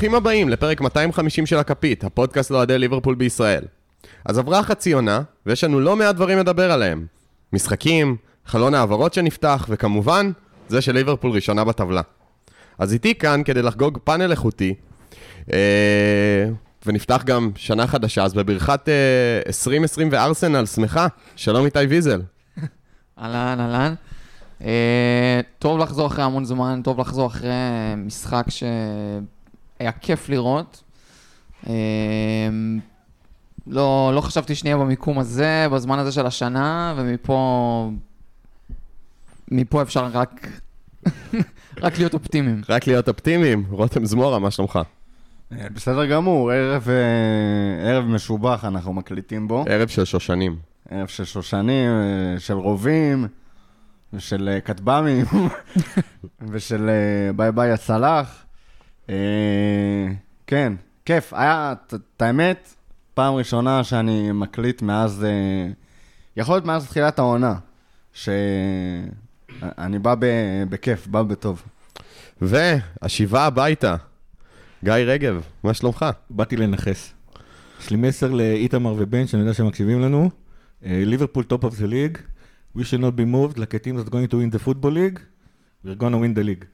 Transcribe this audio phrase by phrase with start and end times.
[0.00, 3.64] ברוכים הבאים לפרק 250 של הכפית, הפודקאסט לאוהדי ליברפול בישראל.
[4.24, 7.06] אז עברה חצי עונה, ויש לנו לא מעט דברים לדבר עליהם.
[7.52, 8.16] משחקים,
[8.46, 10.30] חלון העברות שנפתח, וכמובן,
[10.68, 12.02] זה של ליברפול ראשונה בטבלה.
[12.78, 14.74] אז איתי כאן כדי לחגוג פאנל איכותי,
[15.52, 16.48] אה,
[16.86, 22.22] ונפתח גם שנה חדשה, אז בברכת אה, 2020 וארסנל, שמחה, שלום איתי ויזל.
[23.20, 23.94] אהלן, אהלן.
[24.64, 27.50] אה, טוב לחזור אחרי המון זמן, טוב לחזור אחרי
[27.96, 28.44] משחק
[29.80, 30.82] שהיה כיף לראות.
[31.66, 31.72] אה,
[33.66, 37.90] לא, לא חשבתי שנהיה במיקום הזה, בזמן הזה של השנה, ומפה...
[39.50, 40.48] מפה אפשר רק...
[41.82, 42.62] רק להיות אופטימיים.
[42.68, 44.78] רק להיות אופטימיים, רותם זמורה, מה שלומך?
[45.52, 49.64] אה, בסדר גמור, ערב, אה, ערב משובח אנחנו מקליטים בו.
[49.68, 50.56] ערב של שושנים.
[50.90, 53.28] ערב של שושנים, אה, של רובים,
[54.12, 55.26] ושל כטב"מים,
[56.50, 56.90] ושל
[57.36, 58.44] ביי ביי הצלח.
[59.10, 60.06] אה,
[60.46, 60.72] כן,
[61.04, 61.32] כיף.
[61.34, 62.74] היה, את האמת,
[63.14, 65.72] פעם ראשונה שאני מקליט מאז, אה,
[66.36, 67.54] יכול להיות מאז תחילת העונה,
[68.12, 69.08] שאני
[70.02, 71.62] בא ב- בכיף, בא בטוב.
[72.42, 73.96] והשיבה הביתה,
[74.84, 76.06] גיא רגב, מה שלומך?
[76.30, 77.12] באתי לנכס.
[77.80, 80.30] יש לי מסר לאיתמר ובן, שאני יודע שהם מקשיבים לנו.
[80.82, 82.18] ליברפול top of the league.
[82.76, 85.18] We should not be moved like a team that's going to win the football league.
[85.84, 86.64] We're gonna win the league.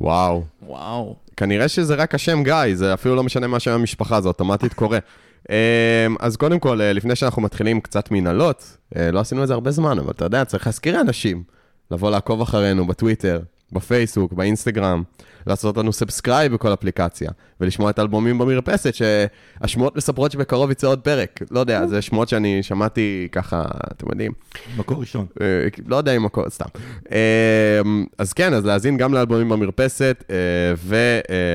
[0.00, 0.44] וואו.
[0.62, 1.16] וואו.
[1.38, 4.98] כנראה שזה רק השם גיא, זה אפילו לא משנה מה שם המשפחה, זה אוטומטית קורה.
[5.50, 9.54] אמ, אז קודם כל, אה, לפני שאנחנו מתחילים קצת מנהלות, אה, לא עשינו את זה
[9.54, 11.42] הרבה זמן, אבל אתה יודע, צריך להזכיר לאנשים
[11.90, 13.40] לבוא לעקוב אחרינו בטוויטר,
[13.72, 15.02] בפייסבוק, באינסטגרם,
[15.46, 17.30] לעשות לנו סאבסקרייב בכל אפליקציה,
[17.60, 21.40] ולשמוע את האלבומים במרפסת, שהשמועות מספרות שבקרוב יצא עוד פרק.
[21.50, 24.32] לא יודע, זה שמועות שאני שמעתי ככה, אתם יודעים,
[24.76, 25.26] מקור ראשון.
[25.40, 25.46] אה,
[25.86, 26.68] לא יודע אם הכל, סתם.
[27.12, 27.80] אה,
[28.18, 30.36] אז כן, אז להאזין גם לאלבומים במרפסת, אה,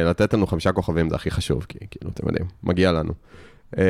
[0.03, 3.13] ולתת לנו חמישה כוכבים, זה הכי חשוב, כי כאילו, אתם יודעים, מגיע לנו.
[3.77, 3.83] אה,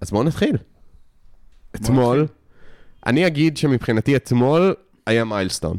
[0.00, 0.56] אז בואו נתחיל.
[1.76, 2.26] אתמול,
[3.06, 4.74] אני אגיד שמבחינתי אתמול
[5.06, 5.76] היה מיילסטון.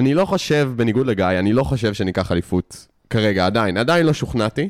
[0.00, 4.68] אני לא חושב, בניגוד לגיא, אני לא חושב שניקח אליפות כרגע, עדיין, עדיין לא שוכנעתי,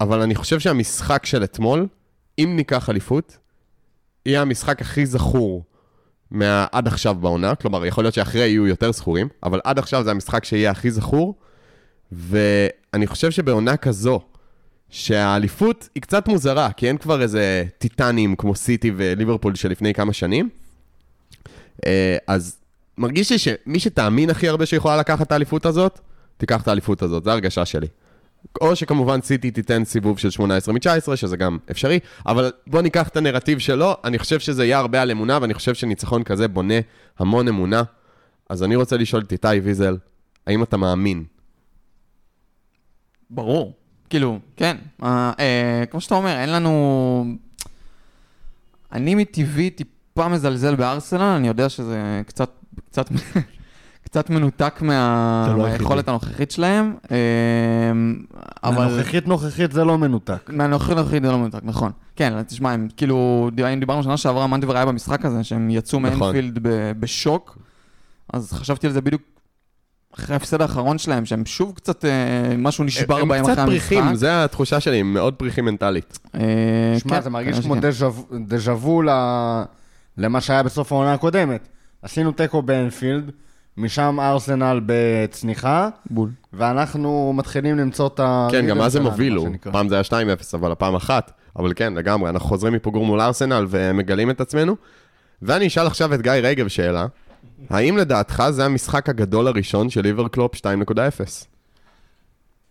[0.00, 1.86] אבל אני חושב שהמשחק של אתמול,
[2.38, 3.38] אם ניקח אליפות,
[4.26, 5.64] יהיה המשחק הכי זכור
[6.30, 6.66] מה...
[6.72, 10.44] עד עכשיו בעונה, כלומר, יכול להיות שאחרי יהיו יותר זכורים, אבל עד עכשיו זה המשחק
[10.44, 11.34] שיהיה הכי זכור,
[12.12, 14.20] ואני חושב שבעונה כזו,
[14.90, 20.48] שהאליפות היא קצת מוזרה, כי אין כבר איזה טיטנים כמו סיטי וליברפול שלפני כמה שנים,
[21.86, 22.58] אה, אז
[22.98, 26.00] מרגיש לי שמי שתאמין הכי הרבה שיכולה לקחת את האליפות הזאת,
[26.36, 27.86] תיקח את האליפות הזאת, זו הרגשה שלי.
[28.60, 33.16] או שכמובן סיטי תיתן סיבוב של 18 מ-19, שזה גם אפשרי, אבל בוא ניקח את
[33.16, 36.74] הנרטיב שלו, אני חושב שזה יהיה הרבה על אמונה, ואני חושב שניצחון כזה בונה
[37.18, 37.82] המון אמונה.
[38.50, 39.96] אז אני רוצה לשאול את איתי ויזל,
[40.46, 41.24] האם אתה מאמין?
[43.30, 43.72] ברור.
[44.10, 44.76] כאילו, כן.
[45.02, 47.24] אה, אה, כמו שאתה אומר, אין לנו...
[48.92, 52.50] אני מטבעי טיפה מזלזל בארסנל, אני יודע שזה קצת,
[52.90, 53.08] קצת,
[54.04, 55.46] קצת מנותק מה...
[55.56, 55.62] לא.
[55.62, 57.16] מהיכולת הנוכחית שלהם, אה,
[58.64, 58.84] אבל...
[58.84, 60.50] הנוכחית נוכחית זה לא מנותק.
[60.52, 61.92] מהנוכחית הנוכחית זה לא מנותק, נכון.
[62.16, 66.18] כן, תשמע, הם כאילו, אם דיברנו שנה שעברה, מנדיבר היה במשחק הזה, שהם יצאו נכון.
[66.18, 67.58] מאנפילד ב- בשוק,
[68.32, 69.22] אז חשבתי על זה בדיוק
[70.14, 72.10] אחרי ההפסד האחרון שלהם, שהם שוב קצת, אה,
[72.58, 73.88] משהו נשבר הם בהם קצת אחרי המשחק.
[73.88, 76.18] פריחים, זו התחושה שלי, הם מאוד פריחים מנטלית.
[76.34, 76.40] אה,
[76.98, 78.44] שמע, כן, זה מרגיש כנראה כמו שכן.
[78.46, 79.62] דז'ה- וו ל-
[80.18, 81.68] למה שהיה בסוף העונה הקודמת.
[82.06, 83.30] עשינו תיקו באנפילד,
[83.76, 86.30] משם ארסנל בצניחה, בול.
[86.52, 88.48] ואנחנו מתחילים למצוא את ה...
[88.50, 89.46] כן, גם אז הם הובילו.
[89.72, 90.14] פעם זה היה 2-0,
[90.54, 91.32] אבל הפעם אחת.
[91.56, 94.76] אבל כן, לגמרי, אנחנו חוזרים מפיגור מול ארסנל ומגלים את עצמנו.
[95.42, 97.06] ואני אשאל עכשיו את גיא רגב שאלה,
[97.70, 100.60] האם לדעתך זה המשחק הגדול הראשון של ליברקלופ 2.0?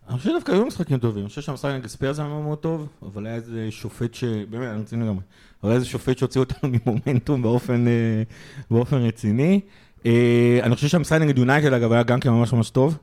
[0.09, 3.25] אני חושב שדווקא היו משחקים טובים, אני חושב שהמשחק נגד ספרס היה מאוד טוב, אבל
[3.25, 4.23] היה איזה שופט ש...
[4.23, 5.21] באמת, אני רציני לגמרי.
[5.63, 8.23] אבל היה איזה שופט שהוציא אותנו ממומנטום באופן, אה,
[8.71, 9.59] באופן רציני.
[10.05, 12.97] אה, אני חושב שהמשחק נגד יונייטד, אגב, היה גם כן ממש ממש טוב.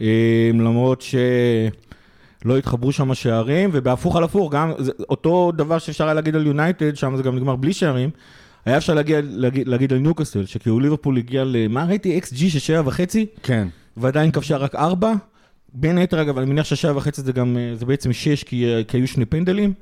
[0.00, 4.72] אה, למרות שלא התחברו שם שערים, ובהפוך על הפוך, גם
[5.08, 8.10] אותו דבר שאפשר היה להגיד על יונייטד, שם זה גם נגמר בלי שערים.
[8.64, 11.68] היה אפשר להגיע, להגיד, להגיד על ניוקאסל, שכאילו ליברפול הגיע ל...
[11.68, 12.18] מה ראיתי?
[12.18, 13.26] xG של שבע וחצי?
[13.42, 13.68] כן.
[13.96, 15.12] ועדיין כבשה רק ארבע.
[15.72, 18.84] בין היתר, אגב, אני מניח שהשעה וחצי זה גם, אה, זה בעצם שש, כי, אה,
[18.84, 19.72] כי היו שני פנדלים.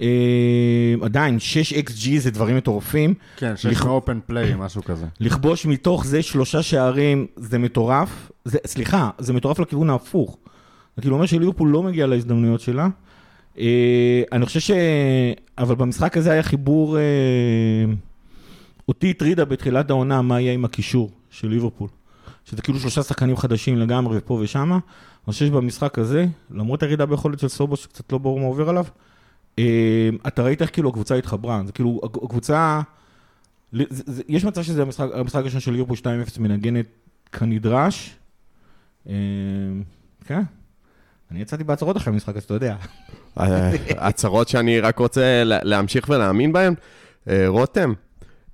[0.00, 0.06] אה,
[1.02, 3.14] עדיין, שש אקס ג'י זה דברים מטורפים.
[3.36, 5.06] כן, שיש לכ- אופן פליי, משהו כזה.
[5.20, 8.30] לכבוש מתוך זה שלושה שערים זה מטורף.
[8.44, 10.38] זה, סליחה, זה מטורף לכיוון ההפוך.
[10.96, 12.88] זה כאילו אומר שליברפול לא מגיע להזדמנויות שלה.
[13.58, 14.70] אה, אני חושב ש...
[15.58, 16.98] אבל במשחק הזה היה חיבור...
[16.98, 17.02] אה,
[18.88, 21.88] אותי הטרידה בתחילת העונה מה יהיה עם הקישור של ליברפול.
[22.44, 24.78] שזה כאילו שלושה שחקנים חדשים לגמרי פה ושמה,
[25.26, 28.84] אני חושב שבמשחק הזה, למרות הירידה ביכולת של סובו, שקצת לא ברור מה עובר עליו,
[29.58, 29.64] אה,
[30.26, 32.80] אתה ראית איך כאילו הקבוצה התחברה, זה כאילו, הקבוצה,
[34.28, 36.86] יש מצב שזה המשחק, הראשון של ליברפול 2-0 מנגנת
[37.32, 38.16] כנדרש.
[39.08, 39.14] אה,
[40.26, 40.42] כן,
[41.30, 42.76] אני יצאתי בהצהרות אחרי המשחק, אז אתה יודע.
[43.40, 46.74] אה, הצהרות שאני רק רוצה לה- להמשיך ולהאמין בהן.
[47.46, 47.92] רותם,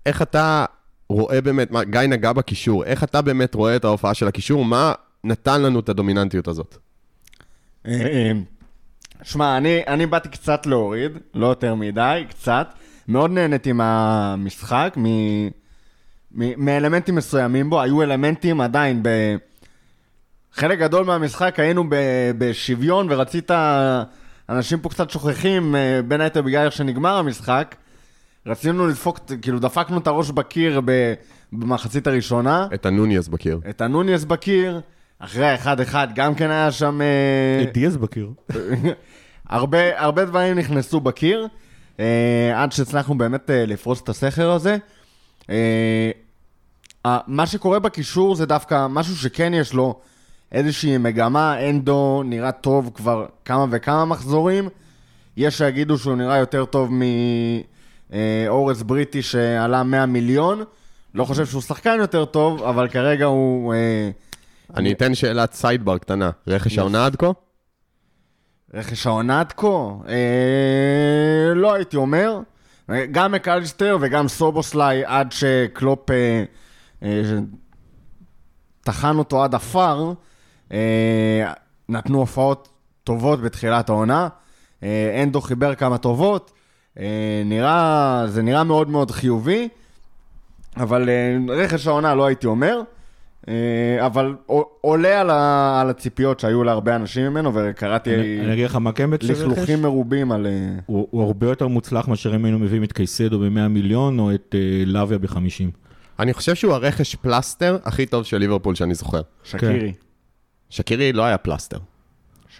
[0.06, 0.64] איך אתה
[1.08, 4.64] רואה באמת, גיא נגע בקישור, איך אתה באמת רואה את ההופעה של הקישור?
[4.64, 4.92] מה
[5.24, 6.76] נתן לנו את הדומיננטיות הזאת?
[7.86, 8.32] אה,
[9.22, 12.68] שמע, אני, אני באתי קצת להוריד, לא יותר מדי, קצת.
[13.08, 15.06] מאוד נהניתי מהמשחק, מ,
[16.32, 17.80] מ, מאלמנטים מסוימים בו.
[17.80, 19.08] היו אלמנטים עדיין ב...
[20.52, 21.94] חלק גדול מהמשחק היינו ב,
[22.38, 23.50] בשוויון, ורצית...
[24.48, 27.74] אנשים פה קצת שוכחים, אה, בין היתר בגלל איך שנגמר המשחק.
[28.46, 30.80] רצינו לדפוק, כאילו דפקנו את הראש בקיר
[31.52, 32.66] במחצית הראשונה.
[32.74, 33.60] את הנוניאז בקיר.
[33.70, 34.80] את הנוניס בקיר,
[35.24, 37.00] אחרי האחד-אחד גם כן היה שם...
[37.02, 38.30] אה, את דיאז בקיר.
[39.48, 41.46] הרבה, הרבה דברים נכנסו בקיר,
[42.00, 44.76] אה, עד שהצלחנו באמת אה, לפרוץ את הסכר הזה.
[45.50, 46.10] אה,
[47.06, 50.00] אה, מה שקורה בקישור זה דווקא משהו שכן יש לו
[50.52, 54.68] איזושהי מגמה, אנדו נראה טוב כבר כמה וכמה מחזורים.
[55.36, 56.90] יש שיגידו שהוא נראה יותר טוב
[58.10, 60.64] מאורס בריטי שעלה 100 מיליון.
[61.14, 63.74] לא חושב שהוא שחקן יותר טוב, אבל כרגע הוא...
[63.74, 64.10] אה,
[64.76, 66.30] אני אתן שאלת סיידבר קטנה.
[66.46, 67.30] רכש העונה עד כה?
[68.74, 69.66] רכש העונה עד כה?
[70.08, 72.38] אה, לא הייתי אומר.
[73.12, 76.44] גם מקליסטר וגם סובוסליי עד שקלופ אה,
[77.02, 77.22] אה,
[78.80, 80.12] טחן אותו עד עפר,
[80.72, 81.52] אה,
[81.88, 82.68] נתנו הופעות
[83.04, 84.28] טובות בתחילת העונה.
[84.82, 86.52] אה, אנדו חיבר כמה טובות.
[86.98, 89.68] אה, נראה, זה נראה מאוד מאוד חיובי,
[90.76, 92.80] אבל אה, רכש העונה לא הייתי אומר.
[93.48, 94.34] אה, אבל
[94.80, 98.92] עולה על, ה, על הציפיות שהיו להרבה אנשים ממנו, וקראתי אני אני אגיד לך מה
[98.92, 99.10] כן.
[99.22, 100.46] לכלוכים מרובים על...
[100.46, 100.52] אה,
[100.86, 104.54] הוא הוא הרבה יותר מוצלח מאשר אם היינו מביאים את קייסדו ב-100 מיליון או את
[104.54, 105.38] אה, לאביה ב-50.
[106.18, 109.20] אני חושב שהוא הרכש פלסטר הכי טוב של ליברפול שאני זוכר.
[109.44, 109.92] שקירי.
[110.70, 111.78] שקירי לא היה פלסטר.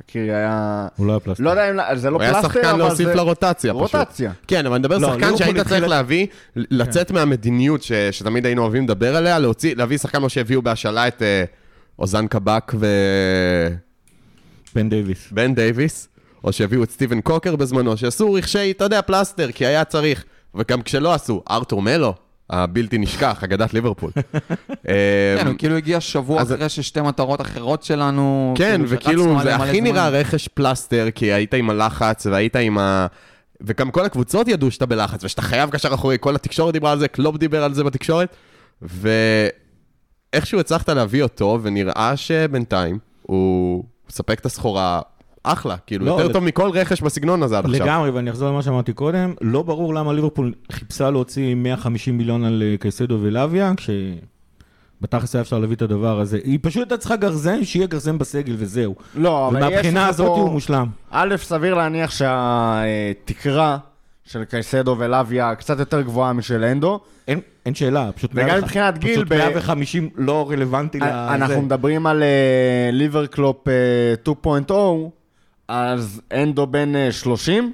[0.07, 0.87] שקירי היה...
[0.97, 1.45] הוא לא היה פלסטר.
[1.45, 1.97] לא יודע אם...
[1.97, 3.15] זה לא הוא היה פלסטר, שחקן אבל להוסיף זה...
[3.15, 3.95] לרוטציה פשוט.
[3.95, 4.33] רוטציה.
[4.49, 6.27] כן, אבל אני מדבר לא, שחקן שהיית צריך להביא,
[6.57, 11.23] לצאת מהמדיניות ש- שתמיד היינו אוהבים לדבר עליה, להוציא- להביא שחקן כמו שהביאו בהשאלה את
[11.23, 11.45] אה,
[11.99, 12.89] אוזן קבק ובן
[14.75, 15.33] בן דייויס.
[15.55, 16.09] דייויס,
[16.45, 20.25] או שהביאו את סטיבן קולקר בזמנו, שעשו רכשי, אתה יודע, פלסטר, כי היה צריך.
[20.55, 22.15] וגם כשלא עשו, ארתור מלו,
[22.51, 24.11] הבלתי נשכח, אגדת ליברפול.
[24.89, 28.55] אה, כן, הוא כאילו הגיע שבוע אחרי ששתי מטרות אחרות שלנו...
[28.57, 29.81] כן, כאילו, וכאילו זה הכי.
[29.81, 33.07] נראה רכש פלסטר, כי היית עם הלחץ והיית עם ה...
[33.61, 37.09] וגם כל הקבוצות ידעו שאתה בלחץ, ושאתה חייב קשר אחורי, כל התקשורת דיברה על זה,
[37.09, 38.37] קלופ דיבר על זה בתקשורת,
[38.83, 45.01] ואיכשהו הצלחת להביא אותו, ונראה שבינתיים הוא מספק את הסחורה
[45.45, 47.87] אחלה, כאילו, לא, יותר טוב מכל רכש בסגנון הזה עד עכשיו.
[47.87, 52.63] לגמרי, ואני אחזור למה שאמרתי קודם, לא ברור למה ליברפול חיפשה להוציא 150 מיליון על
[52.67, 53.73] אה, קייסדו ולאביה,
[55.01, 56.39] כשבתכלס היה אפשר להביא את הדבר הזה.
[56.45, 58.95] היא פשוט הייתה צריכה גרזן, שיהיה גרזן בסגל וזהו.
[59.15, 60.87] לא, אבל יש ומהבחינה לך הזאת פה- הוא מושלם.
[61.11, 63.79] א', סביר להניח שהתקרה
[64.25, 67.01] של קייסדו ולאביה קצת יותר גבוהה משל אנדו.
[67.29, 68.31] אין, אין שאלה, פשוט...
[68.35, 71.35] וגם 100 מבחינת גיל, פשוט ב- 150 לא רלוונטי לזה.
[71.35, 72.29] אנחנו מדברים על אה,
[72.93, 73.75] ליברקלופ אה,
[74.69, 74.73] 2.0,
[75.75, 77.73] אז אנדו בן אה, 30,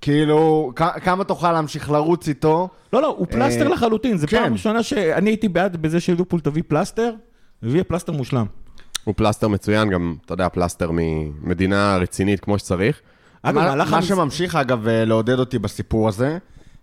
[0.00, 2.68] וכאילו, כ- כמה תוכל להמשיך לרוץ איתו?
[2.92, 4.16] לא, לא, הוא פלסטר אה, לחלוטין.
[4.16, 4.42] זו כן.
[4.42, 7.14] פעם ראשונה שאני הייתי בעד בזה שליברפול תביא פלסטר,
[7.62, 8.46] והביאה פלסטר מושלם.
[9.04, 13.00] הוא פלסטר מצוין, גם, אתה יודע, פלסטר ממדינה רצינית כמו שצריך.
[13.42, 16.38] אגב, מה, מה המש- שממשיך אגב אה, לעודד אותי בסיפור הזה,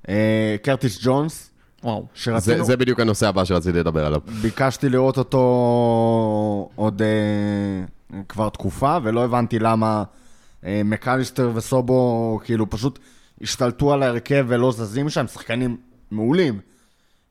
[0.10, 1.49] אה, קרטיס ג'ונס,
[1.84, 2.06] וואו.
[2.16, 4.22] זה, שרצינו, זה בדיוק הנושא הבא שרציתי לדבר עליו.
[4.42, 10.04] ביקשתי לראות אותו עוד אה, כבר תקופה, ולא הבנתי למה
[10.66, 13.00] אה, מקליסטר וסובו כאילו פשוט
[13.42, 15.78] השתלטו על ההרכב ולא זזים שם, שחקנים
[16.12, 16.60] מעולים.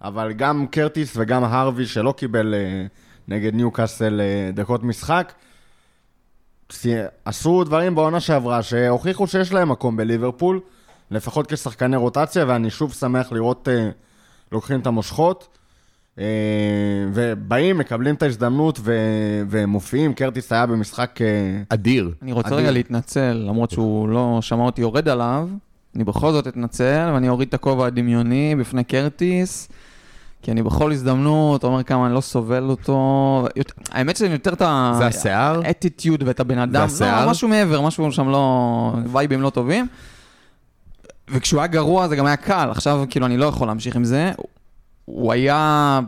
[0.03, 2.87] אבל גם קרטיס וגם הרווי שלא קיבל אה,
[3.29, 5.33] נגד ניוקאסל אה, דקות משחק,
[7.25, 10.61] עשו דברים בעונה שעברה שהוכיחו שיש להם מקום בליברפול,
[11.11, 13.91] לפחות כשחקני רוטציה, ואני שוב שמח לראות אה,
[14.53, 15.49] לוקחים את המושכות.
[16.19, 16.25] אה,
[17.13, 20.15] ובאים, מקבלים את ההזדמנות ו- ומופיעים.
[20.15, 21.19] קרטיס היה במשחק...
[21.23, 21.27] אה,
[21.69, 22.11] אדיר.
[22.23, 22.59] אני רוצה אדיר.
[22.59, 25.49] רגע להתנצל, למרות שהוא לא שמע אותי יורד עליו,
[25.97, 29.69] אני בכל זאת אתנצל, ואני אוריד את הכובע הדמיוני בפני קרטיס,
[30.43, 33.49] כי אני בכל הזדמנות אומר כמה אני לא סובל אותו.
[33.91, 34.95] האמת שזה יותר את ה...
[34.99, 35.61] זה השיער?
[35.65, 36.83] האטיטיוד ואת הבן אדם.
[36.83, 37.25] השיער?
[37.25, 38.93] לא, משהו מעבר, משהו שם לא...
[39.13, 39.87] וייבים לא טובים.
[41.31, 44.33] וכשהוא היה גרוע זה גם היה קל, עכשיו כאילו אני לא יכול להמשיך עם זה.
[45.05, 46.01] הוא היה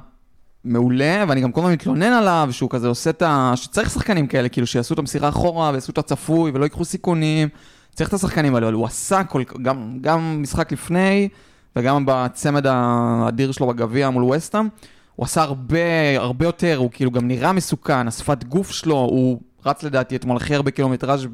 [0.64, 3.52] מעולה, ואני גם כל הזמן מתלונן עליו, שהוא כזה עושה את ה...
[3.56, 7.48] שצריך שחקנים כאלה, כאילו, שיעשו את המסירה אחורה, ויעשו את הצפוי, ולא ייקחו סיכונים.
[7.94, 9.42] צריך את השחקנים האלה, אבל הוא עשה כל...
[9.62, 11.28] גם, גם משחק לפני,
[11.76, 14.68] וגם בצמד האדיר שלו בגביע מול וסטאם,
[15.16, 15.78] הוא עשה הרבה,
[16.16, 20.54] הרבה יותר, הוא כאילו גם נראה מסוכן, השפת גוף שלו, הוא רץ לדעתי אתמול הכי
[20.54, 21.26] הרבה קילומטראז'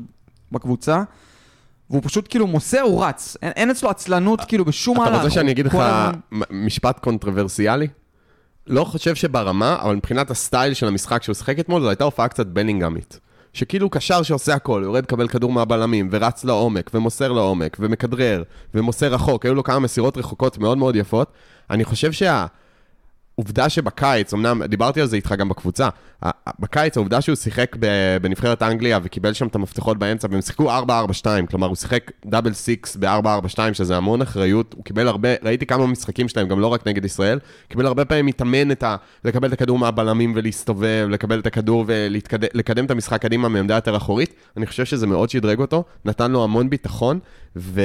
[0.52, 1.02] בקבוצה.
[1.90, 3.36] והוא פשוט כאילו מוסר, הוא רץ.
[3.42, 5.08] אין, אין אצלו עצלנות כאילו בשום מהלך.
[5.08, 5.78] אתה רוצה שאני אגיד לך
[6.50, 7.88] משפט קונטרוברסיאלי?
[8.66, 12.28] לא חושב שברמה, אבל מבחינת ה style של המשחק שהוא שיחק אתמול, זו הייתה הופעה
[12.28, 13.20] קצת בלינגהאמית.
[13.52, 18.42] שכאילו קשר שעושה הכל, יורד לקבל כדור מהבלמים, ורץ לעומק, ומוסר לעומק, ומכדרר,
[18.74, 21.32] ומוסר רחוק, היו לו כמה מסירות רחוקות מאוד מאוד יפות.
[21.70, 22.46] אני חושב שה...
[23.38, 25.88] עובדה שבקיץ, אמנם דיברתי על זה איתך גם בקבוצה,
[26.58, 27.76] בקיץ העובדה שהוא שיחק
[28.22, 30.70] בנבחרת אנגליה וקיבל שם את המפתחות באמצע, והם שיחקו
[31.22, 35.86] 4-4-2, כלומר הוא שיחק double six ב-4-4-2, שזה המון אחריות, הוא קיבל הרבה, ראיתי כמה
[35.86, 37.38] משחקים שלהם, גם לא רק נגד ישראל,
[37.68, 38.96] קיבל הרבה פעמים מתאמן את ה...
[39.24, 44.34] לקבל את הכדור מהבלמים ולהסתובב, לקבל את הכדור ולקדם את המשחק קדימה מעמדה יותר אחורית,
[44.56, 47.18] אני חושב שזה מאוד שדרג אותו, נתן לו המון ביטחון,
[47.56, 47.80] ו...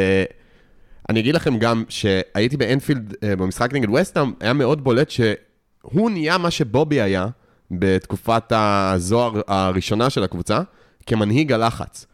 [1.10, 6.38] אני אגיד לכם גם שהייתי באנפילד אה, במשחק נגד וסטהאם, היה מאוד בולט שהוא נהיה
[6.38, 7.28] מה שבובי היה
[7.72, 10.62] בתקופת הזוהר הראשונה של הקבוצה,
[11.06, 12.06] כמנהיג הלחץ.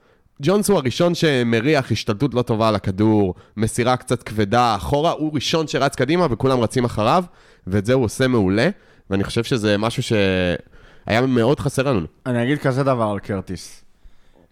[0.41, 5.67] ג'ונס הוא הראשון שמריח השתלטות לא טובה על הכדור, מסירה קצת כבדה אחורה, הוא ראשון
[5.67, 7.23] שרץ קדימה וכולם רצים אחריו,
[7.67, 8.69] ואת זה הוא עושה מעולה,
[9.09, 12.07] ואני חושב שזה משהו שהיה מאוד חסר לנו.
[12.25, 13.83] אני אגיד כזה דבר על קרטיס.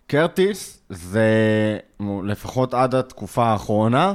[0.08, 1.30] קרטיס זה,
[2.24, 4.14] לפחות עד התקופה האחרונה,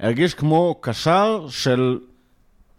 [0.00, 1.98] הרגיש כמו קשר של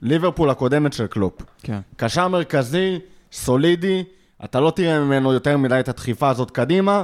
[0.01, 1.41] ליברפול הקודמת של קלופ.
[1.63, 1.79] כן.
[1.95, 2.99] קשר מרכזי,
[3.31, 4.03] סולידי,
[4.43, 7.03] אתה לא תראה ממנו יותר מדי את הדחיפה הזאת קדימה.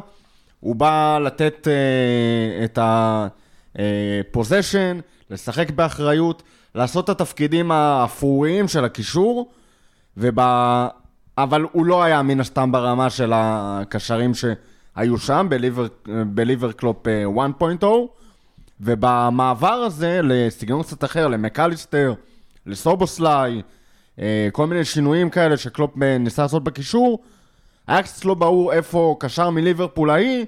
[0.60, 2.80] הוא בא לתת אה, את
[3.76, 5.00] ה position,
[5.30, 6.44] לשחק באחריות,
[6.76, 9.52] לעשות את התפקידים האפורים של הקישור,
[10.18, 10.40] וב...
[11.38, 14.34] אבל הוא לא היה מן הסתם ברמה של הקשרים
[14.98, 15.48] שהיו שם,
[16.28, 17.24] בליבר, קלופ אה,
[17.82, 17.86] 1.0,
[18.82, 22.14] ובמעבר הזה לסגנון קצת אחר, למקאליסטר,
[22.66, 23.62] לסובוסליי,
[24.20, 27.20] אה, כל מיני שינויים כאלה שקלופ אה, ניסה לעשות בקישור,
[27.88, 30.46] היה קצת לא ברור איפה קשר מליברפול ההיא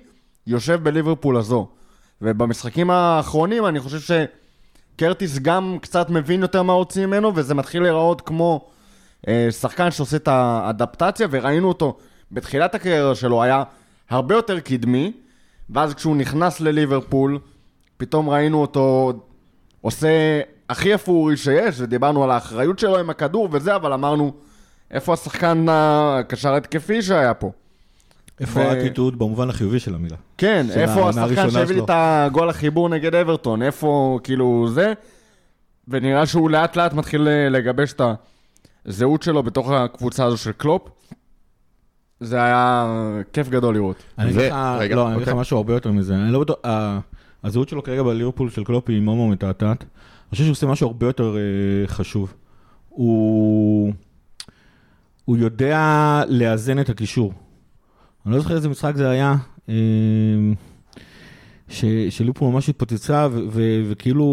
[0.48, 1.68] יושב בליברפול הזו.
[2.22, 4.15] ובמשחקים האחרונים אני חושב
[4.96, 8.70] שקרטיס גם קצת מבין יותר מה רוצים ממנו, וזה מתחיל להיראות כמו
[9.27, 11.98] אה, שחקן שעושה את האדפטציה, וראינו אותו
[12.32, 13.63] בתחילת הקריירה שלו, היה
[14.10, 15.12] הרבה יותר קדמי,
[15.70, 17.39] ואז כשהוא נכנס לליברפול,
[17.98, 19.13] פתאום ראינו אותו
[19.82, 24.32] עושה הכי אפורי שיש, ודיברנו על האחריות שלו עם הכדור וזה, אבל אמרנו,
[24.92, 27.51] איפה השחקן הקשר התקפי שהיה פה?
[28.39, 30.16] איפה ו- האטיטוד במובן החיובי של המילה?
[30.38, 31.82] כן, של איפה השחקן שהביא לי.
[31.82, 33.62] את הגול החיבור נגד אברטון?
[33.62, 34.94] איפה, כאילו, זה?
[35.88, 38.01] ונראה שהוא לאט לאט מתחיל לגבש את
[38.86, 40.82] הזהות שלו בתוך הקבוצה הזו של קלופ.
[42.20, 42.88] זה היה
[43.34, 44.04] כיף גדול לראות.
[44.18, 45.34] אני אגיד לך, לא, אני אגיד לך אוקיי.
[45.34, 46.16] משהו הרבה יותר מזה.
[46.16, 46.58] אני לא בטוח,
[47.44, 49.84] הזהות שלו כרגע בליברפול של קלופ היא מאוד מאוד מתעתעת.
[49.84, 49.90] אני
[50.32, 52.34] חושב שהוא עושה משהו הרבה יותר אה, חשוב.
[52.90, 53.94] הוא...
[55.26, 57.34] הוא יודע לאזן את הקישור.
[58.26, 59.36] אני לא זוכר איזה משחק זה היה,
[61.70, 63.28] ש- שליברפול ממש התפוצצה,
[63.90, 64.26] וכאילו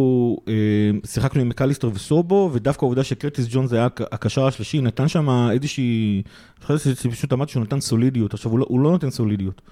[0.49, 0.53] אה,
[1.07, 6.23] שיחקנו עם מקליסטר וסובו, ודווקא העובדה שקרטיס ג'ונס היה הק- הקשר השלישי, נתן שם איזושהי,
[6.59, 9.63] אני חושב שפשוט אמרתי שהוא נתן סולידיות, עכשיו הוא לא, הוא לא נותן סולידיות.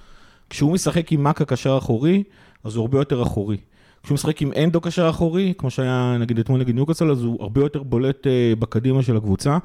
[0.50, 2.22] כשהוא משחק עם מאקה קשר אחורי,
[2.64, 3.56] אז הוא הרבה יותר אחורי.
[4.02, 7.60] כשהוא משחק עם אנדו קשר אחורי, כמו שהיה נגיד אתמול נגד ניוקאסל, אז הוא הרבה
[7.60, 9.58] יותר בולט אה, בקדימה של הקבוצה.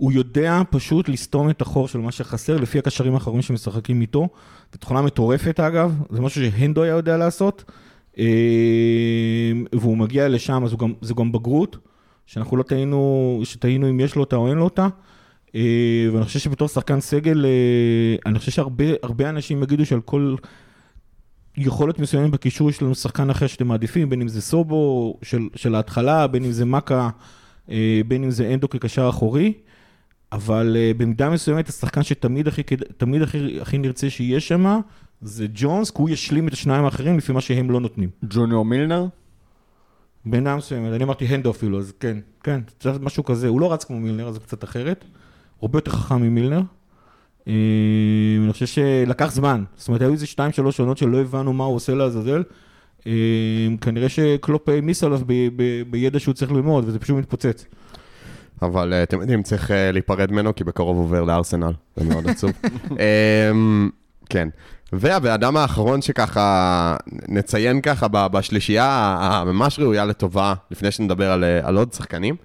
[0.00, 4.28] הוא יודע פשוט לסתום את החור של מה שחסר, לפי הקשרים האחרים שמשחקים איתו.
[4.72, 7.64] זו תכונה מטורפת אגב, זה משהו שהנדו היה יודע לעשות.
[8.18, 8.24] אה,
[9.72, 11.76] והוא מגיע לשם, אז גם, זה גם בגרות,
[12.26, 14.88] שאנחנו לא טעינו, שטעינו אם יש לו אותה או אין לו אותה.
[15.54, 17.50] אה, ואני חושב שבתור שחקן סגל, אה,
[18.26, 20.34] אני חושב שהרבה הרבה אנשים יגידו שעל כל
[21.56, 25.74] יכולת מסוימת בקישור יש לנו שחקן אחר שאתם מעדיפים, בין אם זה סובו של, של
[25.74, 26.64] ההתחלה, בין אם זה
[27.70, 29.52] אה, בין אם זה אנדו כקשר אחורי.
[30.32, 32.62] אבל uh, במידה מסוימת השחקן שתמיד הכי,
[32.96, 34.80] תמיד הכי, הכי נרצה שיהיה שם
[35.22, 38.08] זה ג'ונס, כי הוא ישלים את השניים האחרים לפי מה שהם לא נותנים.
[38.24, 39.06] ג'וניור מילנר?
[40.26, 43.84] במידה מסוימת, אני אמרתי הנדו אפילו, אז כן, כן, זה משהו כזה, הוא לא רץ
[43.84, 45.04] כמו מילנר, אז זה קצת אחרת.
[45.58, 46.62] הוא הרבה יותר חכם ממילנר.
[47.48, 47.52] אה,
[48.44, 51.76] אני חושב שלקח זמן, זאת אומרת, היו איזה שתיים, שלוש עונות שלא הבנו מה הוא
[51.76, 52.42] עושה לעזאזל.
[53.06, 53.12] אה,
[53.80, 55.20] כנראה שקלופ העמיס עליו
[55.90, 57.64] בידע שהוא צריך ללמוד, וזה פשוט מתפוצץ.
[58.62, 62.50] אבל אה, אתם יודעים, צריך אה, להיפרד ממנו, כי בקרוב עובר לארסנל, זה מאוד עצוב.
[62.90, 63.90] אמ,
[64.28, 64.48] כן.
[64.92, 66.96] והבן האחרון שככה
[67.28, 72.36] נציין ככה בשלישייה הממש ראויה לטובה, לפני שנדבר על, אה, על עוד שחקנים,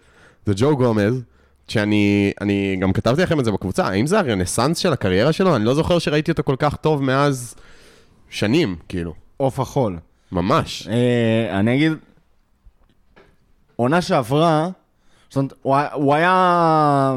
[0.45, 1.23] זה ג'ו גומז.
[1.67, 5.55] שאני אני גם כתבתי לכם את זה בקבוצה, האם זה הרנסאנס של הקריירה שלו?
[5.55, 7.55] אני לא זוכר שראיתי אותו כל כך טוב מאז
[8.29, 9.13] שנים, כאילו.
[9.37, 9.97] עוף החול.
[10.31, 10.87] ממש.
[10.87, 11.93] אה, אני אגיד,
[13.75, 14.69] עונה שעברה,
[15.35, 17.15] זאת אומרת, הוא היה-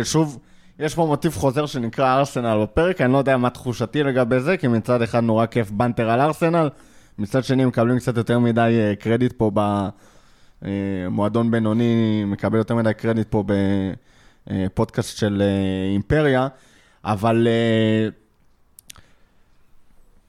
[0.00, 0.38] ושוב,
[0.78, 4.68] יש פה מוטיב חוזר שנקרא ארסנל בפרק, אני לא יודע מה תחושתי לגבי זה, כי
[4.68, 6.68] מצד אחד נורא כיף בנטר על ארסנל,
[7.18, 9.50] מצד שני מקבלים קצת יותר מדי אה, קרדיט פה
[10.62, 13.44] במועדון בינוני, מקבל יותר מדי קרדיט פה
[14.46, 16.48] בפודקאסט של אה, אימפריה,
[17.04, 18.08] אבל אה,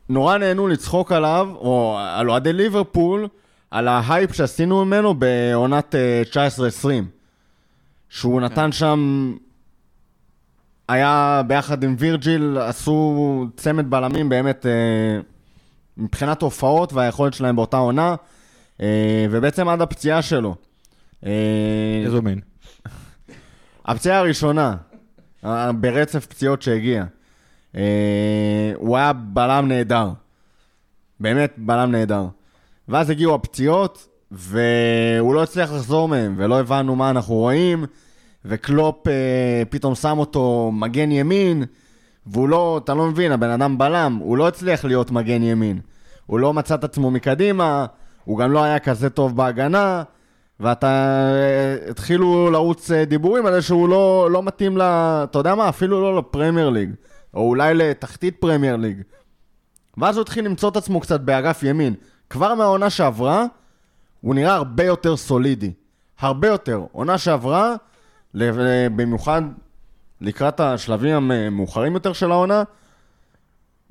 [0.10, 3.28] נורא נהנו לצחוק עליו, או על אוהדי ליברפול,
[3.72, 6.22] על ההייפ שעשינו ממנו בעונת אה,
[6.84, 6.88] 19-20.
[8.10, 9.34] שהוא נתן שם,
[10.88, 15.20] היה ביחד עם וירג'יל, עשו צמד בלמים באמת אה,
[15.98, 18.16] מבחינת הופעות והיכולת שלהם באותה עונה,
[18.82, 20.56] אה, ובעצם עד הפציעה שלו.
[21.26, 22.40] אה, איזה אומן.
[23.86, 24.76] הפציעה הראשונה,
[25.46, 27.04] אה, ברצף פציעות שהגיע,
[27.76, 30.10] אה, הוא היה בלם נהדר.
[31.20, 32.26] באמת בלם נהדר.
[32.88, 37.86] ואז הגיעו הפציעות, והוא לא הצליח לחזור מהם, ולא הבנו מה אנחנו רואים,
[38.46, 41.64] וקלופ אה, פתאום שם אותו מגן ימין,
[42.26, 45.80] והוא לא, אתה לא מבין, הבן אדם בלם, הוא לא הצליח להיות מגן ימין.
[46.26, 47.86] הוא לא מצא את עצמו מקדימה,
[48.24, 50.04] הוא גם לא היה כזה טוב בהגנה,
[50.60, 54.82] ואתה, אה, התחילו לרוץ אה, דיבורים על זה שהוא לא, לא מתאים ל...
[54.82, 55.70] אתה יודע מה?
[55.70, 56.90] אפילו לא לפרמייר ליג,
[57.34, 59.02] או אולי לתחתית פרמייר ליג.
[59.98, 61.94] ואז הוא התחיל למצוא את עצמו קצת באגף ימין.
[62.32, 63.46] כבר מהעונה שעברה,
[64.22, 65.72] הוא נראה הרבה יותר סולידי.
[66.20, 66.86] הרבה יותר.
[66.92, 67.76] עונה שעברה,
[68.96, 69.42] במיוחד
[70.22, 72.64] לקראת השלבים המאוחרים יותר של העונה,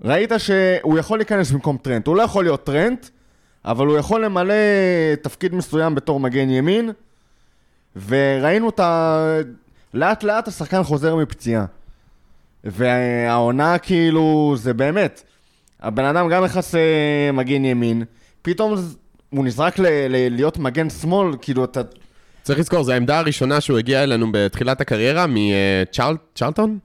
[0.04, 2.06] ראית שהוא יכול להיכנס במקום טרנט.
[2.06, 3.06] הוא לא יכול להיות טרנט,
[3.64, 4.54] אבל הוא יכול למלא
[5.22, 6.90] תפקיד מסוים בתור מגן ימין,
[8.06, 9.18] וראינו את ה...
[9.94, 11.64] לאט לאט השחקן חוזר מפציעה.
[12.64, 15.22] והעונה כאילו, זה באמת,
[15.80, 18.04] הבן אדם גם נכנס אה, מגן ימין,
[18.42, 18.74] פתאום
[19.30, 21.80] הוא נזרק ל- ל- להיות מגן שמאל, כאילו אתה...
[22.42, 26.78] צריך לזכור, זו העמדה הראשונה שהוא הגיע אלינו בתחילת הקריירה מצ'רלטון?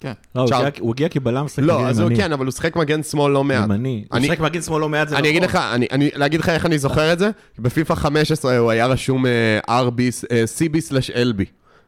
[0.00, 0.12] כן.
[0.34, 2.16] לא, הוא הגיע- הוא הגיע כבלם משחק לא, מגן אז הוא ימני.
[2.22, 3.64] כן, אבל הוא שיחק מגן שמאל לא מעט.
[3.64, 4.04] ימני.
[4.10, 5.24] הוא אני- שיחק מגן שמאל לא מעט, זה נכון.
[5.24, 7.30] אני אגיד לך, אני, אני, להגיד לך איך אני זוכר את זה?
[7.58, 11.42] בפיפא 15 הוא היה רשום אה, RB, אה, CB/LB.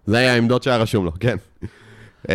[0.06, 1.36] זה היה העמדות שהיה רשום לו, כן.
[2.24, 2.34] אחד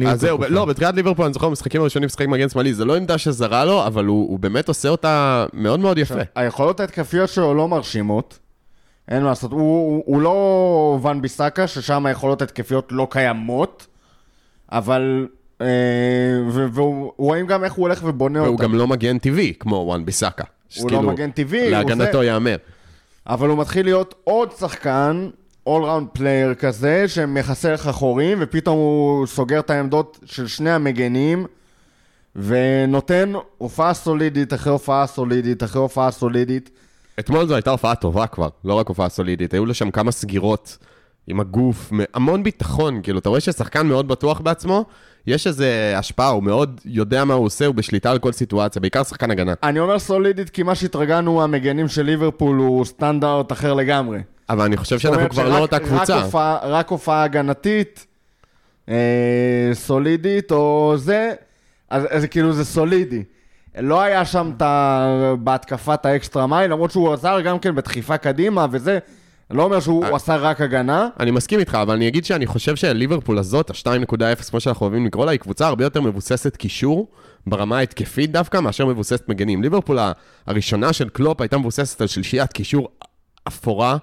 [0.00, 0.38] לא אז זהו.
[0.48, 3.86] לא, בתחילת ליברפול אני זוכר במשחקים הראשונים משחק מגן שמאלי, זה לא עמדה שזרה לו,
[3.86, 6.14] אבל הוא, באמת עושה אותה מאוד מאוד יפה.
[6.34, 8.38] היכולות ההתקפיות שלו לא מרשימות,
[9.08, 9.50] אין מה לעשות.
[9.52, 13.86] הוא, לא ואן ביסאקה, ששם היכולות ההתקפיות לא קיימות,
[14.72, 15.26] אבל...
[15.60, 15.66] אה,
[16.50, 18.62] ו- והוא- רואים גם איך הוא הולך ובונה והוא אותה.
[18.64, 20.44] גם לא מגן טבעי, כמו וואן ביסאקה.
[20.78, 22.22] הוא לא מגן טבעי, הוא להגנתו.
[22.22, 22.56] ייאמר.
[23.26, 25.28] אבל הוא מתחיל להיות עוד שחקן,
[25.68, 31.46] all round player כזה, שמכסה לך חורים, ופתאום הוא סוגר את העמדות של שני המגנים,
[32.36, 36.70] ונותן הופעה סולידית אחרי הופעה סולידית אחרי הופעה סולידית.
[37.18, 40.78] אתמול זו הייתה הופעה טובה כבר, לא רק הופעה סולידית, היו לו שם כמה סגירות
[41.26, 44.84] עם הגוף, המון ביטחון, כאילו, אתה רואה ששחקן מאוד בטוח בעצמו,
[45.26, 49.02] יש איזה השפעה, הוא מאוד יודע מה הוא עושה, הוא בשליטה על כל סיטואציה, בעיקר
[49.02, 49.54] שחקן הגנה.
[49.62, 54.18] אני אומר סולידית כי מה שהתרגלנו המגנים של ליברפול הוא סטנדרט אחר לגמרי.
[54.50, 56.22] אבל אני חושב שאנחנו כבר שרק- לא אותה רק קבוצה.
[56.24, 58.06] הופעה, רק הופעה הגנתית,
[58.88, 58.94] אה,
[59.72, 61.32] סולידית, או זה,
[61.90, 63.22] אז, אז כאילו זה סולידי.
[63.78, 65.34] לא היה שם ה...
[65.38, 68.98] בהתקפת האקסטרה מייל, למרות שהוא עזר גם כן בדחיפה קדימה וזה.
[69.52, 70.16] אני לא אומר שהוא אה.
[70.16, 71.08] עשה רק הגנה.
[71.20, 75.26] אני מסכים איתך, אבל אני אגיד שאני חושב שליברפול הזאת, ה-2.0, כמו שאנחנו אוהבים לקרוא
[75.26, 77.08] לה, היא קבוצה הרבה יותר מבוססת קישור,
[77.46, 79.62] ברמה ההתקפית דווקא, מאשר מבוססת מגנים.
[79.62, 79.98] ליברפול
[80.46, 82.88] הראשונה של קלופ הייתה מבוססת על שלישיית קישור
[83.48, 83.96] אפורה,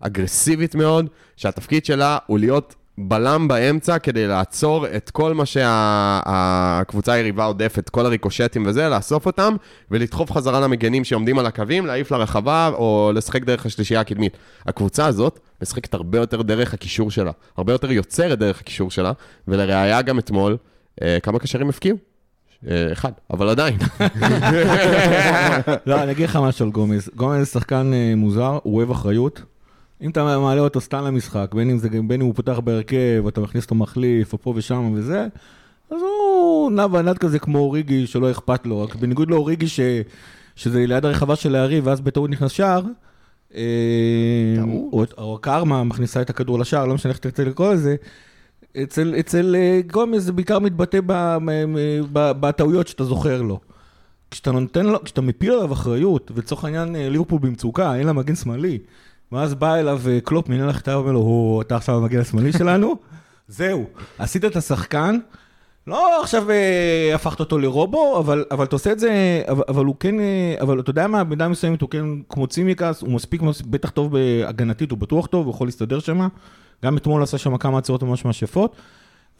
[0.00, 1.06] אגרסיבית מאוד,
[1.36, 8.06] שהתפקיד שלה הוא להיות בלם באמצע כדי לעצור את כל מה שהקבוצה היריבה עודפת, כל
[8.06, 9.56] הריקושטים וזה, לאסוף אותם
[9.90, 14.36] ולדחוף חזרה למגנים שעומדים על הקווים, להעיף לרחבה או לשחק דרך השלישייה הקדמית.
[14.66, 19.12] הקבוצה הזאת משחקת הרבה יותר דרך הקישור שלה, הרבה יותר יוצרת דרך הקישור שלה,
[19.48, 20.56] ולראיה גם אתמול,
[21.02, 21.96] אה, כמה קשרים הפקיעו?
[22.70, 23.78] אה, אחד, אבל עדיין.
[25.86, 27.10] לא, אני אגיד לך משהו על גומז.
[27.14, 29.42] גומז שחקן אה, מוזר, הוא אוהב אחריות.
[30.02, 33.40] אם אתה מעלה אותו סתם למשחק, בין אם, זה, בין אם הוא פותח בהרכב, ואתה
[33.40, 35.26] מכניס אותו מחליף, או פה ושם וזה,
[35.90, 38.80] אז הוא נע ונד כזה כמו אוריגי, שלא אכפת לו.
[38.82, 39.80] רק בניגוד לאוריגי, ש,
[40.56, 42.82] שזה ליד הרחבה של היריב, ואז בטעות נכנס שער,
[43.54, 43.62] אה,
[44.92, 47.96] או, או קרמה מכניסה את הכדור לשער, לא משנה איך תרצה לקרוא לזה,
[48.82, 50.98] אצל, אצל אה, גומז זה בעיקר מתבטא
[52.12, 53.60] בטעויות שאתה זוכר לו.
[54.30, 58.34] כשאתה נותן לו, כשאתה מפיל עליו אחריות, ולצורך העניין אה, ליברפול במצוקה, אין לה מגן
[58.34, 58.78] שמאלי,
[59.32, 62.96] ואז בא אליו אה, קלופ, מנהל הכתב, אומר לו, "הו, אתה עכשיו המגן השמאלי שלנו?
[63.48, 63.84] זהו,
[64.18, 65.18] עשית את השחקן,
[65.86, 69.94] לא עכשיו אה, הפכת אותו לרובו, אבל, אבל אתה עושה את זה, אבל, אבל הוא
[70.00, 73.62] כן, אה, אבל אתה יודע מה, במידה מסוימת הוא כן כמו צימיקאס, הוא מספיק, מס-
[73.62, 76.28] בטח טוב בהגנתית, הוא בטוח טוב, הוא יכול להסתדר שם.
[76.84, 78.76] גם אתמול עשה שם כמה הצלות ממש יפות.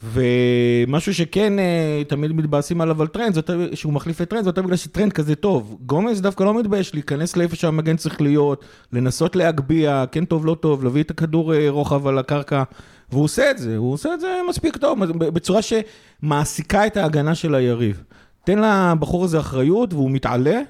[0.03, 3.37] ומשהו שכן אה, תמיד מתבאסים עליו על טרנט,
[3.73, 5.77] שהוא מחליף את טרנט, זה יותר בגלל שטרנד כזה טוב.
[5.85, 10.83] גומז דווקא לא מתבייש להיכנס לאיפה שהמגן צריך להיות, לנסות להגביה, כן טוב, לא טוב,
[10.83, 12.63] להביא את הכדור אה, רוחב על הקרקע,
[13.11, 17.55] והוא עושה את זה, הוא עושה את זה מספיק טוב, בצורה שמעסיקה את ההגנה של
[17.55, 18.03] היריב.
[18.43, 20.61] תן לבחור הזה אחריות והוא מתעלה,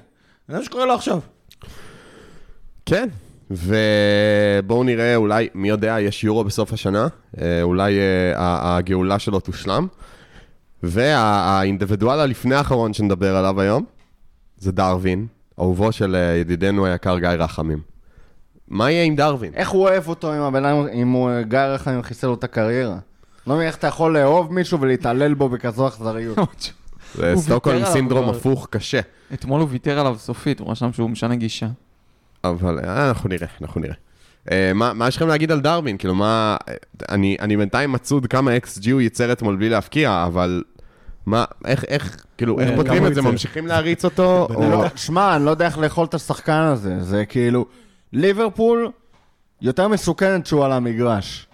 [0.48, 1.20] זה מה שקורה לו עכשיו.
[2.86, 3.08] כן,
[3.50, 7.08] ובואו נראה, אולי, מי יודע, יש יורו בסוף השנה,
[7.40, 8.02] אה, אולי אה,
[8.38, 9.86] ה- הגאולה שלו תושלם.
[10.82, 13.84] והאינדיבידואל הלפני האחרון שנדבר עליו היום,
[14.58, 15.26] זה דרווין,
[15.58, 17.78] אהובו של אה, ידידנו היקר גיא רחמים.
[18.68, 19.54] מה יהיה עם דרווין?
[19.54, 21.16] איך הוא אוהב אותו אם הבן אדם, אם
[21.48, 22.96] גיא רחמים חיסל לו את הקריירה?
[23.46, 26.38] לא מבין איך אתה יכול לאהוב מישהו ולהתעלל בו בכזו אכזריות.
[27.14, 28.28] זה סטוקהולם סינדרום.
[28.28, 29.00] הפוך קשה.
[29.34, 31.66] אתמול הוא ויתר עליו סופית, הוא רשם שהוא משנה גישה.
[32.44, 33.94] אבל אה, אנחנו נראה, אנחנו נראה.
[34.50, 35.96] אה, מה, מה יש לכם להגיד על דרווין?
[35.96, 36.56] כאילו, מה...
[37.08, 40.62] אני, אני בינתיים מצוד כמה XG הוא ייצר אתמול בלי להפקיע, אבל...
[41.26, 43.22] מה, איך, איך, כאילו, איך אה, פותרים את זה?
[43.22, 44.46] ממשיכים להריץ אותו?
[44.54, 44.70] או...
[44.70, 47.02] לא- שמע, אני לא יודע איך לאכול את השחקן הזה.
[47.02, 47.66] זה כאילו,
[48.12, 48.90] ליברפול
[49.62, 51.46] יותר מסוכנת כשהוא על המגרש.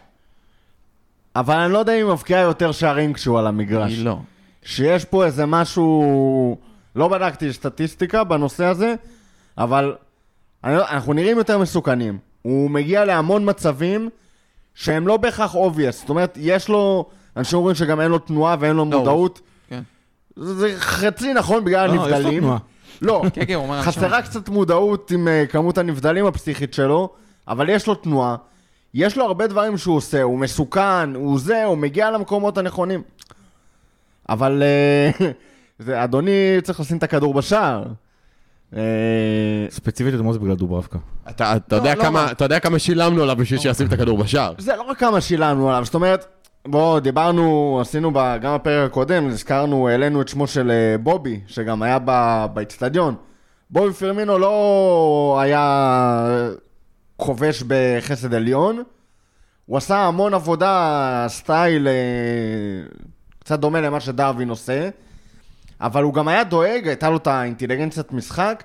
[1.36, 3.92] אבל אני לא יודע אם היא מבקיעה יותר שערים כשהוא על המגרש.
[3.92, 4.18] היא לא.
[4.62, 6.56] שיש פה איזה משהו...
[6.96, 8.94] לא בדקתי סטטיסטיקה בנושא הזה,
[9.58, 9.94] אבל
[10.64, 12.18] לא- אנחנו נראים יותר מסוכנים.
[12.42, 14.08] הוא מגיע להמון מצבים
[14.74, 15.92] שהם לא בהכרח obvious.
[15.92, 17.08] זאת אומרת, יש לו...
[17.36, 19.40] אנשים אומרים שגם אין לו תנועה ואין לו לא, מודעות.
[19.68, 19.82] כן.
[20.36, 22.40] זה, חצי נכון בגלל לא, יש לו הנבדלים.
[22.40, 22.58] תנועה.
[23.02, 23.82] לא, כן, כן.
[23.82, 27.08] חסרה קצת מודעות עם uh, כמות הנבדלים הפסיכית שלו,
[27.48, 28.36] אבל יש לו תנועה.
[28.94, 33.02] יש לו הרבה דברים שהוא עושה, הוא מסוכן, הוא זה, הוא מגיע למקומות הנכונים.
[34.28, 34.62] אבל
[35.18, 35.22] uh,
[35.84, 37.84] זה, אדוני צריך לשים את הכדור בשער.
[38.72, 38.76] Uh,
[39.70, 40.98] ספציפית אתמול זה בגלל דוברבקה.
[41.30, 42.32] אתה, אתה, לא, יודע לא, כמה?
[42.32, 44.54] אתה יודע כמה שילמנו עליו בשביל שישים את הכדור בשער?
[44.58, 46.26] זה לא רק כמה שילמנו עליו, זאת אומרת,
[46.66, 51.82] בואו, דיברנו, עשינו ב, גם בפרק הקודם, הזכרנו, העלינו את שמו של אה, בובי, שגם
[51.82, 51.98] היה
[52.54, 53.14] באיצטדיון.
[53.70, 56.48] בובי פרמינו לא היה
[57.16, 58.82] כובש בחסד עליון,
[59.66, 61.92] הוא עשה המון עבודה, סטייל אה,
[63.38, 64.88] קצת דומה למה שדרווין עושה,
[65.80, 68.64] אבל הוא גם היה דואג, הייתה לו את האינטליגנציית משחק,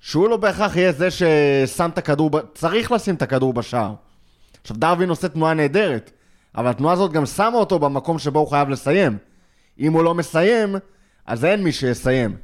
[0.00, 2.30] שהוא לא בהכרח יהיה זה ששם את הכדור.
[2.54, 3.94] צריך לשים את הכדור בשער.
[4.62, 6.10] עכשיו, דרווין עושה תנועה נהדרת,
[6.56, 9.18] אבל התנועה הזאת גם שמה אותו במקום שבו הוא חייב לסיים.
[9.78, 10.76] אם הוא לא מסיים,
[11.26, 12.36] אז אין מי שיסיים.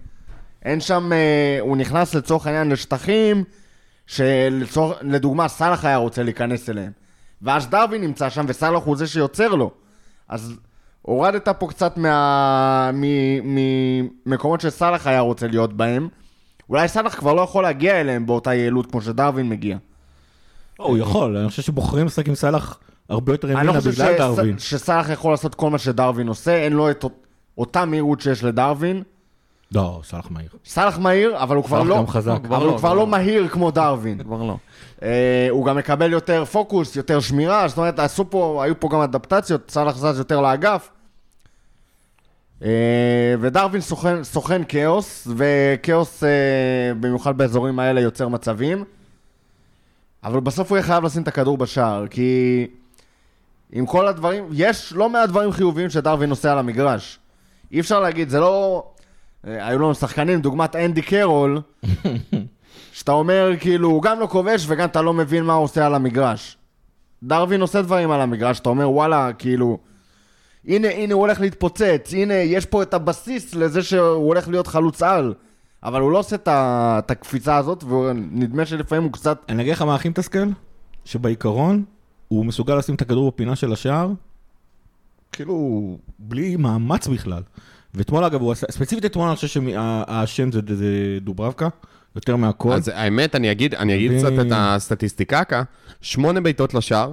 [0.64, 3.44] אין שם, אה, הוא נכנס לצורך העניין לשטחים,
[4.06, 6.92] שלדוגמה סאלח היה רוצה להיכנס אליהם.
[7.42, 9.70] ואז דרווין נמצא שם וסאלח הוא זה שיוצר לו.
[10.28, 10.56] אז
[11.02, 12.90] הורדת פה קצת מה...
[12.94, 13.54] מ-
[14.26, 16.08] ממקומות שסאלח היה רוצה להיות בהם.
[16.68, 19.76] אולי סאלח כבר לא יכול להגיע אליהם באותה יעילות כמו שדרווין מגיע.
[20.78, 23.90] לא, הוא יכול, אני חושב שבוחרים לשחק עם סאלח הרבה יותר אני לא ימינה חושב
[23.90, 24.58] בגלל דרווין.
[24.58, 27.26] שס- שסאלח יכול לעשות כל מה שדרווין עושה, אין לו את אות-
[27.58, 29.02] אותה מהירות שיש לדרווין.
[29.72, 30.48] לא, סאלח מהיר.
[30.64, 31.96] סאלח מהיר, אבל הוא כבר סאלח לא...
[31.96, 32.38] גם חזק.
[32.48, 33.06] אבל לא, הוא כבר כבר לא לא.
[33.06, 34.22] מהיר כמו דרווין.
[34.24, 34.56] כבר לא.
[35.02, 39.00] אה, הוא גם מקבל יותר פוקוס, יותר שמירה, זאת אומרת, עשו פה, היו פה גם
[39.00, 40.90] אדפטציות, סאלח זז יותר לאגף.
[42.64, 46.28] אה, ודרווין סוכן, סוכן כאוס, וכאוס, אה,
[47.00, 48.85] במיוחד באזורים האלה, יוצר מצבים.
[50.24, 52.66] אבל בסוף הוא יהיה חייב לשים את הכדור בשער, כי
[53.72, 57.18] עם כל הדברים, יש לא מעט דברים חיוביים שדרווין עושה על המגרש.
[57.72, 58.85] אי אפשר להגיד, זה לא...
[59.46, 61.61] אה, היו לנו שחקנים, דוגמת אנדי קרול,
[62.92, 65.94] שאתה אומר, כאילו, הוא גם לא כובש וגם אתה לא מבין מה הוא עושה על
[65.94, 66.57] המגרש.
[67.22, 69.79] דרווין עושה דברים על המגרש, אתה אומר, וואלה, כאילו,
[70.66, 75.03] הנה, הנה, הוא הולך להתפוצץ, הנה, יש פה את הבסיס לזה שהוא הולך להיות חלוץ
[75.03, 75.35] על.
[75.83, 79.38] אבל הוא לא עושה את ה- את הקפיצה הזאת, ונדמה שלפעמים הוא קצת...
[79.48, 80.48] אני אגיד לך מה הכי מתסכל?
[81.05, 81.85] שבעיקרון,
[82.29, 84.11] הוא מסוגל לשים את הכדור בפינה של השער,
[85.33, 87.42] כאילו, בלי מאמץ בכלל.
[87.94, 91.68] ואתמול אגב, הוא עשה, ספציפית אתמול אני חושב שהאשם זה, זה דוברבקה,
[92.16, 92.72] יותר מהכל.
[92.72, 95.62] אז האמת, אני אגיד, אני אגיד ו- קצת את הסטטיסטיקקה,
[96.00, 97.12] שמונה בעיטות לשער,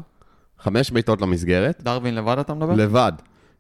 [0.60, 2.74] חמש בעיטות למסגרת, דרווין לבד אתה מדבר?
[2.74, 3.12] לבד.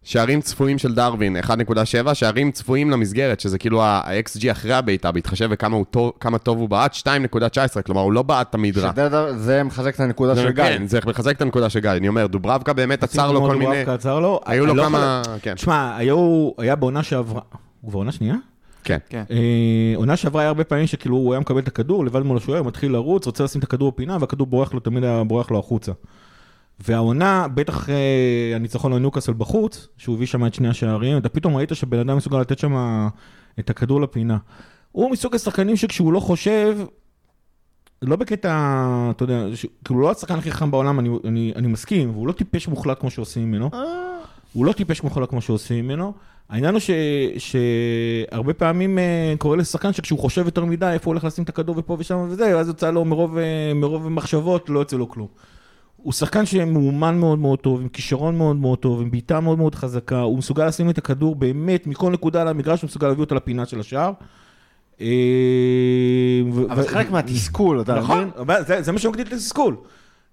[0.03, 6.37] שערים צפויים של דרווין, 1.7, שערים צפויים למסגרת, שזה כאילו ה-XG אחרי הבעיטה, בהתחשב בכמה
[6.43, 8.91] טוב, הוא בעט, 2.19, כלומר, הוא לא בעט תמיד רע.
[9.37, 10.63] זה מחזק את הנקודה של גיא.
[10.63, 11.91] כן, זה מחזק את הנקודה של גיא.
[11.91, 13.65] אני אומר, דוברבקה באמת עצר לו כל מיני...
[13.65, 14.39] דוברבקה עצר לו.
[14.45, 15.21] היו לו לא כמה...
[15.41, 15.53] כן.
[15.53, 15.97] תשמע,
[16.57, 17.41] היה בעונה שעברה,
[17.81, 18.35] הוא בעונה שנייה?
[18.87, 18.97] כן.
[19.09, 19.23] כן.
[19.31, 22.63] אה, עונה שעברה היה הרבה פעמים שכאילו הוא היה מקבל את הכדור לבד מול השוער,
[22.63, 25.91] מתחיל לרוץ, רוצה לשים את הכדור בפינה, והכדור בורח לו, תמיד היה בורח לו החוצה.
[26.79, 27.95] והעונה, בטח אחרי
[28.55, 32.17] הניצחון על ניוקאסל בחוץ, שהוא הביא שם את שני השערים, אתה פתאום ראית שבן אדם
[32.17, 33.07] מסוגל לתת שם
[33.59, 34.37] את הכדור לפינה.
[34.91, 36.77] הוא מסוג השחקנים שכשהוא לא חושב,
[38.01, 38.77] לא בקטע,
[39.11, 39.45] אתה יודע,
[39.85, 43.09] כאילו לא השחקן הכי חכם בעולם, אני, אני, אני מסכים, והוא לא טיפש מוחלט כמו
[43.09, 43.69] שעושים ממנו.
[44.53, 46.13] הוא לא טיפש מוחלט כמו שעושים ממנו.
[46.49, 46.91] העניין הוא ש-
[48.31, 51.75] שהרבה פעמים אה, קורה לשחקן שכשהוא חושב יותר מדי איפה הוא הולך לשים את הכדור
[51.77, 55.27] ופה ושם וזה, אז יוצא לו מרוב, אה, מרוב מחשבות, לא יוצא לו כלום.
[55.97, 59.75] הוא שחקן שמאומן מאוד מאוד טוב, עם כישרון מאוד מאוד טוב, עם בעיטה מאוד מאוד
[59.75, 63.35] חזקה, הוא מסוגל לשים את הכדור באמת מכל נקודה על המגרש, הוא מסוגל להביא אותו
[63.35, 64.11] לפינה של השער.
[65.01, 65.07] אה,
[66.69, 68.29] אבל זה חלק מהתסכול, אתה נכון, מבין?
[68.37, 69.75] אבל זה, מה שמגדיל את התסכול.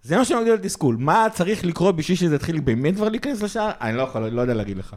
[0.03, 0.97] זה מה שמגדיל את התסכול.
[0.99, 3.71] מה צריך לקרות בשביל שזה יתחיל באמת כבר להיכנס לשער?
[3.81, 4.95] אני לא יכול, לא יודע להגיד לך.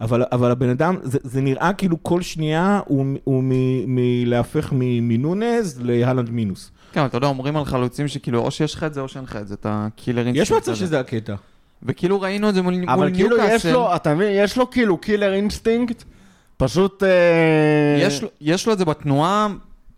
[0.00, 3.44] אבל, אבל הבן אדם, זה, זה נראה כאילו כל שנייה הוא, הוא
[3.86, 6.70] מתהפך מנונז להלנד מינוס.
[6.92, 9.36] כן, אתה יודע, אומרים על חלוצים שכאילו, או שיש לך את זה או שאין לך
[9.36, 10.80] את זה, את ה killer יש instinct מצב הזה.
[10.86, 11.34] שזה הקטע.
[11.82, 13.72] וכאילו ראינו את זה מול מול אבל כאילו יש ניוקאסל.
[13.72, 16.02] לו, אתה מבין, יש לו כאילו killer instinct,
[16.56, 17.02] פשוט...
[17.02, 17.08] אה,
[18.00, 19.48] יש לו- יש לו את זה בתנועה,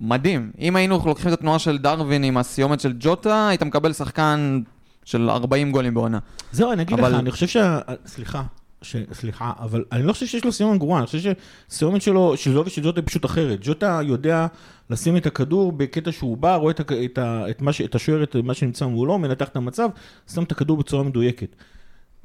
[0.00, 0.50] מדהים.
[0.58, 4.60] אם היינו לוקחים את התנועה של דרווין עם הסיומת של ג'וטה, היית מקבל שחקן
[5.04, 6.18] של 40 גולים בעונה.
[6.52, 7.78] זהו, אני אגיד אבל- לך, אני חושב שה...
[8.06, 8.42] סליחה,
[8.82, 8.96] ש...
[9.12, 11.32] סליחה, אבל אני לא חושב שיש לו סיומת גרועה, אני חושב
[11.68, 13.58] שסיומת שלו, שלו ושל ג'וטה היא פשוט אחרת.
[13.62, 14.46] ג'וטה יודע
[14.90, 17.50] לשים את הכדור בקטע שהוא בא, רואה את, הכ- את, ה...
[17.50, 17.80] את, מה ש...
[17.80, 19.88] את השוער, את מה שנמצא מולו, מנתח את המצב,
[20.34, 21.56] שם את הכדור בצורה מדויקת.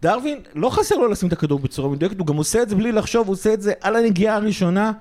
[0.02, 2.92] דרווין, לא חסר לו לשים את הכדור בצורה מדויקת, הוא גם עושה את זה בלי
[2.92, 4.92] לחשוב, הוא עושה את זה על הנגיעה הראשונה.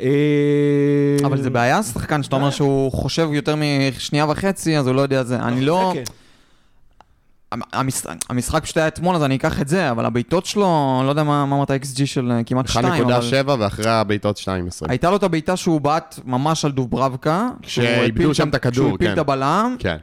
[0.00, 0.06] אה,
[1.24, 5.24] אבל זה בעיה, שחקן שאתה אומר שהוא חושב יותר משנייה וחצי, אז הוא לא יודע
[5.24, 5.36] זה.
[5.36, 5.94] אני לא...
[7.54, 7.78] זה כן.
[7.78, 11.22] המשחק, המשחק פשוט היה אתמול, אז אני אקח את זה, אבל הבעיטות שלו, לא יודע
[11.22, 14.46] מה מה אמרת ה-XG של אה, כמעט 2, אבל 1.7 ואחרי הבעיטות 2.20.
[14.88, 17.48] הייתה לו את הבעיטה שהוא בעט ממש על דוברבקה.
[17.62, 19.12] כשאיבדו שם את הכדור, כשהוא הפיל כן.
[19.12, 19.76] את הבלם.
[19.78, 19.96] כן.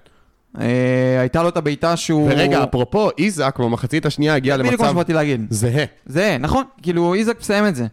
[0.59, 2.29] אה, הייתה לו את הבעיטה שהוא...
[2.31, 5.47] ורגע, אפרופו, איזק במחצית השנייה הגיע בדיוק מה למצב שבאתי להגיד.
[5.49, 5.85] זהה.
[6.05, 7.85] זה, נכון, כאילו איזק מסיים את זה.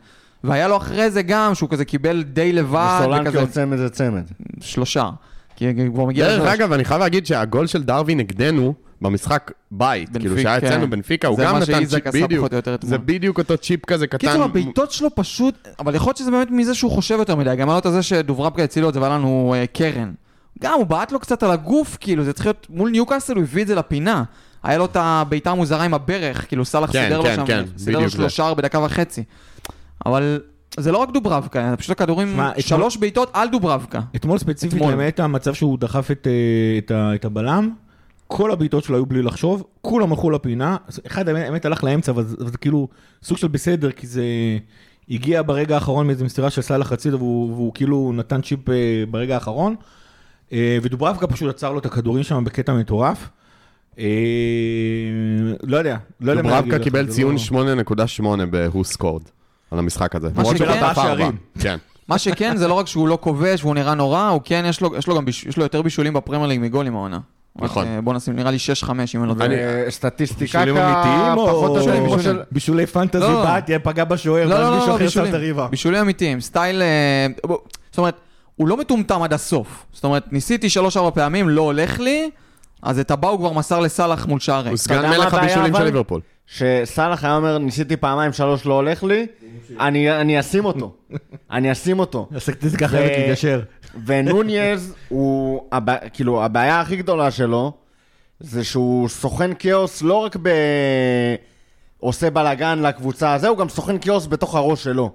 [0.45, 4.25] והיה לו אחרי זה גם, שהוא כזה קיבל די לבד, סולנקי וכזה יוצא מזה צמד.
[4.61, 5.11] שלושה.
[5.57, 6.53] כי הוא כבר מגיע דרך.
[6.53, 10.67] אגב, אני חייב להגיד שהגול של דרווין נגדנו במשחק בית, בנפיק, כאילו שהיה כן.
[10.67, 12.49] אצלנו בנפיקה, הוא גם נתן צ'יפ, בדיוק.
[12.83, 14.19] זה בדיוק אותו צ'יפ כזה קטן.
[14.19, 17.69] קיצור, הבעיטות שלו פשוט, אבל יכול להיות שזה באמת מזה שהוא חושב יותר מדי, גם
[17.69, 20.12] היה לו את זה שדוברבקה הציל לו את זה והיה לנו אה, קרן.
[20.62, 23.62] גם הוא בעט לו קצת על הגוף, כאילו, זה צריך להיות, מול ניוקאסל הוא הביא
[23.62, 24.25] את זה לפינה.
[24.62, 27.64] היה לו את הבעיטה המוזרה עם הברך, כאילו סאלח כן, סידר לו כן, שם, כן,
[27.77, 28.11] סידר לו.
[28.11, 29.25] שלושה בדקה וחצי.
[30.07, 30.40] אבל
[30.77, 34.01] זה לא רק דוברבקה, זה פשוט הכדורים, שלוש בעיטות על דוברבקה.
[34.17, 34.93] אתמול ספציפית, אתמול.
[34.93, 37.71] למעט המצב שהוא דחף את, אה, את, את הבלם,
[38.27, 42.25] כל הבעיטות שלו היו בלי לחשוב, כולם הלכו לפינה, אחד האמת האמת הלך לאמצע, אבל
[42.25, 42.89] זה, אבל זה כאילו
[43.23, 44.25] סוג של בסדר, כי זה
[45.11, 48.75] הגיע ברגע האחרון מאיזו מסירה של סאלח הצידה, והוא, והוא כאילו נתן צ'יפ אה,
[49.11, 49.75] ברגע האחרון,
[50.53, 53.29] אה, ודוברבקה פשוט עצר לו את הכדורים שם בקטע מטורף.
[53.99, 54.05] אה,
[55.63, 59.29] לא יודע, לא יודע מה להגיד דוברבקה קיבל זה ציון לא- 8.8 ב-Who scored
[59.71, 60.29] על המשחק הזה.
[60.35, 61.31] מה שכן.
[61.59, 61.77] כן.
[62.09, 64.97] מה שכן, זה לא רק שהוא לא כובש והוא נראה נורא, הוא כן, יש לו,
[64.97, 67.19] יש לו גם ביש, יש לו יותר בישולים בפרמייר ליג מגולים העונה.
[67.59, 67.87] נכון.
[67.87, 69.53] אה, בוא נשים, נראה לי 6-5 אם אני לא טועה.
[69.53, 72.43] אה, סטטיסטיקה בישולים אמיתיים או פחות או יותר כמו של...
[72.51, 73.45] בישולי פנטזי לא.
[73.45, 75.35] בעט, פגע בשוער, לא, ואז לא, לא, מישהו לא, אחר שם את בישולים.
[75.35, 75.69] הריבה.
[75.69, 76.83] בישולים אמיתיים, סטייל...
[76.83, 77.27] אה,
[77.90, 78.17] זאת אומרת,
[78.57, 79.87] הוא לא מטומטם עד הסוף.
[79.93, 82.31] זאת אומרת, ניסיתי שלוש-ארבע פעמים, לא הולך לי,
[82.83, 84.69] אז את הבא הוא כבר מסר לסאלח מול שער ריק.
[84.69, 85.75] הוא סגן מלך הבישולים?
[85.75, 86.21] של ליברפול.
[86.47, 89.27] שסאלח היה אומר, ניסיתי פעמיים, שלוש לא הולך לי,
[89.81, 90.95] אני אשים אותו.
[91.51, 92.29] אני אשים אותו.
[92.37, 93.61] הסטטיסטיקה חייבת להתיישר.
[94.07, 95.34] ונוניז הוא,
[95.73, 97.73] הבע- כאילו, הבעיה הכי גדולה שלו,
[98.40, 100.49] זה שהוא סוכן כאוס לא רק ב...
[101.99, 105.12] עושה בלאגן לקבוצה הזה, הוא גם סוכן כאוס בתוך הראש שלו.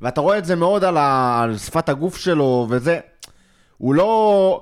[0.00, 1.40] ואתה רואה את זה מאוד על, ה...
[1.42, 3.00] על שפת הגוף שלו וזה.
[3.78, 4.60] הוא לא...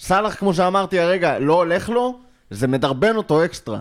[0.00, 2.18] סאלח, כמו שאמרתי הרגע, לא הולך לו,
[2.50, 3.80] זה מדרבן אותו אקסטרה.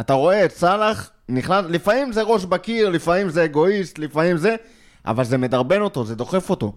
[0.00, 4.56] אתה רואה את סאלח, נכנס, לפעמים זה ראש בקיר, לפעמים זה אגואיסט, לפעמים זה,
[5.06, 6.72] אבל זה מדרבן אותו, זה דוחף אותו.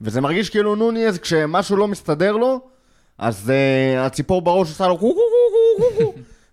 [0.00, 2.60] וזה מרגיש כאילו נוניז, כשמשהו לא מסתדר לו,
[3.18, 5.14] אז uh, הציפור בראש עושה לו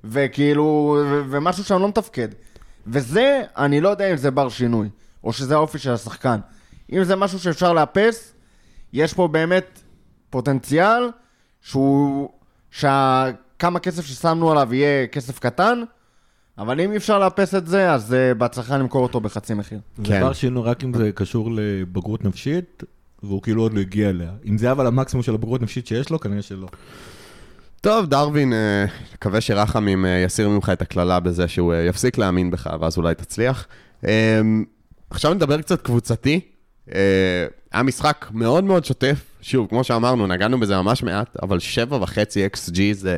[0.04, 2.28] וכאילו, ו- ומשהו שם לא מתפקד.
[2.88, 4.90] וזה, אני לא יודע אם זה בר שינוי,
[5.24, 6.40] או שזה האופי של השחקן.
[6.92, 8.34] אם זה משהו שאפשר לאפס,
[8.94, 9.80] יש פה באמת
[10.30, 11.10] פוטנציאל
[11.62, 12.30] שהוא,
[12.72, 15.84] שכמה כסף ששמנו עליו יהיה כסף קטן,
[16.58, 19.80] אבל אם אי אפשר לאפס את זה, אז uh, בהצלחה למכור אותו בחצי מחיר.
[19.98, 20.20] זה כן.
[20.20, 22.84] דבר שלנו רק אם זה קשור לבגרות נפשית,
[23.24, 24.32] והוא כאילו עוד לא הגיע אליה.
[24.46, 26.68] אם זה אבל המקסימום של הבגרות נפשית שיש לו, כנראה שלא.
[27.82, 32.52] טוב, דרווין, אה, מקווה שרחמים אה, יסיר ממך את הקללה בזה שהוא אה, יפסיק להאמין
[32.52, 33.68] בך, ואז אולי תצליח.
[35.10, 36.40] עכשיו נדבר קצת קבוצתי.
[37.72, 39.24] היה משחק מאוד מאוד שוטף.
[39.42, 42.14] שוב, כמו שאמרנו, נגענו בזה ממש מעט, אבל 7.5
[42.56, 43.18] XG זה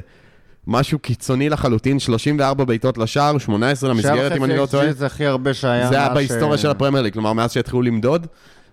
[0.68, 4.94] משהו קיצוני לחלוטין, 34 בעיטות לשער, 18 למסגרת, אם אני לא טועה.
[4.94, 5.88] זה הכי הרבה שהיה.
[5.88, 8.28] זה היה בהיסטוריה ש- של הפרמייר ליג, כלומר, מאז שהתחילו למדוד,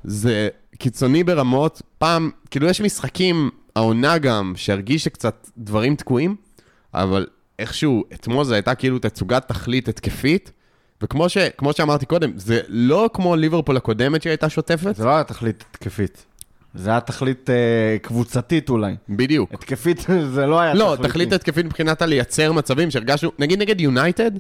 [0.05, 0.49] זה
[0.81, 1.83] קיצוני ברמות.
[1.99, 6.37] פעם, כאילו, יש משחקים, העונה גם, שהרגיש שקצת דברים תקועים,
[6.95, 7.27] אבל
[7.59, 10.53] איכשהו, אתמול זו הייתה כאילו תצוגת תכלית התקפית,
[11.03, 15.25] וכמו ש, כמו שאמרתי קודם, זה לא כמו ליברפול הקודמת שהייתה שוטפת, זה לא היה
[15.25, 16.27] תכלית התקפית.
[16.75, 18.95] זה היה תכלית אה, קבוצתית אולי.
[19.09, 19.55] בדיוק.
[19.55, 21.09] התקפית זה לא היה לא, תכליתי.
[21.09, 24.31] תכלית התקפית מבחינת הלייצר מצבים שהרגשנו, נגיד נגד יונייטד,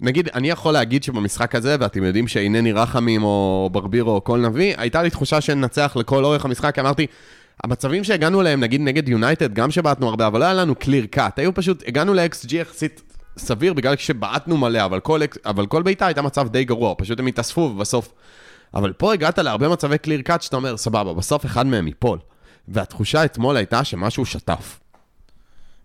[0.00, 4.74] נגיד, אני יכול להגיד שבמשחק הזה, ואתם יודעים שאינני רחמים או ברבירו או כל נביא,
[4.78, 7.06] הייתה לי תחושה שננצח לכל אורך המשחק, אמרתי,
[7.64, 11.38] המצבים שהגענו אליהם, נגיד נגד יונייטד, גם שבעטנו הרבה, אבל לא היה לנו קליר קאט,
[11.38, 13.02] היו פשוט, הגענו ל-XG יחסית
[13.38, 17.26] סביר, בגלל שבעטנו מלא, אבל כל, אבל כל בעיטה הייתה מצב די גרוע, פשוט הם
[17.26, 18.12] התאספו ובסוף...
[18.74, 22.18] אבל פה הגעת להרבה מצבי קליר קאט שאתה אומר, סבבה, בסוף אחד מהם ייפול.
[22.68, 24.80] והתחושה אתמול הייתה שמשהו שטף.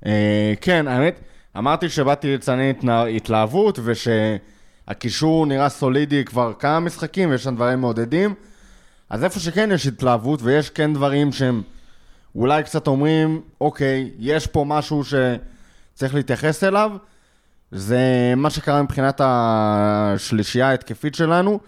[0.06, 1.20] אה, כן, האמת,
[1.58, 8.34] אמרתי שבאתי התנה- התלהבות, ושהקישור נראה סולידי כבר כמה משחקים, ויש שם דברים מעודדים.
[9.10, 11.62] אז איפה שכן יש התלהבות, ויש כן דברים שהם
[12.36, 16.92] אולי קצת אומרים, אוקיי, יש פה משהו שצריך להתייחס אליו,
[17.72, 21.60] זה מה שקרה מבחינת השלישייה ההתקפית שלנו.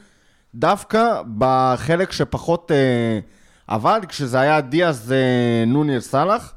[0.55, 3.19] דווקא בחלק שפחות אה,
[3.67, 6.53] עבד, כשזה היה דיאז אה, נוניס סאלח,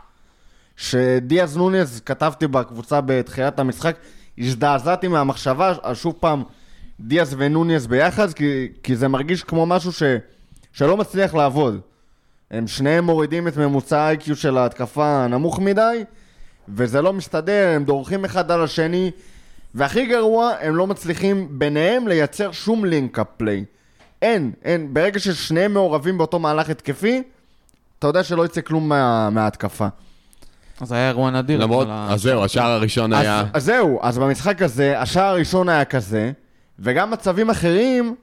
[0.76, 3.96] שדיאז נוניס, כתבתי בקבוצה בתחילת המשחק,
[4.38, 6.42] הזדעזעתי מהמחשבה, על שוב פעם,
[7.00, 10.02] דיאז ונוניס ביחד, כי, כי זה מרגיש כמו משהו ש,
[10.72, 11.80] שלא מצליח לעבוד.
[12.50, 16.04] הם שניהם מורידים את ממוצע ה-IQ של ההתקפה הנמוך מדי,
[16.68, 19.10] וזה לא מסתדר, הם דורכים אחד על השני,
[19.74, 23.64] והכי גרוע, הם לא מצליחים ביניהם לייצר שום לינק-אפ פליי.
[24.22, 27.22] אין, אין, ברגע ששניהם מעורבים באותו מהלך התקפי,
[27.98, 29.86] אתה יודע שלא יצא כלום מה, מההתקפה.
[30.82, 31.60] אז היה אירוע נדיר.
[31.60, 33.44] למרות, אז זהו, השער הראשון היה...
[33.52, 36.32] אז זהו, אז במשחק הזה, השער הראשון היה כזה,
[36.78, 38.14] וגם מצבים אחרים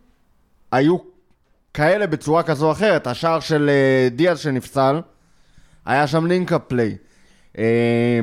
[0.71, 0.97] היו
[1.73, 3.07] כאלה בצורה כזו או אחרת.
[3.07, 5.01] השער של אה, דיאז שנפסל,
[5.85, 6.95] היה שם לינקאפ פליי.
[7.57, 8.19] אה,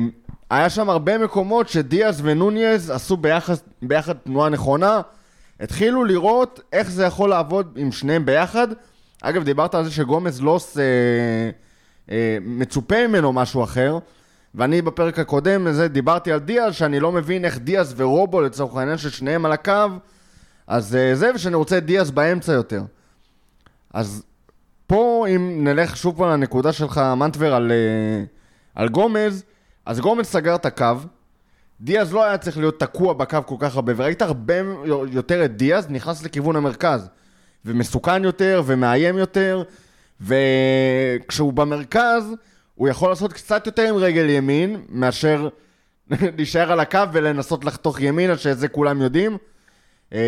[0.49, 5.01] היה שם הרבה מקומות שדיאז ונוניז עשו ביחד, ביחד תנועה נכונה,
[5.59, 8.67] התחילו לראות איך זה יכול לעבוד עם שניהם ביחד.
[9.21, 10.81] אגב, דיברת על זה שגומז לא עושה...
[12.11, 13.97] אה, מצופה ממנו משהו אחר.
[14.57, 18.97] ואני בפרק הקודם לזה דיברתי על דיאז, שאני לא מבין איך דיאז ורובו לצורך העניין
[18.97, 19.87] ששניהם על הקו,
[20.67, 22.81] אז אה, זה, ושאני רוצה את דיאז באמצע יותר.
[23.93, 24.23] אז
[24.87, 28.23] פה, אם נלך שוב פעם לנקודה שלך, מנטבר, על, אה,
[28.75, 29.43] על גומז,
[29.85, 30.95] אז גומז סגר את הקו,
[31.81, 34.55] דיאז לא היה צריך להיות תקוע בקו כל כך הרבה, וראית הרבה
[35.11, 37.09] יותר את דיאז נכנס לכיוון המרכז,
[37.65, 39.63] ומסוכן יותר, ומאיים יותר,
[40.21, 42.33] וכשהוא במרכז,
[42.77, 45.47] הוא יכול לעשות קצת יותר עם רגל ימין, מאשר
[46.37, 49.37] להישאר על הקו ולנסות לחתוך ימינה, שאת זה כולם יודעים.
[50.13, 50.19] אה,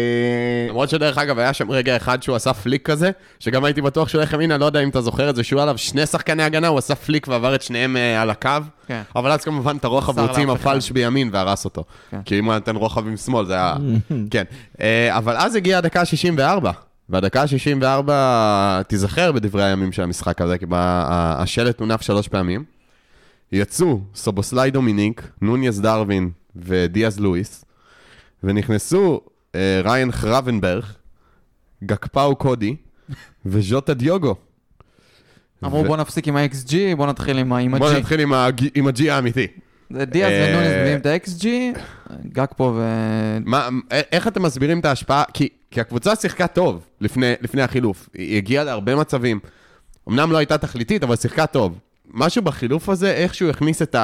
[0.69, 4.19] למרות שדרך אגב, היה שם רגע אחד שהוא עשה פליק כזה, שגם הייתי בטוח שהוא
[4.19, 6.77] הולך ימינה, לא יודע אם אתה זוכר את זה, שהוא עליו שני שחקני הגנה, הוא
[6.77, 8.49] עשה פליק ועבר את שניהם אה, על הקו.
[8.87, 9.01] כן.
[9.15, 10.49] אבל אז כמובן את הרוחב הוא הוציא עם.
[10.49, 11.83] הפלש בימין והרס אותו.
[12.11, 12.21] כן.
[12.25, 13.75] כי אם הוא נתן רוחב עם שמאל, זה היה...
[14.31, 14.43] כן.
[14.81, 16.88] אה, אבל אז הגיעה הדקה ה-64.
[17.09, 18.09] והדקה ה-64
[18.83, 21.05] תיזכר בדברי הימים של המשחק הזה, כי בה-
[21.39, 22.63] השלט הונף שלוש פעמים.
[23.51, 27.65] יצאו סובוסליי דומיניק, נוניאס דרווין ודיאז לואיס,
[28.43, 29.21] ונכנסו
[29.55, 30.83] אה, ריין חרבנברג,
[31.83, 32.75] גקפאו קודי
[33.45, 34.35] וז'וטה דיוגו.
[35.65, 37.97] אמרו ו- בוא נפסיק עם ה-XG, בוא נתחיל עם ה- עם בוא ה-G.
[37.97, 38.33] נתחיל עם
[38.87, 39.47] ה-G האמיתי.
[39.91, 41.45] דיאז אה, ונוניס מביאים את ה-XG,
[42.33, 42.81] גג פה ו...
[43.45, 45.23] מה, איך אתם מסבירים את ההשפעה?
[45.33, 48.09] כי, כי הקבוצה שיחקה טוב לפני, לפני החילוף.
[48.13, 49.39] היא הגיעה להרבה מצבים.
[50.09, 51.79] אמנם לא הייתה תכליתית, אבל שיחקה טוב.
[52.13, 53.95] משהו בחילוף הזה, איכשהו הכניס את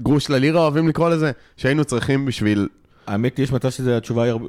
[0.00, 2.68] הגרוש ללירה, אוהבים לקרוא לזה, שהיינו צריכים בשביל...
[3.06, 4.48] האמת, יש מצב שהתשובה היא הרבה-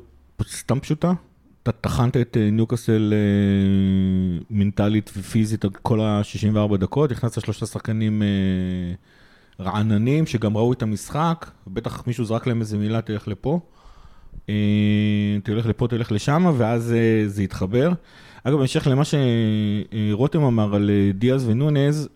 [0.50, 1.12] סתם פשוטה.
[1.64, 8.28] אתה טחנת את אה, ניוקאסל אה, מנטלית ופיזית כל ה-64 דקות, הכנסת שלושה שחקנים אה,
[9.60, 13.60] רעננים שגם ראו את המשחק, בטח מישהו זרק להם איזה מילה, תלך לפה.
[14.50, 17.92] אה, תלך לפה, תלך לשם, ואז אה, זה יתחבר.
[18.44, 22.10] אגב, בהמשך למה שרותם אמר על אה, דיאז ונונז,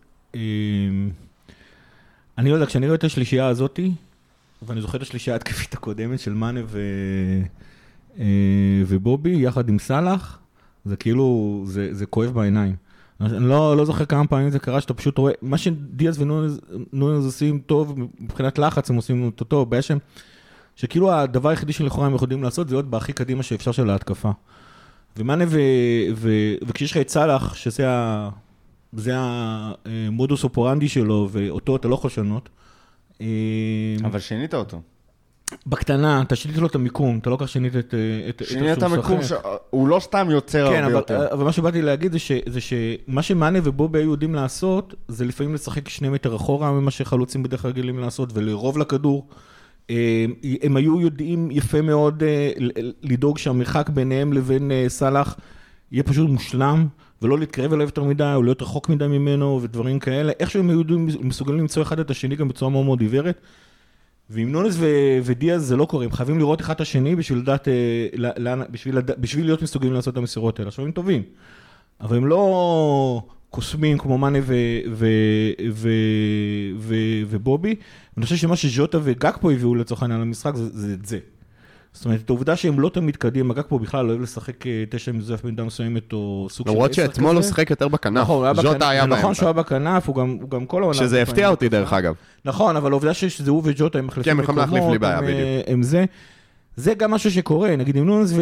[2.38, 3.92] אני לא יודע, כשאני רואה את השלישייה הזאתי,
[4.62, 6.82] ואני זוכר את השלישייה ההתקפית הקודמת של מאנה ו...
[8.88, 10.40] ובובי, יחד עם סאלח,
[10.86, 12.76] זה כאילו, זה, זה כואב בעיניים.
[13.26, 17.60] אני לא, לא זוכר כמה פעמים זה קרה, שאתה פשוט רואה, מה שדיאז ונונז עושים
[17.60, 20.00] טוב, מבחינת לחץ הם עושים אותו טוב, הבעיה שהם,
[20.76, 24.32] שכאילו הדבר היחידי שלכאורה הם יכולים לעשות זה להיות בהכי קדימה שאפשר של ההתקפה.
[25.18, 25.60] ומאנה ו...
[26.16, 26.30] ו...
[26.68, 28.30] וכשיש לך את סאלח, שזה ה...
[28.94, 32.50] זה המודוס אופורנדי שלו, ואותו אתה לא יכול לשנות.
[33.22, 33.28] אה,
[34.04, 34.82] אבל שינית אותו.
[35.68, 37.94] בקטנה, אתה שינית לו את המיקום, אתה לא כך שינית את...
[38.30, 39.38] את- את שינית איך שהוא המיקום, משחק.
[39.44, 41.28] ש- הוא לא סתם יוצר כן, הרבה אבל, יותר.
[41.34, 45.54] אבל מה שבאתי להגיד זה, ש, זה שמה שמאנה ובובי היו יודעים לעשות, זה לפעמים
[45.54, 49.28] לשחק שני מטר אחורה ממה שחלוצים בדרך כלל רגילים לעשות, ולרוב לכדור.
[49.90, 50.26] אה,
[50.62, 52.52] הם היו יודעים יפה מאוד אה,
[53.04, 55.36] לדאוג שהמרחק ביניהם לבין אה, סאלח
[55.92, 56.88] יהיה פשוט מושלם,
[57.22, 60.32] ולא להתקרב אליו יותר מדי, או להיות רחוק מדי ממנו, ודברים כאלה.
[60.40, 60.82] איכשהו הם היו
[61.22, 63.42] מסוגלים למצוא אחד את השני גם בצורה מאוד מאוד עיוורת.
[64.32, 64.86] ועם נונס ו-
[65.24, 67.74] ודיאז זה לא קורה, הם חייבים לראות אחד את השני בשביל לדעת, אה,
[68.38, 70.68] לאן- בשביל, לד- בשביל להיות מסוגלים לעשות את המסירות האלה.
[70.70, 71.24] עכשיו הם טובים,
[72.02, 74.54] אבל הם לא קוסמים כמו מאנה ו-
[74.92, 75.08] ו-
[75.72, 75.90] ו-
[76.78, 76.96] ו-
[77.30, 77.76] ובובי.
[78.18, 81.20] אני חושב שמה שז'וטה וגקפו הביאו לצורך העניין למשחק זה, זה את זה.
[81.94, 85.44] זאת אומרת, את העובדה שהם לא תמיד קדימה, גקפו בכלל אוהב לשחק אה, תשע מזויף
[85.44, 87.44] במידה מסוימת, או סוג של למרות שאתמול הוא.
[87.44, 88.22] שיחק יותר בכנף.
[88.22, 89.34] נכון, ז'וטה היה זה נכון באמצע.
[89.34, 90.98] שהוא היה בכנף, הוא גם, כל העונה.
[90.98, 92.14] שזה הפתיע אותי דרך אגב.
[92.46, 95.24] נכון, אבל העובדה שזה הוא וג'וטה הם מחליפים כן, הם יכולים להחליף לי בעיה, הם,
[95.24, 95.40] בדיוק.
[95.40, 96.06] אה, הם זה.
[96.76, 98.34] זה גם משהו שקורה, נגיד עם נונס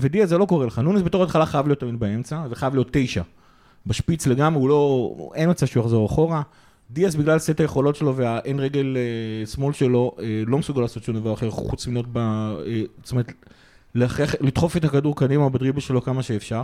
[0.00, 0.78] ודיאז זה לא קורה לך.
[0.78, 3.22] נונס בתור התחלה חייב להיות תמיד באמצע, וחייב להיות תשע.
[3.86, 6.42] בשפיץ לגמרי, הוא לא, אין מצב שהוא יחזור אחורה.
[6.92, 11.14] דיאז בגלל סט היכולות שלו והאין רגל אה, שמאל שלו, אה, לא מסוגל לעשות שום
[11.14, 12.18] דבר אחר חוץ מלהיות ב...
[12.18, 13.32] אה, זאת אומרת,
[14.40, 16.62] לדחוף את הכדור קדימה בדריבל שלו כמה שאפשר.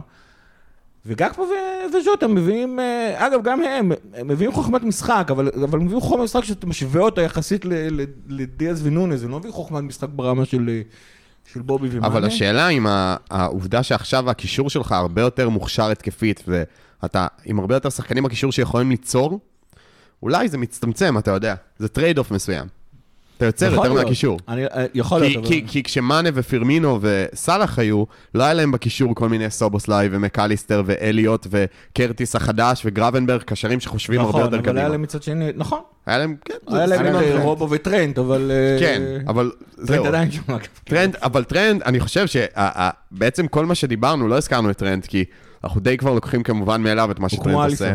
[1.07, 1.47] וגקפו
[1.95, 2.79] וז'וטה מביאים,
[3.15, 7.23] אגב, גם הם, הם מביאים חוכמת משחק, אבל, אבל מביאים חוכמת משחק שאתה משווה אותה
[7.23, 7.65] יחסית
[8.29, 10.81] לדיאז ונונז, הם לא מביאים חוכמת משחק ברמה של,
[11.53, 12.07] של בובי ומאנה.
[12.07, 12.87] אבל השאלה אם
[13.31, 16.45] העובדה שעכשיו הקישור שלך הרבה יותר מוכשר התקפית,
[17.03, 19.41] ואתה עם הרבה יותר שחקנים בקישור שיכולים ליצור,
[20.23, 21.55] אולי זה מצטמצם, אתה יודע.
[21.79, 22.67] זה trade off מסוים.
[23.37, 23.93] אתה יוצר יותר.
[23.93, 24.39] מהקישור.
[24.49, 25.47] אני, אה, יכול כי, להיות.
[25.47, 28.05] כי, כי כשמאנה ופירמינו וסאלח היו,
[28.35, 34.29] לא היה להם בקישור כל מיני סובוסליי ומקאליסטר ואליוט וקרטיס החדש וגרבנברך, קשרים שחושבים הרבה
[34.29, 34.89] נכון, יותר אבל היה קדימה.
[34.89, 37.41] להם מצד שני, נכון, היה להם, כן, היה להם טרנט.
[37.43, 38.51] רובו וטרנט, אבל...
[38.51, 39.87] אה, כן, אבל זהו.
[39.97, 40.43] טרנט עדיין שם.
[40.85, 45.25] טרנט, אבל טרנט, אני חושב שבעצם כל מה שדיברנו, לא הזכרנו את טרנט, כי
[45.65, 47.95] אנחנו די כבר לוקחים כמובן מאליו את מה שטרנט עושה.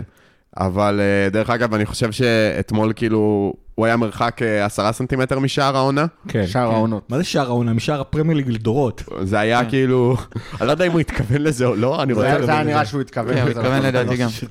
[0.58, 5.78] אבל אה, דרך אגב, אני חושב שאתמול כאילו, הוא היה מרחק אה, עשרה סנטימטר משער
[5.78, 6.06] העונה.
[6.28, 6.76] כן, שער כן.
[6.76, 7.10] העונות.
[7.10, 7.74] מה זה שער העונה?
[7.74, 9.04] משער הפרמייר ליג לדורות.
[9.22, 10.18] זה היה כאילו,
[10.60, 12.46] אני לא יודע אם הוא התכוון לזה או לא, אני רוצה...
[12.46, 13.60] זה היה נראה שהוא התכוון כן, הוא לזה.
[13.60, 13.88] התכוון נכון.
[13.90, 14.30] לדעתי גם.
[14.30, 14.46] זה.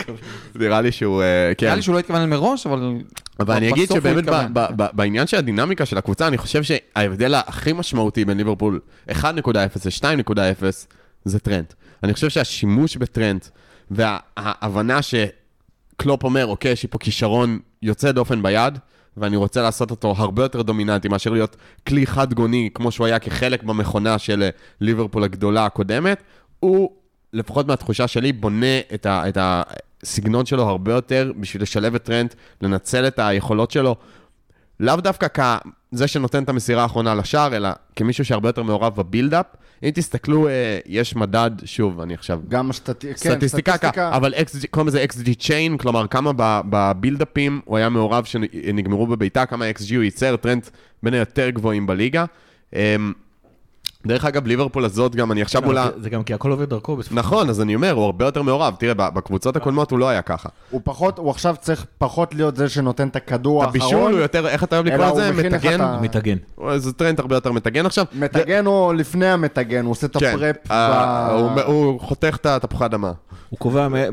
[0.54, 1.66] נראה לי שהוא, אה, כן.
[1.66, 2.94] נראה לי שהוא לא התכוון מראש, אבל...
[3.40, 4.54] אבל אני אגיד שבאמת ב- התכוון.
[4.54, 8.80] ב- ב- בעניין של הדינמיקה של הקבוצה, אני חושב שההבדל הכי משמעותי בין ליברפול
[9.10, 9.14] 1.0
[9.54, 10.64] ל-2.0
[11.24, 11.64] זה טרנט.
[12.02, 13.40] אני חושב שהשימוש בטרנט
[13.90, 15.02] וההבנה
[16.02, 18.78] שקלופ אומר, אוקיי, יש לי פה כישרון יוצא דופן ביד,
[19.16, 23.18] ואני רוצה לעשות אותו הרבה יותר דומיננטי מאשר להיות כלי חד גוני, כמו שהוא היה
[23.18, 24.48] כחלק במכונה של אה,
[24.80, 26.22] ליברפול הגדולה הקודמת,
[26.60, 26.90] הוא,
[27.32, 32.34] לפחות מהתחושה שלי, בונה את, ה, את הסגנון שלו הרבה יותר בשביל לשלב את טרנט,
[32.62, 33.96] לנצל את היכולות שלו.
[34.80, 35.26] לאו דווקא
[35.92, 39.46] כזה שנותן את המסירה האחרונה לשער, אלא כמישהו שהרבה יותר מעורב ב build-up.
[39.82, 40.52] אם תסתכלו, אה,
[40.86, 43.76] יש מדד, שוב, אני עכשיו גם הסטט- כן, סטטיסטיקה,
[44.16, 46.30] אבל XG, קוראים לזה XG chain, כלומר כמה
[46.70, 50.62] בבילדאפים הוא היה מעורב שנגמרו בבעיטה, כמה XG הוא ייצר, טרנט
[51.02, 52.24] בין היותר גבוהים בליגה.
[54.06, 55.88] דרך אגב, ליברפול הזאת גם, אני עכשיו מולה...
[55.96, 58.74] זה גם כי הכל עובד דרכו בסופו נכון, אז אני אומר, הוא הרבה יותר מעורב.
[58.78, 60.48] תראה, בקבוצות הקודמות הוא לא היה ככה.
[60.70, 63.80] הוא פחות, הוא עכשיו צריך פחות להיות זה שנותן את הכדור האחרון.
[63.82, 65.28] הבישול הוא יותר, איך אתה אוהב לקרוא לזה?
[65.28, 65.80] הוא מטגן?
[66.02, 66.36] מטגן.
[66.76, 68.04] זה טרנט הרבה יותר מטגן עכשיו.
[68.14, 70.56] מטגן או לפני המטגן, הוא עושה את כן, ה prep.
[70.70, 73.12] אה, הוא- הוא חותך את התפוחי אדמה.
[73.50, 74.12] הוא קובע הוא מאיפה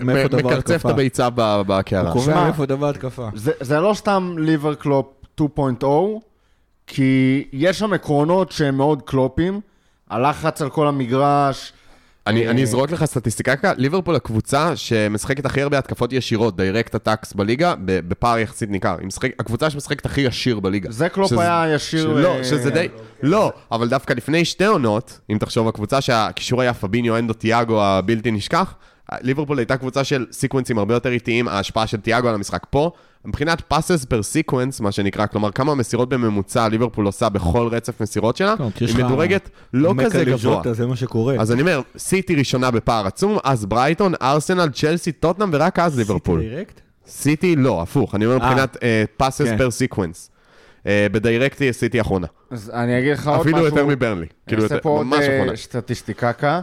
[0.00, 0.90] מ- מאיפה מ- דבר מקרצף את התקפה.
[0.90, 2.12] הביצה ב- הוא בקערה.
[2.12, 3.28] קובע מאיפה דבר התקפה.
[3.34, 5.06] זה, זה לא סתם ליבר קלופ
[5.40, 5.84] 2.0,
[6.94, 9.60] כי יש שם עקרונות שהם מאוד קלופים,
[10.10, 11.72] הלחץ על כל המגרש.
[12.26, 17.32] אני, אה, אני אזרוק לך סטטיסטיקה, ליברפול הקבוצה שמשחקת הכי הרבה התקפות ישירות, direct attacks
[17.32, 18.96] בליגה, בפער יחסית ניכר.
[19.04, 20.90] משחק, הקבוצה שמשחקת הכי ישיר בליגה.
[20.90, 22.08] זה קלופ שזה- היה ישיר...
[22.12, 22.88] לא, אה, שזה די...
[23.22, 28.30] לא, אבל דווקא לפני שתי עונות, אם תחשוב, הקבוצה שהקישור היה פביניו הנדו תיאגו הבלתי
[28.30, 28.74] נשכח,
[29.20, 32.90] ליברפול הייתה קבוצה של סיקוונסים הרבה יותר איטיים, ההשפעה של תיאגו על המשחק פה.
[33.24, 38.36] מבחינת passes per sequence, מה שנקרא, כלומר כמה מסירות בממוצע ליברפול עושה בכל רצף מסירות
[38.36, 40.62] שלה, כן, היא מדורגת לא כזה גבוה.
[40.72, 41.36] זה מה שקורה.
[41.40, 46.40] אז אני אומר, סיטי ראשונה בפער עצום, אז ברייטון, ארסנל, צ'לסי, טוטנאם ורק אז ליברפול.
[46.40, 46.80] direct?
[47.06, 48.48] סיטי לא, הפוך, אני אומר אה.
[48.50, 48.76] מבחינת
[49.16, 49.48] passes.
[49.58, 50.30] per sequence.
[50.86, 52.26] ב direct סיטי אחרונה.
[52.50, 53.50] אז אני אגיד לך עוד משהו.
[53.50, 54.26] אפילו יותר מברנלי.
[54.46, 55.56] כאילו, אני אעשה יותר- פה עוד ממש אה, אחרונה.
[55.56, 56.60] סטטיסטיקה.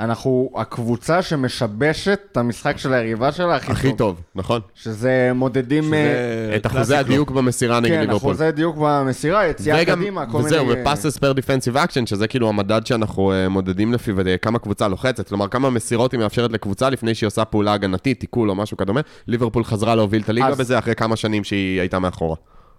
[0.00, 4.60] אנחנו הקבוצה שמשבשת את המשחק של היריבה שלה הכי, הכי טוב, נכון.
[4.74, 5.94] שזה מודדים...
[5.94, 6.96] אה, שזה את אחוזי.
[6.96, 8.30] הדיוק במסירה נגד כן, ליברפול.
[8.32, 10.80] אחוזי דיוק במסירה, יציאה וגם, קדימה, כל וזהו, מיני...
[10.80, 15.28] ו passes per defensive action, שזה כאילו המדד שאנחנו אה, מודדים לפיו, כמה קבוצה לוחצת,
[15.28, 19.00] כלומר כמה מסירות היא מאפשרת לקבוצה לפני שהיא עושה פעולה הגנתית, תיקול או משהו כדומה.
[19.26, 22.36] ליברפול חזרה להוביל את הליגה אז- בזה אחרי כמה שנים שהיא הייתה מאחורה.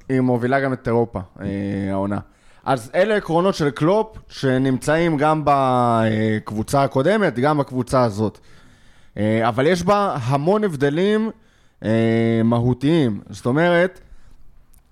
[0.09, 1.45] היא מובילה גם את אירופה, אה,
[1.91, 2.17] העונה.
[2.65, 8.39] אז אלה עקרונות של קלופ, שנמצאים גם בקבוצה הקודמת, גם בקבוצה הזאת.
[9.17, 11.31] אה, אבל יש בה המון הבדלים
[11.83, 13.21] אה, מהותיים.
[13.29, 13.99] זאת אומרת,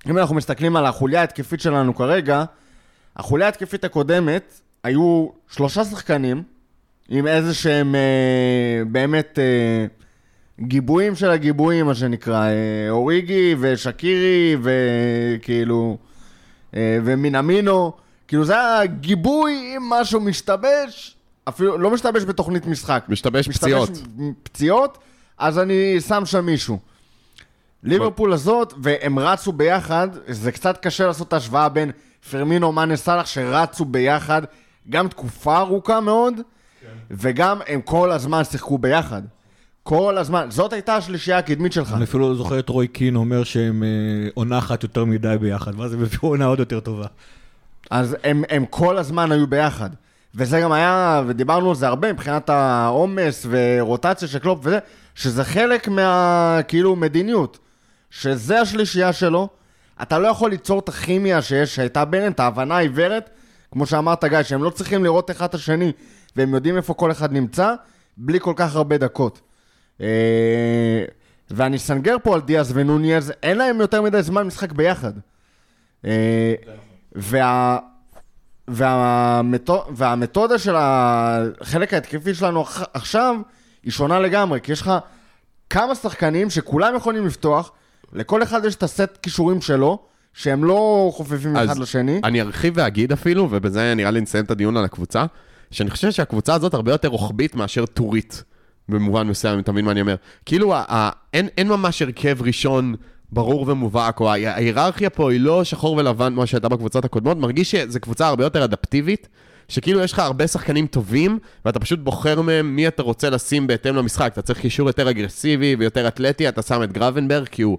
[0.10, 2.44] אם אנחנו מסתכלים על החוליה ההתקפית שלנו כרגע,
[3.16, 6.44] החוליה ההתקפית הקודמת היו שלושה שחקנים
[7.10, 9.40] עם איזה שהם אה, באמת
[10.60, 12.50] גיבויים של הגיבויים, מה שנקרא,
[12.90, 15.98] אוריגי ושקירי וכאילו,
[16.76, 17.94] אה, ומינמינו,
[18.28, 21.16] כאילו זה היה גיבוי אם משהו משתבש,
[21.50, 23.04] אפילו לא משתבש בתוכנית משחק.
[23.10, 23.90] משתבש פציעות.
[24.44, 24.98] פציעות,
[25.38, 26.80] אז אני שם שם מישהו.
[27.84, 31.92] ליברפול הזאת, והם רצו ביחד, זה קצת קשה לעשות את ההשוואה בין
[32.32, 34.42] פרמינו, מאנה, סאלח, שרצו ביחד
[34.90, 36.34] גם תקופה ארוכה מאוד,
[37.12, 39.22] וגם הם כל הזמן שיחקו ביחד.
[39.90, 40.48] כל הזמן.
[40.50, 41.94] זאת הייתה השלישייה הקדמית שלך.
[41.94, 45.80] אני אפילו לא זוכר את רוי קין אומר שהם אה, עונה אחת יותר מדי ביחד,
[45.80, 47.06] ואז הם הביאו עונה עוד יותר טובה.
[47.90, 49.90] אז הם, הם כל הזמן היו ביחד.
[50.36, 54.80] וזה גם היה, ודיברנו על זה הרבה מבחינת העומס ורוטציה של קלופ וזה,
[55.16, 57.60] שזה חלק מה, כאילו, מדיניות.
[58.10, 59.50] שזה השלישייה שלו,
[60.02, 63.30] אתה לא יכול ליצור את הכימיה שיש, שהייתה ביניהם, את ההבנה העיוורת,
[63.72, 65.92] כמו שאמרת גיא, שהם לא צריכים לראות אחד את השני,
[66.36, 67.74] והם יודעים איפה כל אחד נמצא,
[68.18, 69.49] בלי כל כך הרבה דקות.
[70.02, 71.04] אה,
[71.52, 75.14] ואני אסנגר פה על דיאז ונוניאז, אין להם יותר מדי זמן משחק ביחד.
[76.06, 76.54] אה,
[77.16, 77.78] וה...
[78.68, 79.86] והמתו...
[79.96, 83.36] והמתודה של החלק ההתקפי שלנו עכ- עכשיו
[83.84, 84.92] היא שונה לגמרי, כי יש לך
[85.70, 87.72] כמה שחקנים שכולם יכולים לפתוח,
[88.14, 90.00] לכל אחד יש את הסט כישורים שלו,
[90.34, 92.22] שהם לא חופפים אז אחד לשני.
[92.24, 95.26] אני ארחיב ואגיד אפילו, ובזה נראה לי נסיים את הדיון על הקבוצה,
[95.72, 98.44] שאני חושב שהקבוצה הזאת הרבה יותר רוחבית מאשר טורית,
[98.90, 100.16] במובן מסוים, אם אתה מבין מה אני אומר.
[100.46, 102.96] כאילו, ה- ה- אין, אין ממש הרכב ראשון
[103.32, 108.00] ברור ומובהק, או ההיררכיה פה היא לא שחור ולבן כמו שהייתה בקבוצות הקודמות, מרגיש שזו
[108.00, 109.28] קבוצה הרבה יותר אדפטיבית.
[109.68, 113.96] שכאילו יש לך הרבה שחקנים טובים, ואתה פשוט בוחר מהם מי אתה רוצה לשים בהתאם
[113.96, 114.30] למשחק.
[114.34, 117.78] אתה צריך קישור יותר אגרסיבי ויותר אתלטי, אתה שם את גרבנברג, כי הוא,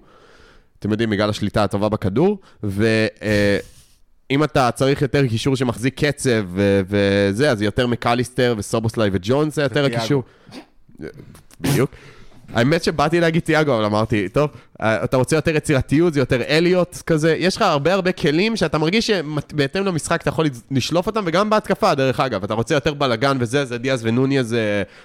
[0.79, 7.51] אתם יודעים, בגלל השליטה הטובה בכדור, ואם אתה צריך יותר קישור שמחזיק קצב ו- וזה,
[7.51, 9.85] אז יותר מקליסטר וסובוסליי וג'ונס זה יותר.
[9.85, 10.23] הקישור.
[11.61, 11.91] בדיוק.
[12.53, 14.49] האמת שבאתי להגיד תיאגו, אבל אמרתי, טוב,
[14.81, 18.77] אה, אתה רוצה יותר יצירתיות, זה יותר אליוט כזה, יש לך הרבה הרבה כלים שאתה
[18.77, 23.37] מרגיש שבהתאם למשחק אתה יכול לשלוף אותם, וגם בהתקפה, דרך אגב, אתה רוצה יותר בלאגן
[23.39, 24.59] וזה, זה דיאז ונונייז אה,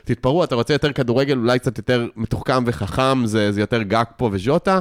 [0.05, 4.80] תתפרעו, אתה רוצה יותר כדורגל, אולי קצת יותר מתוחכם וחכם, זה, זה יותר גאקפו וז'וטה,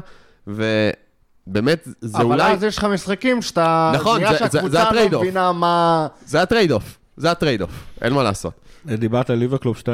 [1.48, 3.92] ובאמת, זה אבל אולי, אז יש לך משחקים שאתה...
[3.96, 5.22] נכון, נראה זה- זה- זה שהקבוצה לא ה trade-off.
[5.24, 6.08] מבינה מה...
[6.26, 8.54] זה ה trade-off, זה ה trade-off, אין מה לעשות.
[8.86, 9.88] דיברת על ליברקלופ 2-0,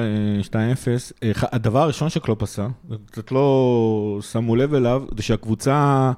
[1.24, 2.68] אה, הדבר הראשון שקלופ עשה,
[3.06, 6.12] קצת לא שמו לב אליו, זה שהקבוצה,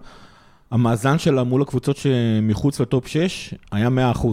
[0.72, 4.28] המאזן שלה מול הקבוצות שמחוץ ל top 6 היה 100%.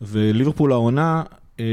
[0.00, 1.22] וליברפול העונה,
[1.60, 1.64] אה,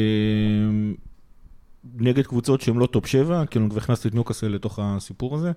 [1.95, 5.51] נגד קבוצות שהן לא top 7, כאילו כבר הכנסתי את ניוקאסל לתוך הסיפור הזה.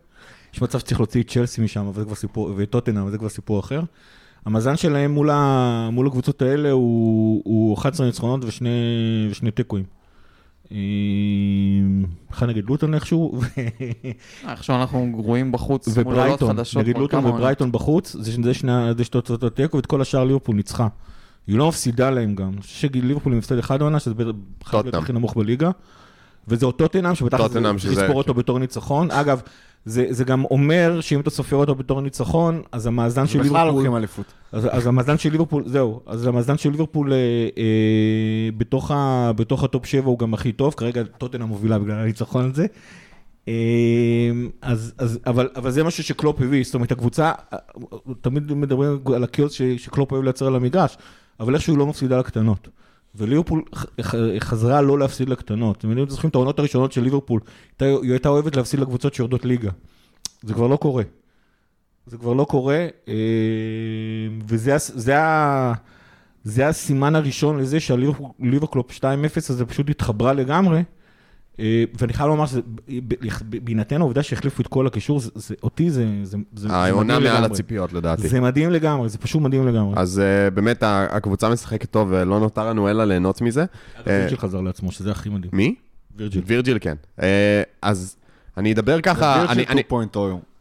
[0.54, 3.28] יש מצב שצריך להוציא את צ'לסי משם, אבל זה כבר סיפור, וטוטנאם, אבל זה כבר
[3.28, 3.80] סיפור אחר.
[4.44, 8.70] המאזן שלהם מול, ה, מול הקבוצות האלה הוא, הוא 11 ניצחונות ושני,
[9.30, 9.84] ושני תיקואים.
[10.72, 10.76] אה,
[12.30, 13.44] אחד נגד לוטון איכשהו, ו-
[14.50, 16.82] איכשהו אנחנו גרועים בחוץ, מול עולות וברייטון, חדשות.
[16.82, 20.56] נגד לוטון וברייטון בחוץ, זה זה שני זה שתי תוצאות התיקו, ואת כל השאר ליברפול
[20.56, 20.88] ניצחה.
[21.46, 22.52] היא לא מפסידה להם גם.
[22.52, 24.98] אני חושב שליברפול היא מפסיד אחד העונה, שזה בטח.
[24.98, 25.70] הכי נמוך בליגה.
[26.48, 27.38] וזה אותו טוטנאם, שבטח
[27.90, 29.10] לספור אותו בתור ניצחון.
[29.10, 29.40] אגב,
[29.86, 33.72] זה זה גם אומר שאם אתה סופר אותו בתור ניצחון, אז המאזן של בכלל ליברפול...
[33.72, 34.26] לוקחים אליפות.
[34.52, 37.18] אז, אז המאזן של ליברפול, זהו, אז המאזן של ליברפול אה,
[37.58, 41.98] אה, בתוך, ה, בתוך ה top 7 הוא גם הכי טוב, כרגע טוטנהאם מובילה בגלל
[41.98, 42.66] הניצחון הזה.
[43.48, 43.54] אה,
[44.62, 47.58] אז, אז, אבל, אבל זה משהו שקלופ הביא, זאת אומרת הקבוצה, אה,
[48.20, 50.96] תמיד מדברים על הקיוס שקלופ אוהב לייצר על המגרש,
[51.40, 52.68] אבל איכשהו לא מפסידה לקטנות.
[53.16, 53.62] וליברפול
[54.40, 55.76] חזרה לא להפסיד לקטנות.
[55.78, 57.40] אתם יודעים, זוכרים את העונות הראשונות של ליברפול,
[57.80, 59.70] היא הייתה אוהבת להפסיד לקבוצות שיורדות ליגה.
[60.42, 61.02] זה כבר לא קורה.
[62.06, 63.14] זה כבר לא קורה, אה,
[64.46, 65.14] וזה זה
[66.44, 69.02] זה הסימן הראשון לזה שהליברקלופ 2-0
[69.48, 70.82] הזה פשוט התחברה לגמרי,
[71.98, 73.14] ואני חייב לומר שזה, ב-
[73.48, 77.14] ב- בהינתן העובדה שהחליפו את כל הקישור, זה- זה- אותי זה זה- זה- זה העונה
[77.18, 77.52] מדהים מעל לגמרי.
[77.54, 78.28] הציפיות לדעתי.
[78.28, 79.94] זה מדהים לגמרי, זה פשוט מדהים לגמרי.
[79.96, 83.64] אז אה, באמת הקבוצה משחקת טוב ולא נותר לנו אלא ליהנות מזה.
[84.06, 85.50] וירג'יל חזר לעצמו, שזה הכי מדהים.
[85.52, 85.74] מי?
[86.16, 86.42] וירג'יל.
[86.46, 86.94] וירג'יל כן.
[87.22, 88.16] אה, אז
[88.56, 90.16] אני אדבר ככה, וירג'יל 2.0.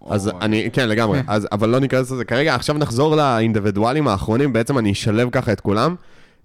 [0.10, 2.56] אז אני, כן, לגמרי, אז, אבל לא ניכנס לזה כרגע.
[2.56, 5.96] עכשיו נחזור לאינדיבידואלים האחרונים, בעצם אני אשלב ככה את כולם.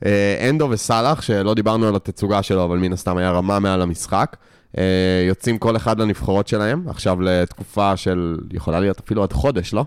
[0.06, 4.36] אה, אנדו וסאלח, שלא דיברנו על התצוגה שלו, אבל מן הסתם היה רמה מעל המשחק.
[4.78, 9.84] אה, יוצאים כל אחד לנבחרות שלהם, עכשיו לתקופה של, יכולה להיות אפילו עד חודש, לא?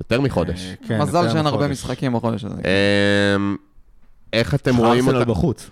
[0.00, 0.66] יותר מחודש.
[0.66, 1.68] אה, כן, מזל שאין הרבה.
[1.68, 2.62] משחקים בחודש הזה.
[4.32, 5.30] איך אתם רואים ארסנל אותה?
[5.30, 5.70] בחוץ.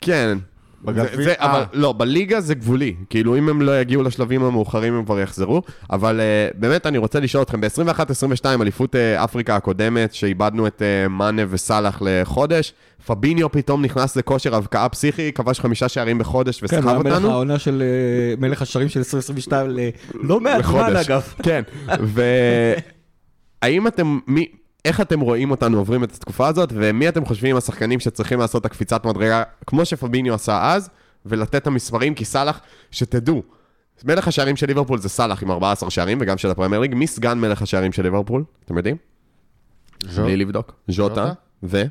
[0.00, 0.38] כן.
[0.84, 1.64] בגביע- זה- זה- אבל אה.
[1.72, 2.94] לא, בליגה זה גבולי.
[3.10, 5.62] כאילו, אם הם לא יגיעו לשלבים המאוחרים, הם כבר יחזרו.
[5.90, 11.08] אבל uh, באמת, אני רוצה לשאול אתכם, ב-21-22, אליפות uh, אפריקה הקודמת, שאיבדנו את uh,
[11.08, 12.72] מאנה וסאלח לחודש,
[13.06, 17.30] פביניו פתאום נכנס לכושר הבקעה פסיכי, כבש חמישה שערים בחודש כן, וסחב מלך אותנו.
[17.30, 19.70] העונה של אה, מלך השערים של 2022
[20.22, 20.96] ללא מעט זמן.
[20.96, 21.34] אגב.
[21.42, 21.62] כן,
[23.62, 24.46] והאם אתם, מי,
[24.84, 28.66] איך אתם רואים אותנו עוברים את התקופה הזאת, ומי אתם חושבים השחקנים שצריכים לעשות את
[28.66, 30.90] הקפיצת מדרגה, כמו שפביניו עשה אז,
[31.26, 32.60] ולתת את המספרים, כי סאלח,
[32.90, 33.42] שתדעו,
[34.04, 37.38] מלך השערים של ליברפול זה סאלח עם 14 שערים, וגם של הפרמייר ליג, מי סגן
[37.38, 38.44] מלך השערים של ליברפול?
[38.64, 38.96] אתם יודעים?
[40.04, 40.24] ז'וט?
[40.24, 40.74] בלי לבדוק.
[40.88, 41.32] ז'וטה, ז'וטה?
[41.62, 41.82] ו?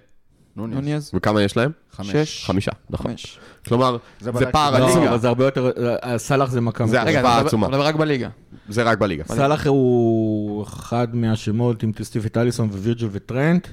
[0.60, 0.76] נוניז.
[0.76, 1.12] נוניז?
[1.14, 1.72] וכמה יש להם?
[1.91, 2.07] חמש.
[2.12, 2.45] שש?
[2.45, 3.12] חמישה, נכון.
[3.12, 3.39] חמש.
[3.68, 4.45] כלומר, זה זה.
[4.51, 5.72] פער לא, הליגה, לא, אבל זה הרבה יותר,
[6.03, 6.88] אה, סאלח זה מכה.
[6.88, 7.68] זה השפעה עצומה.
[7.68, 8.30] מדבר רק בליגה.
[8.70, 9.24] זה רק בליגה.
[9.28, 13.68] סאלח הוא אחד מהשמות עם סטיב איטליסון ווירג'ל וטרנט.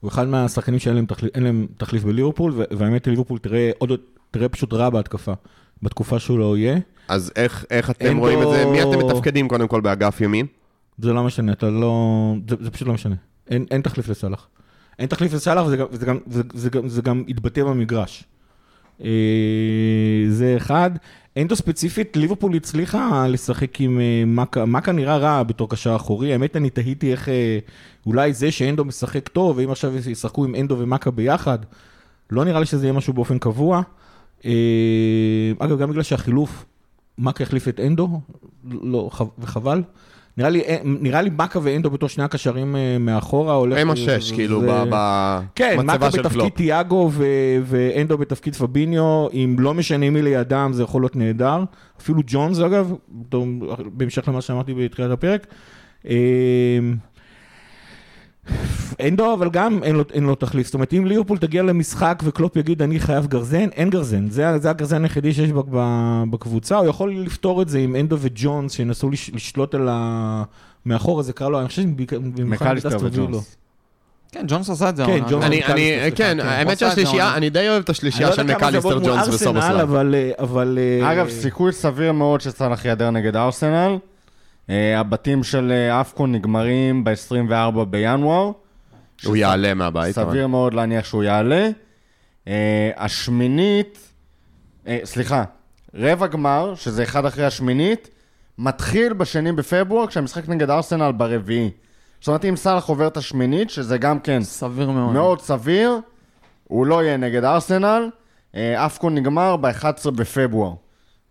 [0.00, 3.92] הוא אחד מהשחקנים שאין להם תחליף, אין להם תחליף בליברפול, ו- והאמת ליברפול תראה עוד,
[4.30, 5.32] תראה פשוט רע בהתקפה.
[5.82, 6.78] בתקופה שהוא לא יהיה.
[7.08, 8.64] אז איך איך אתם רואים את זה?
[8.64, 10.46] בו- מי אתם מתפקדים קודם כל באגף ימין?
[10.98, 12.34] זה לא משנה, אתה לא...
[12.48, 13.14] זה, זה פשוט לא משנה.
[13.50, 14.48] אין, אין תחליף לסאלח.
[14.98, 18.24] אין תחליף לסאלח וזה גם, וזה גם, זה, זה, גם, זה גם יתבטא במגרש.
[19.04, 20.90] אה, זה אחד.
[21.36, 26.56] אנדו ספציפית, ליברפול הצליחה לשחק עם אה, מאקה, מאקה נראה רע בתור קשר אחורי, האמת
[26.56, 27.58] אני תהיתי איך אה,
[28.06, 31.58] אולי זה שאנדו משחק טוב, ואם עכשיו ישחקו עם אנדו ומאקה ביחד,
[32.30, 33.82] לא נראה לי שזה יהיה משהו באופן קבוע.
[34.44, 34.50] אה,
[35.58, 36.64] אגב, גם בגלל שהחילוף,
[37.18, 38.20] מאקה החליף את אנדו,
[38.64, 39.82] לא, וחבל.
[40.36, 43.78] נראה לי, אה, נראה לי מאקה ואנדו בתור שני הקשרים אה, מאחורה הולך...
[43.78, 44.62] הם השש, כאילו,
[45.54, 46.56] כן, במצבה של בתפקיד קלופ.
[46.56, 47.24] תיאגו ו-
[47.64, 51.64] ואנדו בתפקיד פביניו, אם לא משנה מי לידם זה יכול להיות נהדר.
[52.00, 52.92] אפילו ג'ונס אגב,
[53.92, 55.46] בהמשך למה שאמרתי בתחילת הפרק.
[58.50, 62.22] אה, אנדו אבל גם אין לו, אין לו תחליף, זאת אומרת אם ליברפול תגיע למשחק
[62.24, 66.76] וקלופ יגיד אני חייב גרזן, אין גרזן, זה, זה הגרזן היחידי שיש ב- ב- בקבוצה,
[66.76, 70.42] הוא יכול לפתור את זה עם אנדו וג'ונס שינסו לש, לשלוט על ה...
[70.86, 73.28] מאחורה זה קרה לו, אני חושב שבמיוחד מקליסטר במיוחד בדסטר וילו.
[73.28, 73.56] וג'ונס.
[74.32, 75.04] כן, ג'ונס עשה את זה.
[75.06, 75.20] כן.
[75.30, 76.40] ג'ונס כן, כן.
[76.40, 77.36] האמת עשה את זה שהשלישייה, העונה.
[77.36, 79.42] אני די אוהב את השלישייה לא של מקליסטר ג'ונס.
[79.82, 80.14] אבל...
[80.38, 83.96] אבל אה, אגב, סיכוי סביר מאוד שסאלח ייעדר נגד ארסנל.
[84.70, 88.50] אה, הבתים של אה, אפקון נגמרים ב-24 בינואר.
[89.24, 90.18] הוא יעלה מהבית.
[90.18, 91.68] אבל- סביר מאוד להניח שהוא יעלה.
[92.48, 93.98] אה, השמינית,
[94.86, 95.44] אה, סליחה,
[95.94, 98.08] רבע גמר, שזה אחד אחרי השמינית,
[98.58, 101.70] מתחיל בשני בפברואר, כשהמשחק נגד ארסנל ברביעי.
[102.20, 105.12] זאת אומרת, אם סאלח עובר את השמינית, שזה גם כן סביר מאוד.
[105.12, 105.98] מאוד סביר,
[106.64, 108.10] הוא לא יהיה נגד ארסנל.
[108.54, 110.72] אה, אפקון נגמר ב-11 בפברואר.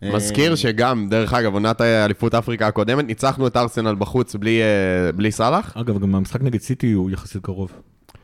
[0.04, 5.12] אה, מזכיר שגם, דרך אגב, עונת אליפות אפריקה הקודמת, ניצחנו את ארסנל בחוץ בלי, אה,
[5.12, 5.78] בלי סאלח.
[5.78, 7.72] אגב, גם המשחק נגד סיטי הוא יחסית קרוב.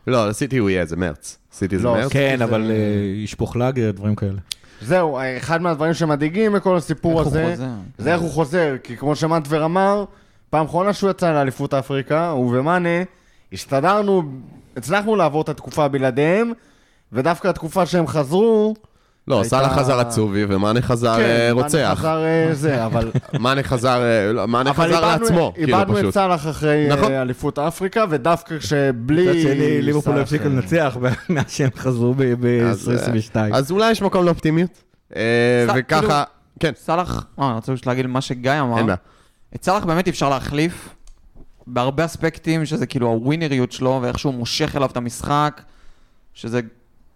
[0.08, 1.38] לא, לסיטי הוא יהיה, זה מרץ.
[1.54, 2.12] סיטי זה לא, מרץ.
[2.12, 2.76] כן, זה- אבל אה,
[3.24, 4.40] ישפוך לאגר, דברים כאלה.
[4.82, 7.68] זהו, אחד מהדברים שמדאיגים בכל הסיפור איך הוא הזה, חוזר?
[7.98, 10.06] זה איך הוא חוזר, כי כמו שמנטבר אמר,
[10.50, 13.04] פעם אחרונה שהוא יצא לאליפות אפריקה, הוא ומאנה,
[13.54, 14.24] הסתדרנו,
[14.78, 16.52] הצלחנו לעבור את התקופה בלעדיהם,
[17.12, 18.74] ודווקא התקופה שהם חזרו,
[19.28, 21.24] לא, הייתה- סאלח חזר עצובי ומאנה חזר אה, כן,
[21.56, 21.94] מאנה רוצח.
[21.98, 23.12] חזר אה, זה, אבל...
[23.40, 26.14] מאנה חזר, אה, לא, מאנה חזר לעצמו, כאילו איבדנו את פשוט.
[26.14, 27.12] סאלח אחרי נכון.
[27.12, 29.24] אליפות אפריקה, ודווקא כשבלי...
[29.28, 30.98] מצד שני, ליברפול לא אה, לנצח
[31.30, 32.14] מאז שהם חזרו
[32.70, 33.56] אז, אה, ב-2022.
[33.56, 34.84] אז אולי יש מקום לאופטימיות.
[35.10, 35.18] סע-
[35.76, 36.14] וככה, כאילו-
[36.60, 38.78] כן, סאלח, אה, אני רוצה פשוט להגיד מה שגיא אמר.
[38.78, 38.98] אין בעיה.
[39.56, 40.90] את סאלח באמת אפשר להחליף
[41.68, 45.62] בהרבה אספקטים, שזה כאילו הווינריות שלו ואיך שהוא מושך אליו את המשחק,
[46.34, 46.62] שזה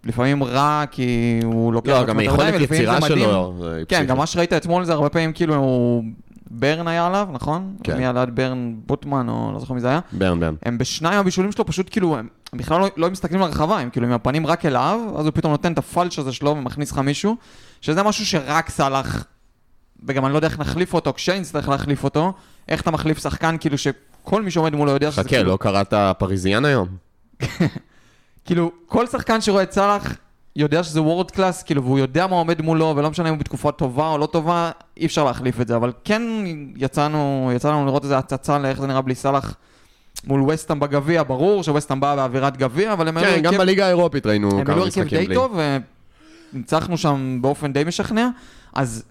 [0.06, 1.92] לפעמים רע כי הוא לוקח...
[1.92, 3.02] לא, גם היכולת יצירה.
[3.02, 3.54] שלו.
[3.88, 4.06] כן.
[4.08, 6.04] גם מה שראית אתמול זה הרבה פעמים כאילו הוא...
[6.52, 7.76] ברן היה עליו, נכון?
[7.84, 7.98] כן.
[7.98, 10.00] מי ליד ברן בוטמן, או לא זוכר מי זה היה.
[10.12, 10.56] ברן ברן.
[10.64, 14.08] הם בשניים הבישולים שלו פשוט כאילו, הם הם בכלל לא, לא מסתכלים לרחבה, הם כאילו
[14.08, 17.36] עם הפנים רק אליו, אז הוא פתאום נותן את הפלש הזה שלו ומכניס לך מישהו,
[17.82, 19.26] שזה משהו שרק סאלח,
[20.04, 22.34] וגם אני לא יודע איך נחליף אותו, כשנצטרך להחליף אותו,
[22.68, 26.66] איך אתה מחליף שחקן כאילו שכל מי שעומד מולו יודע שזה חכה, לא קראת פריזיאן
[26.66, 26.88] היום?
[28.46, 30.16] כאילו, כל שחקן שרואה את סאלח,
[30.56, 33.72] יודע שזה world class, כאילו, והוא יודע מה עומד מולו, ולא משנה אם הוא בתקופה
[33.72, 35.76] טובה או לא טובה, אי אפשר להחליף את זה.
[35.76, 36.22] אבל כן
[36.76, 39.56] יצאנו, יצא לנו לראות איזה הצצה לאיך זה נראה בלי סאלח
[40.28, 44.60] מול וסטאם בגביע, ברור שווסטאם באה באווירת גביע, אבל הם כן, גם בליגה האירופית ראינו
[44.60, 45.36] הם כמה עלו הרכב משחקים די בלי.
[45.36, 45.60] טוב,
[46.54, 48.30] וניצחנו שם באופן די משכנע,
[48.74, 49.04] אז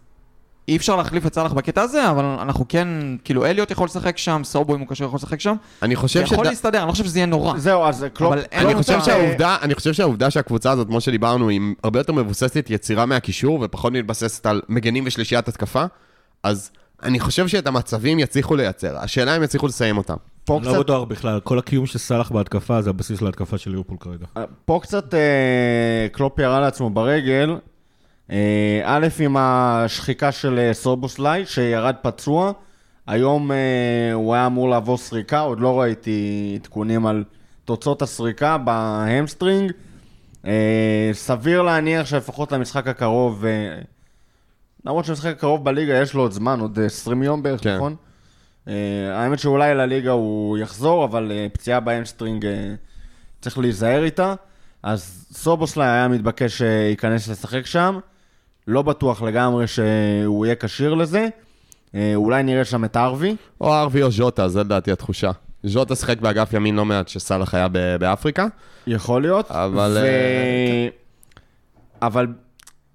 [0.69, 2.89] אי אפשר להחליף את סאלח בקטע הזה, אבל אנחנו כן,
[3.25, 6.21] כאילו אליוט יכול לשחק שם, סובו אם הוא קשר יכול לשחק שם, אני זה חושב
[6.21, 7.59] יכול שד- להסתדר, אני לא חושב שזה יהיה נורא.
[7.59, 8.33] זהו, אז קלופ...
[8.33, 12.13] אבל אני לנו חושב שהעובדה, אני חושב שהעובדה שהקבוצה הזאת, כמו שדיברנו, היא הרבה יותר
[12.13, 15.85] מבוססת יצירה מהקישור, ופחות מתבססת על מגנים ושלישיית התקפה,
[16.43, 16.71] אז
[17.03, 18.99] אני חושב שאת המצבים יצליחו לייצר.
[18.99, 20.15] השאלה אם יצליחו לסיים אותם.
[20.45, 23.97] פה לא קצת בטוח בכלל, כל הקיום של סאלח בהתקפה זה הבסיס להתקפה של ליברפול
[24.01, 24.27] כרגע.
[24.65, 25.21] פה קצת אה,
[26.13, 27.57] קלופ ירה לעצמו ברגל.
[28.31, 32.53] אה, א', עם השחיקה של אה, סובוסליי, שירד פצוע.
[33.07, 37.25] היום אה, הוא היה אמור לעבור סריקה, עוד לא ראיתי עדכונים על
[37.65, 39.73] תוצאות הסריקה בהמסטרינג.
[41.13, 43.45] סביר להניח שלפחות למשחק הקרוב,
[44.85, 47.77] למרות שהמשחק הקרוב בליגה יש לו עוד זמן, עוד 20 יום בערך, כן.
[47.77, 47.97] נכון?
[49.13, 52.47] האמת שאולי לליגה הוא יחזור, אבל פציעה בהמסטרינג
[53.41, 54.35] צריך להיזהר איתה.
[54.83, 57.99] אז סובוסליי היה מתבקש שייכנס לשחק שם.
[58.69, 61.29] לא בטוח לגמרי שהוא יהיה כשיר לזה.
[61.95, 63.37] אה, אולי נראה שם את הארווי.
[63.61, 65.31] או הארווי או ז'וטה, זה לדעתי התחושה.
[65.65, 67.69] ז'וטה שיחק באגף ימין לא מעט שסאלח היה
[68.01, 68.47] באפריקה.
[68.87, 69.51] יכול להיות.
[69.51, 70.05] אבל, ו...
[70.05, 70.89] אה,
[72.03, 72.27] אבל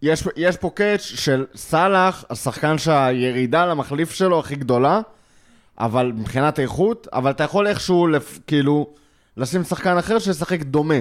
[0.01, 5.01] יש, יש פה קאץ' של סאלח, השחקן שהירידה למחליף שלו הכי גדולה,
[5.80, 8.39] אבל מבחינת איכות, אבל אתה יכול איכשהו, לפ...
[8.47, 8.88] כאילו,
[9.38, 10.99] לשים שחקן אחר שישחק דומה.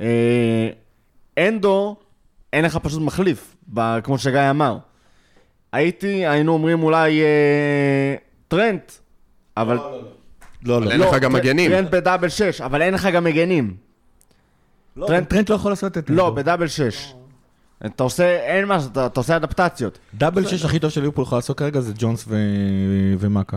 [0.00, 0.68] אה,
[1.38, 1.96] אנדו,
[2.52, 4.00] אין לך פשוט מחליף, ב...
[4.00, 4.78] כמו שגיא אמר.
[5.72, 8.14] הייתי, היינו אומרים אולי אה,
[8.48, 8.92] טרנט,
[9.56, 9.78] אבל...
[10.64, 11.70] לא, אבל אין לך גם מגנים.
[11.70, 13.74] טרנט בדאבל 6, אבל אין לך גם מגנים.
[14.96, 16.14] לא, טרנט- לא יכול לעשות את זה.
[16.14, 17.14] לא, בדאבל 6.
[17.86, 19.98] אתה עושה, אין מה, אתה, אתה עושה אדפטציות.
[20.14, 22.34] דאבל שש הכי טוב שליברפול יכול לעשות כרגע זה ג'ונס ו-
[23.18, 23.56] ומאקה.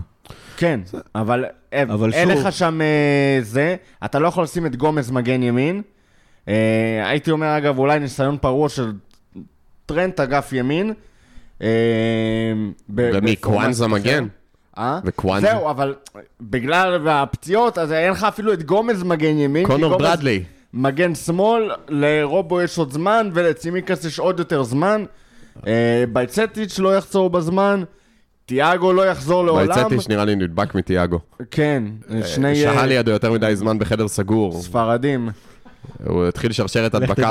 [0.57, 0.79] כן,
[1.15, 3.75] אבל, אבל אין שוב- לך שם אה, זה,
[4.05, 5.81] אתה לא יכול לשים את גומז מגן ימין.
[6.47, 6.53] אה,
[7.09, 8.91] הייתי אומר, אגב, אולי ניסיון פרוע של
[9.85, 10.93] טרנט אגף ימין.
[11.59, 11.65] ב-
[13.13, 13.87] ומי, קוואנזה.
[13.87, 14.27] מגן?
[14.77, 14.99] אה?
[15.05, 15.47] וקוואנזה?
[15.47, 15.95] זהו, אבל
[16.41, 19.65] בגלל הפציעות, אז אין לך אפילו את גומז מגן ימין.
[19.67, 20.43] קונור גומז ברדלי.
[20.73, 25.03] מגן שמאל, לרובו יש עוד זמן, ולצימיקס יש עוד יותר זמן.
[25.67, 27.83] אה, בייצטיץ' לא יחזור בזמן,
[28.45, 29.67] תיאגו לא יחזור לעולם.
[29.67, 31.19] בייצטיש נראה לי נדבק מתיאגו.
[31.51, 31.83] כן,
[32.25, 34.61] שני שהה לידו יותר מדי זמן בחדר סגור.
[34.61, 35.29] ספרדים.
[36.05, 37.29] הוא התחיל שרשרת הדבקה.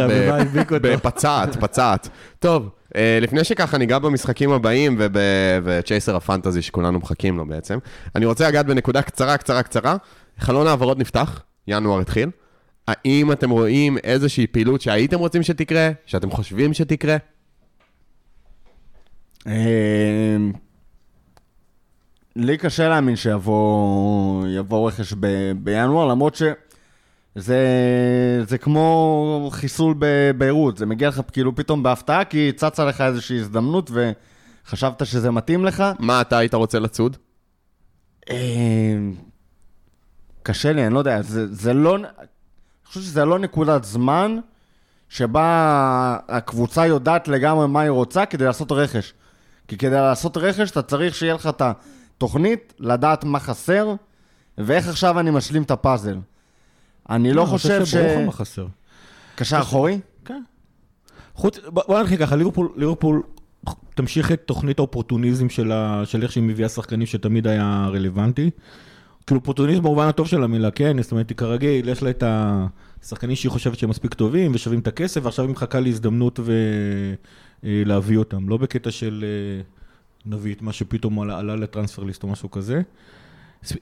[0.94, 2.08] בפצעת, פצעת.
[2.38, 5.16] טוב, אה, לפני שככה ניגע במשחקים הבאים וב-
[5.64, 7.78] וצ'ייסר הפנטזי שכולנו מחכים לו בעצם,
[8.16, 9.96] אני רוצה לגעת בנקודה קצרה, קצרה, קצרה.
[10.38, 12.30] חלון העברות נפתח, ינואר התחיל.
[12.88, 17.16] האם אתם רואים איזושהי פעילות שהייתם רוצים שתקרה, שאתם חושבים שתקרה?
[19.46, 20.36] אה,
[22.36, 25.12] לי קשה להאמין שיבוא יבוא רכש
[25.56, 26.52] בינואר, למרות שזה
[27.34, 33.90] זה כמו חיסול בביירות, זה מגיע לך כאילו פתאום בהפתעה, כי צצה לך איזושהי הזדמנות
[33.90, 35.84] וחשבת שזה מתאים לך.
[35.98, 37.16] מה אתה היית רוצה לצוד?
[38.30, 38.96] אה,
[40.42, 42.06] קשה לי, אני לא יודע, זה, זה לא, אני
[42.84, 44.38] חושב שזה לא נקודת זמן
[45.08, 49.14] שבה הקבוצה יודעת לגמרי מה היא רוצה כדי לעשות רכש.
[49.68, 53.94] כי כדי לעשות רכש אתה צריך שיהיה לך את התוכנית, לדעת מה חסר,
[54.58, 56.18] ואיך עכשיו אני משלים את הפאזל.
[57.10, 57.94] אני לא חושב ש...
[57.94, 58.66] ברור לך מה חסר.
[59.34, 60.00] קשר אחורי?
[60.24, 60.42] כן.
[61.34, 63.22] חוץ, בוא נתחיל ככה, ליברפול, ליברפול
[63.94, 65.72] תמשיך את תוכנית האופורטוניזם של,
[66.22, 68.50] איך שהיא מביאה שחקנים שתמיד היה רלוונטי.
[69.26, 73.36] כאילו אופורטוניזם במובן הטוב של המילה, כן, זאת אומרת, היא כרגיל, יש לה את השחקנים
[73.36, 76.40] שהיא חושבת שהם מספיק טובים ושווים את הכסף, ועכשיו היא מחכה להזדמנות
[77.62, 78.48] ולהביא אותם.
[78.48, 79.62] לא בקטע של אה,
[80.26, 82.82] נביא את מה שפתאום עלה, עלה לטרנספר ליסט או משהו כזה.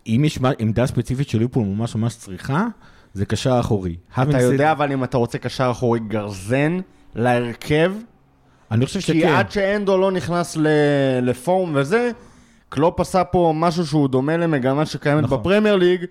[0.07, 2.67] אם יש עמדה ספציפית של ליברפול ממש ממש צריכה,
[3.15, 3.97] זה קשר אחורי.
[4.23, 6.79] אתה יודע אבל אם אתה רוצה קשר אחורי גרזן
[7.15, 7.93] להרכב,
[8.71, 9.29] אני חושב כי שכן.
[9.29, 10.57] עד שאנדו לא נכנס
[11.23, 12.11] לפורום וזה,
[12.69, 15.41] קלופ עשה פה משהו שהוא דומה למגמה שקיימת נכון.
[15.41, 16.05] בפרמייר ליג,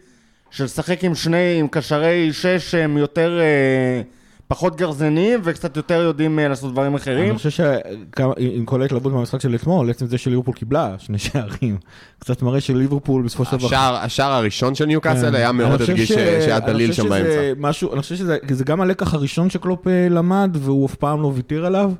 [0.52, 4.02] של לשחק עם שני, עם קשרי שש שהם יותר, אה,
[4.50, 7.30] פחות גרזניים וקצת יותר יודעים אה, לעשות דברים אחרים.
[7.30, 11.78] אני חושב שעם כל ההתלהבות מהמשחק של אתמול, עצם זה שליברפול קיבלה שני שערים,
[12.20, 13.96] קצת מראה שליברפול בסופו של דבר...
[13.96, 15.36] השער, הראשון של ניוקאסל כן.
[15.36, 17.66] היה מאוד הרגיש ש- שהיה דליל שם באמצע.
[17.94, 21.66] אני חושב שזה זה גם הלקח הראשון שקלופ אה, למד, והוא אף פעם לא ויתר
[21.66, 21.92] עליו.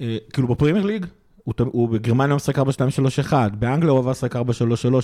[0.00, 1.06] אה, כאילו בפרמייר ליג,
[1.56, 4.38] הוא הוא בגרמניה משחק 4-2-3-1, באנגליה הוא עבר לשחק 4-3-3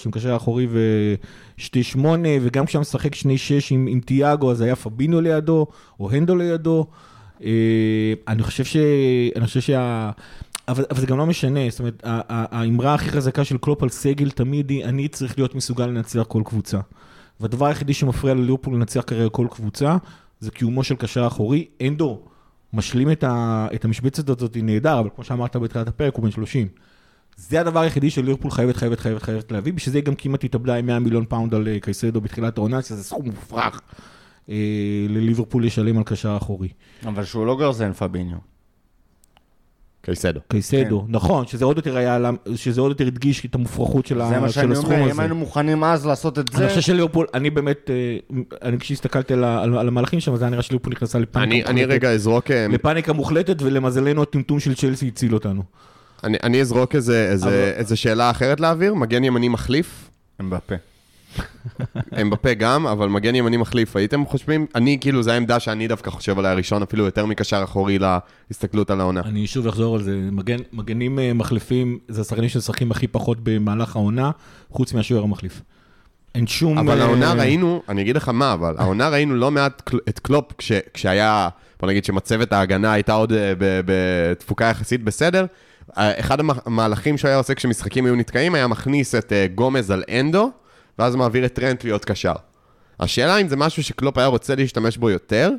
[0.07, 1.99] עם קשר אחורי ו-2-8,
[2.43, 3.25] וגם כשהיה משחק 2-6
[3.71, 5.67] עם עם תיאגו, אז היה פבינו לידו,
[6.01, 6.87] או הנדו לידו.
[7.45, 8.77] אה, אני חושב ש...
[9.37, 10.11] אני חושב שה...
[10.69, 14.31] אבל, אבל זה גם לא משנה, זאת אומרת, האמרה הכי חזקה של קלופ על סגל
[14.31, 16.79] תמיד היא, אני צריך להיות מסוגל לנצח כל קבוצה.
[17.41, 19.97] והדבר היחידי שמפריע לליברפול לנצח כרגע כל קבוצה,
[20.41, 21.67] זה קיומו של קשר אחורי.
[21.83, 22.21] אנדו
[22.75, 26.69] משלים את, ה, את המשבצת הזאת נהדר, אבל כמו שאמרת בתחילת הפרק, הוא בן 30.
[27.37, 30.75] זה הדבר היחידי שליברפול חייבת, חייבת, חייבת, חייבת להביא, בשביל זה היא גם כמעט התאבדה
[30.75, 33.81] עם 100 מיליון פאונד על אה, קייסדו בתחילת העונה, שזה סכום מופרך
[34.49, 34.55] אה,
[35.09, 36.69] לליברפול לשלם על קשר אחורי.
[37.07, 38.39] אבל שהוא לא גרזן פביניו.
[40.05, 40.41] קייסדו.
[40.49, 41.07] קייסדו, כן.
[41.09, 42.19] נכון, שזה עוד יותר היה,
[42.55, 45.11] שזה עוד יותר הדגיש את המופרכות של, זה ה, מה של שאני הסכום אומר, אם
[45.11, 45.23] הזה.
[45.23, 49.45] היינו מוכנים אז לעשות את אני זה, חושב שליברפול, אני באמת, אה, אני כשהסתכלתי על,
[49.45, 51.95] על, על המהלכים שם, זה היה נראה שליברפול נכנסה לפאניקה אני, אני מוחלטת.
[51.95, 55.63] רגע אזרוק, אה, לפאניקה מוחלטת, ולמזלנו הטמטום של צ'לסי הציל אותנו.
[56.25, 60.51] אני, אני אזרוק איזה, איזה, אבל- איזה שאלה אחרת לאוויר, מגן ימני מחליף, הם
[61.39, 62.01] בפה.
[62.21, 66.11] הם בפה גם, אבל מגן ימני מחליף, הייתם חושבים, אני כאילו, זו העמדה שאני דווקא
[66.11, 69.21] חושב עליה ראשון, אפילו יותר מקשר אחורי להסתכלות על העונה.
[69.25, 73.97] אני שוב אחזור על זה, מגן, מגנים אה, מחליפים, זה השחקנים שמשחקים הכי פחות במהלך
[73.97, 74.31] העונה,
[74.71, 75.63] חוץ מהשוער המחליף.
[76.35, 76.79] אין שום...
[76.79, 80.53] אבל אה, העונה ראינו, אני אגיד לך מה, אבל העונה ראינו לא מעט את קלופ,
[80.59, 81.49] כש, כשהיה,
[81.81, 85.47] בוא נגיד שמצבת ההגנה הייתה עוד אה, בתפוקה יחסית בסדר,
[85.95, 90.51] אחד המ- המהלכים שהוא היה עושה כשמשחקים היו נתקעים, היה מכניס את גומז על אנדו,
[90.99, 92.33] ואז מעביר את טרנט להיות קשר.
[93.01, 95.51] השאלה אם זה משהו שקלופ היה רוצה להשתמש בו יותר,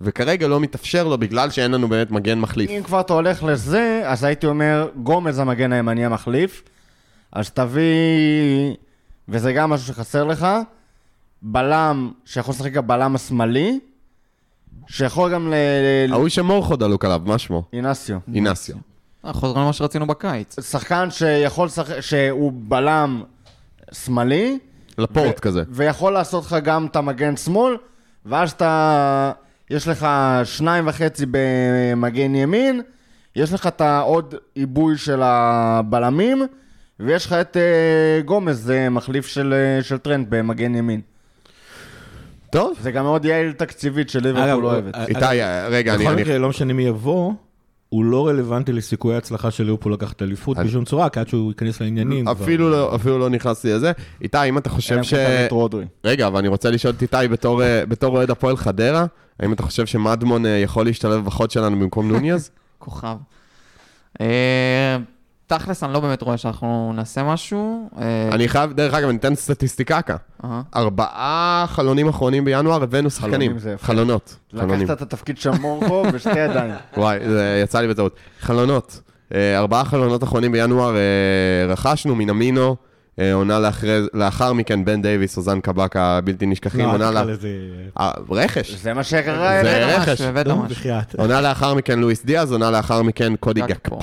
[0.00, 2.70] וכרגע לא מתאפשר לו בגלל שאין לנו באמת מגן מחליף.
[2.70, 6.62] אם כבר אתה הולך לזה, אז הייתי אומר, גומז המגן הימני המחליף,
[7.32, 8.74] אז תביא,
[9.28, 10.46] וזה גם משהו שחסר לך,
[11.42, 13.78] בלם שיכול לשחק גם בלם השמאלי,
[14.86, 15.54] שיכול גם ל...
[16.12, 17.62] ההוא שמורכו דלוק עליו, מה שמו?
[17.72, 18.18] אינסיו.
[18.34, 18.76] אינסיו.
[19.24, 20.60] אה, חוזרים למה שרצינו בקיץ.
[20.60, 23.22] שחקן שיכול לשחק, שהוא בלם
[23.92, 24.58] שמאלי,
[24.98, 25.62] לפורט ו- כזה.
[25.70, 27.76] ויכול לעשות לך גם את המגן שמאל,
[28.26, 29.32] ואז אתה,
[29.70, 30.06] יש לך
[30.44, 32.80] שניים וחצי במגן ימין,
[33.36, 36.46] יש לך את העוד עיבוי של הבלמים,
[37.00, 37.62] ויש לך את אה,
[38.24, 41.00] גומז, זה מחליף של, אה, של טרנד במגן ימין.
[42.50, 42.72] טוב.
[42.80, 44.94] זה גם מאוד יעיל תקציבית של ליברפול אוהבת.
[44.94, 45.24] אה, איתי,
[45.70, 46.02] רגע, אני...
[46.04, 47.32] בכל אני- מקרה, לא משנה מי יבוא,
[47.88, 51.50] הוא לא רלוונטי לסיכויי ההצלחה של ליברפול לקחת אליפות אני- בשום צורה, כי עד שהוא
[51.50, 52.24] ייכנס לעניינים.
[52.24, 53.92] כבר- אפילו לא, אפילו לא נכנסתי לזה.
[54.22, 55.14] איתי, אם אתה חושב ש...
[56.04, 59.06] רגע, אבל אני רוצה לשאול את איתי בתור, אה, בתור אוהד הפועל חדרה,
[59.40, 62.50] האם אתה חושב שמדמון אה, יכול להשתלב בחוד שלנו במקום נוניז?
[62.78, 63.16] כוכב.
[65.48, 67.88] תכלס, אני לא באמת רואה שאנחנו נעשה משהו.
[68.00, 70.16] אה, אני חייב, דרך אגב, אני אתן סטטיסטיקקה.
[70.44, 70.62] אהה.
[70.76, 73.56] ארבעה חלונים אחרונים בינואר הבאנו שחקנים.
[73.80, 74.36] חלונות.
[74.52, 76.72] לקחת את התפקיד של מורכו בשתי ידיים.
[76.96, 78.16] וואי, זה יצא לי בטעות.
[78.40, 79.00] חלונות.
[79.34, 81.00] אה, ארבעה חלונות אחרונים בינואר אה,
[81.72, 82.76] רכשנו, מינמינו,
[83.18, 87.22] אה, עונה לאחרי- לאחר מכן בן דייוויס, אוזן קבק הבלתי נשכחים, לא, עונה לה...
[88.30, 88.74] רכש.
[88.74, 89.62] זה מה שקרה.
[89.62, 89.96] זה.
[89.96, 90.22] רכש.
[91.18, 93.60] עונה לאחר מכן לואיס דיאז, עונה לאחר מכן קודי.
[93.60, 93.98] גקפאו.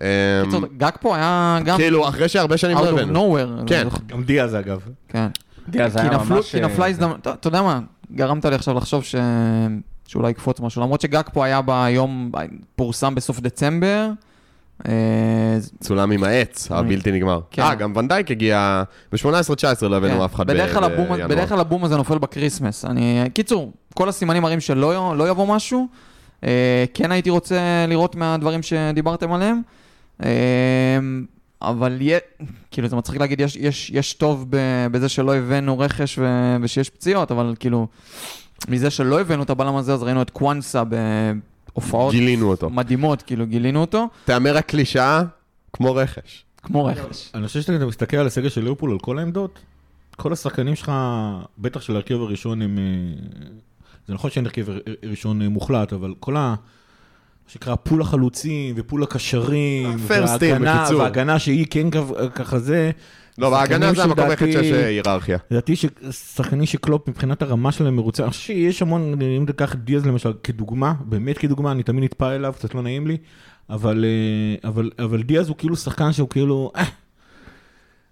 [0.00, 0.04] אמ,
[0.44, 3.36] קיצור, גג פה היה גם כאילו, אחרי שהרבה שנים out לא of הבאנו.
[3.38, 3.62] nowhere.
[3.66, 3.88] כן.
[4.06, 4.80] גם דיאז אגב.
[5.08, 5.26] כן.
[5.68, 7.80] דיאז כי היה ממש, כי נפלה אה, הזדמנות, אתה- יודע מה,
[8.12, 9.14] גרמת לי עכשיו לחשוב ש-
[10.06, 12.30] שאולי יקפוץ משהו, למרות שגאקפו היה ביום,
[12.76, 14.10] פורסם בסוף דצמבר.
[14.88, 14.92] אה,
[15.80, 17.40] צולם עם העץ, הבלתי נגמר.
[17.50, 17.62] כן.
[17.62, 18.82] אה, גם ואן דייק הגיע...
[19.12, 19.26] ב-18-19
[19.88, 20.20] לא הבאנו כן.
[20.24, 20.66] אף אחד בינואר.
[21.28, 22.84] בדרך כלל הבום הזה נופל בקריסמס.
[22.84, 25.88] אני, קיצור, כל הסימנים מראים שלא לא יבוא משהו.
[26.44, 27.56] אה, כן הייתי רוצה
[27.88, 29.60] לראות מהדברים שדיברתם עליהם.
[30.22, 30.98] אה,
[31.62, 32.18] אבל יהיה,
[32.70, 36.90] כאילו זה מצחיק להגיד, יש, יש, יש טוב ב- בזה שלא הבאנו רכש ו, ושיש
[36.90, 37.86] פציעות, אבל כאילו,
[38.68, 42.70] מזה שלא הבאנו את הבלם הזה, אז ראינו את קוואנסה בהופעות גילינו אותו.
[42.70, 45.22] מדהימות, כאילו גילינו אותו, תאמר הקלישאה,
[45.72, 46.44] כמו רכש.
[46.62, 47.30] כמו רכש.
[47.34, 49.58] אני חושב שאתה מסתכל על הסגל של ליברפול, על כל העמדות,
[50.16, 50.92] כל השחקנים שלך,
[51.58, 52.78] בטח של ההרכב הראשון הם...
[52.78, 52.84] אה,
[54.08, 54.66] זה נכון שאין הרכב
[55.08, 56.54] ראשון אה, מוחלט, אבל כל ה...
[57.52, 60.84] שנקרא פול החלוצים ופול הקשרים, team, וההגנה.
[60.98, 61.86] וההגנה שהיא כן
[62.34, 62.90] ככה זה.
[63.38, 65.38] לא, בהגנה זה המקום היחיד שיש אה, היררכיה.
[65.50, 70.06] לדעתי ששחקנים שקלופ מבחינת הרמה שלהם מרוצה, אני חושב שיש המון, אם תיקח את דיאז
[70.06, 73.16] למשל כדוגמה, באמת כדוגמה, אני תמיד נטפל אליו, קצת לא נעים לי,
[73.70, 76.84] אבל, אה, אבל, אבל דיאז הוא כאילו שחקן שהוא כאילו, אה,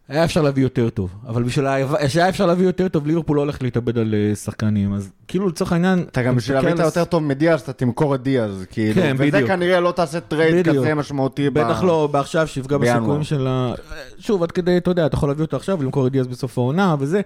[0.08, 1.66] היה אפשר להביא יותר טוב, אבל בשביל
[2.08, 5.72] שהיה אפשר להביא יותר טוב, ליברפול לא הולך להתאבד על אה, שחקנים, אז כאילו לצורך
[5.72, 8.94] העניין, אתה גם בשביל להביא את היותר טוב מדיאז, אתה תמכור את דיאז, כאילו.
[8.94, 9.48] כן, וזה בדיוק.
[9.50, 10.68] כנראה לא תעשה טרייד.
[10.68, 11.50] כזה משמעותי.
[11.50, 12.78] ב- בטח לא בעכשיו שיפגע.
[12.78, 13.72] בסיכויים של ה...
[14.18, 16.96] שוב, עד כדי, אתה יודע, אתה יכול להביא אותו עכשיו ולמכור את דיאז בסוף העונה
[16.98, 17.20] וזה,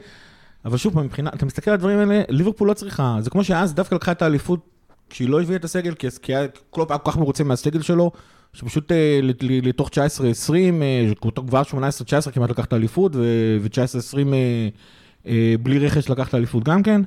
[0.64, 3.74] אבל שוב פעם, מבחינת, אתה מסתכל על הדברים האלה, ליברפול לא צריכה, זה כמו שאז
[3.74, 4.60] דווקא לקחה את האליפות
[5.10, 8.10] כשהיא לא הביאה את הסגל, כי היה כל כך מרוצה מהסגל שלו,
[8.52, 9.20] שפשוט אה,
[9.62, 9.92] לתוך 19-20,
[10.82, 14.28] אה, כבר 18-19 כמעט לקח את האליפות, ו-19-20
[15.62, 17.02] בלי רכש לקח את האליפות גם כן.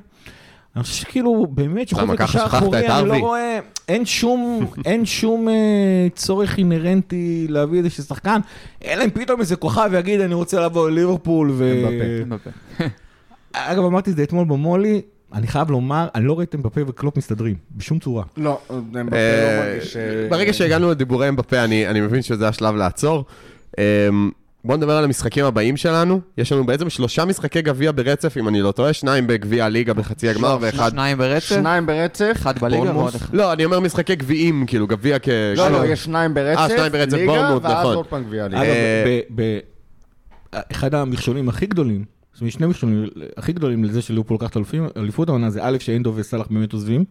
[0.76, 3.14] אני חושב שכאילו, באמת, שחוץ מקשר אחורי, אני לא?
[3.14, 8.40] רואה, אין שום, אין שום אה, צורך אינהרנטי להביא איזה שחקן,
[8.84, 11.84] אלא אם פתאום איזה כוכב יגיד, אני רוצה לבוא לליברפול, ו...
[13.52, 15.02] אגב, אמרתי את זה אתמול במולי,
[15.34, 18.24] אני חייב לומר, אני לא רואה את אמבפה וקלופ מסתדרים, בשום צורה.
[18.36, 19.96] לא, אמבפה לא אה, מרגיש...
[19.96, 23.24] אה, ברגע שהגענו לדיבורי אמבפה, אני אני מבין שזה השלב לעצור.
[23.78, 24.30] אמ,
[24.64, 26.20] בואו נדבר על המשחקים הבאים שלנו.
[26.38, 30.28] יש לנו בעצם שלושה משחקי גביע ברצף, אם אני לא טועה, שניים בגביע הליגה בחצי
[30.28, 30.90] הגמר ואחד...
[30.90, 32.32] שניים ברצף, שניים ברצף.
[32.32, 32.96] אחד בליגה.
[32.96, 33.34] ועוד אחד.
[33.34, 35.28] לא, אני אומר משחקי גביעים, כאילו, גביע כ...
[35.56, 36.60] לא, לא, יש שניים ברצף.
[36.60, 37.96] אה, שניים ברצף, ליגה, בורנמוט, ואז נכון.
[37.96, 38.62] עוד פעם גביע ליגה.
[38.62, 39.58] אגב, אה, ב- ב-
[40.72, 42.04] אחד המכשולים הכי גדולים,
[42.48, 43.06] שני מכשולים
[43.36, 44.56] הכי גדולים לזה שליברפול לקחת
[44.96, 47.04] אליפות העונה, זה א', שאנדו וסאלח באמת עוזבים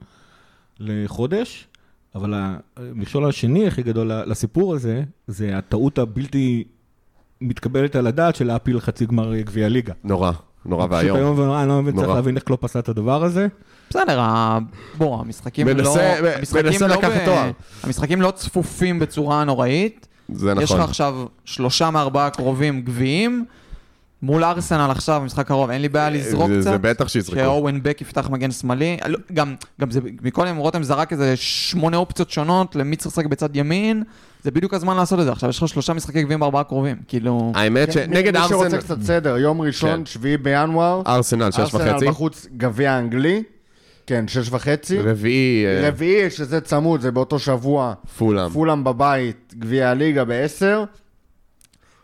[0.79, 1.67] לחודש,
[2.15, 2.33] אבל
[2.77, 6.63] המכשול השני הכי גדול לסיפור הזה, זה הטעות הבלתי
[7.41, 9.93] מתקבלת על הדעת של להפיל חצי גמר גביע ליגה.
[10.03, 10.31] נורא,
[10.65, 11.17] נורא פשוט ואיום.
[11.17, 12.09] איום ונורא, אני לא מבין, צריך.
[12.09, 13.47] להבין איך קלופ עשה את הדבר הזה.
[13.89, 14.21] בסדר,
[14.97, 15.73] בוא, המשחקים לא...
[15.73, 17.51] מנסה- המשחקים מנסה לא לקחת ב- תואר.
[17.83, 20.07] המשחקים לא צפופים בצורה נוראית.
[20.29, 20.81] זה יש לך נכון.
[20.89, 21.15] עכשיו
[21.45, 23.45] שלושה מארבעה קרובים גביעים.
[24.21, 26.71] מול ארסנל עכשיו, משחק קרוב, אין לי בעיה לזרוק זה- קצת.
[26.71, 27.39] זה בטח שיזרקו.
[27.39, 28.97] שאורן בק יפתח מגן שמאלי.
[29.07, 33.55] לא, גם, גם זה, מקודם רותם זרק איזה שמונה אופציות שונות למי צריך לשחק בצד
[33.55, 34.03] ימין.
[34.43, 35.31] זה בדיוק הזמן לעשות את זה.
[35.31, 36.95] עכשיו יש לך שלושה משחקי גביעים בארבעה קרובים.
[37.07, 37.51] כאילו...
[37.55, 38.81] האמת שנגד כן, מי שרוצה ארסנל...
[38.81, 40.05] קצת סדר, יום ראשון, כן.
[40.05, 41.01] שביעי בינואר.
[41.07, 41.89] ארסנל, שש וחצי.
[41.89, 43.43] ארסנל בחוץ, גביע אנגלי.
[44.07, 44.99] כן, שש וחצי.
[44.99, 47.93] רביעי, אה, רביעי, שזה צמוד, זה באותו שבוע.
[48.17, 48.49] פולאם.
[48.49, 50.83] פולאם בבית, גביע הליגה בעשר.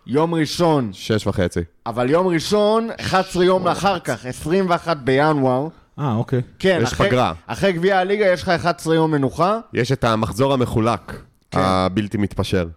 [0.08, 1.60] יום ראשון, שש וחצי.
[1.86, 5.68] אבל יום ראשון, 11 יום לאחר כך, 21 בינואר.
[6.00, 6.42] אה, אוקיי.
[6.60, 7.34] כן, יש אחרי- פגרה.
[7.48, 9.60] אחרי גביע הליגה יש לך 11 יום מנוחה.
[9.74, 11.12] יש את המחזור המחולק,
[11.52, 11.60] כן.
[11.62, 12.68] הבלתי מתפשר.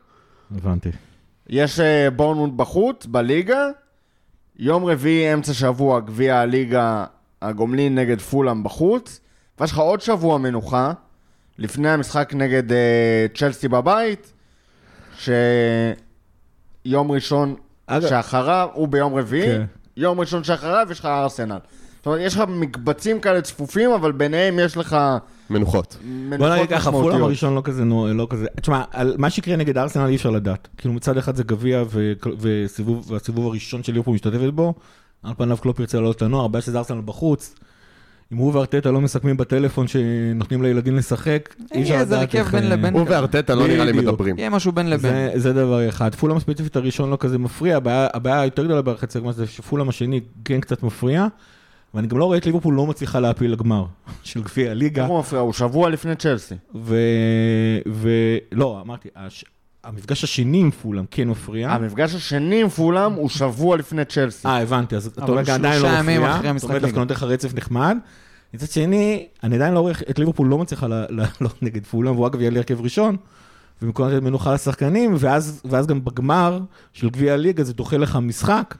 [0.56, 0.88] הבנתי.
[1.48, 3.66] יש אה, בורנמוט בחוץ, בליגה.
[4.58, 7.04] יום רביעי, אמצע שבוע, גביע הליגה
[7.42, 9.20] הגומלין נגד פולאם בחוץ.
[9.60, 10.92] ויש לך עוד שבוע מנוחה,
[11.58, 14.32] לפני המשחק נגד אה, צ'לסי בבית,
[16.88, 17.54] שיום ראשון
[17.86, 19.64] אגב- שאחריו, הוא ביום רביעי, כן.
[19.96, 21.58] יום ראשון שאחריו יש לך ארסנל.
[21.96, 24.96] זאת אומרת, יש לך מקבצים כאלה צפופים, אבל ביניהם יש לך
[25.50, 25.96] מנוחות.
[26.04, 27.22] מנוחות בוא נגיד ככה, פולאם.
[27.22, 30.68] הראשון לא כזה, נו- לא כזה, תשמע, על מה שיקרה נגד ארסנל אי אפשר לדעת.
[30.76, 31.82] כאילו מצד אחד זה גביע
[32.38, 34.74] והסיבוב הראשון של ליברפול משתתפת בו,
[35.22, 37.54] על פניו קלופ ירצה לעלות לנוער, הבעיה שזה ארסנל בחוץ.
[38.34, 42.38] אם הוא וארטטה לא מסכמים בטלפון שנותנים לילדים לשחק, אי אפשר יהיה איזה לדעת הרכב
[42.38, 42.54] איך...
[42.54, 42.94] בין לבין.
[42.94, 43.92] הוא וארטטה לא נראה לי.
[43.92, 44.38] מדברים.
[44.38, 45.12] יהיה משהו בין לבין.
[45.12, 46.14] זה, זה דבר אחד.
[46.14, 47.76] פולאם הספציפית הראשון לא כזה מפריע,
[48.14, 51.26] הבעיה, היותר גדולה בחצי הגמר זה שפולאם השני כן קצת מפריע,
[51.94, 53.84] ואני גם לא רואה את ליברפול לא מצליחה להפיל לגמר
[54.22, 55.02] של גביע הליגה.
[55.02, 55.42] איך הוא מפריע?
[55.42, 56.54] הוא שבוע לפני צ'לסי.
[56.74, 56.96] ו...
[57.88, 58.08] ו...
[58.52, 59.08] לא, אמרתי.
[59.84, 61.70] המפגש השני עם פולאם כן מפריע.
[61.70, 64.48] המפגש השני עם פולאם הוא שבוע לפני צ'לסי.
[64.48, 66.36] אה, הבנתי, אז אתה אבל אומר, שלושה עדיין לא ימים מפריע.
[66.36, 67.00] אחרי זאת המשחק אומרת, דווקא ליגה.
[67.00, 67.98] נותן לך רצף נחמד.
[68.54, 72.40] מצד שני, אני עדיין לא רואה את ליברפול לא מצליחה לעלות נגד פולאם, והוא אגב
[72.40, 73.16] יהיה להרכב ראשון,
[73.82, 76.60] במקום לתת מנוחה לשחקנים, ואז, ואז גם בגמר
[76.92, 78.74] של גביע הליגה זה דוחה לך משחק.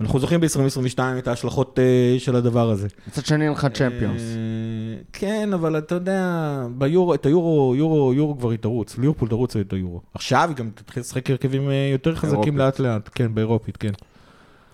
[0.00, 2.88] אנחנו זוכרים ב-2022 את ההשלכות אה, של הדבר הזה.
[3.08, 4.20] מצד שני אין לך צ'מפיונס.
[4.22, 9.56] אה, כן, אבל אתה יודע, ביורו, את היורו, יורו, יורו כבר היא תרוץ, ליברפול תרוץ
[9.56, 10.00] את היורו.
[10.14, 12.58] עכשיו היא גם תתחיל לשחק הרכבים אה, יותר חזקים.
[12.58, 13.92] לאט לאט, כן, באירופית, כן.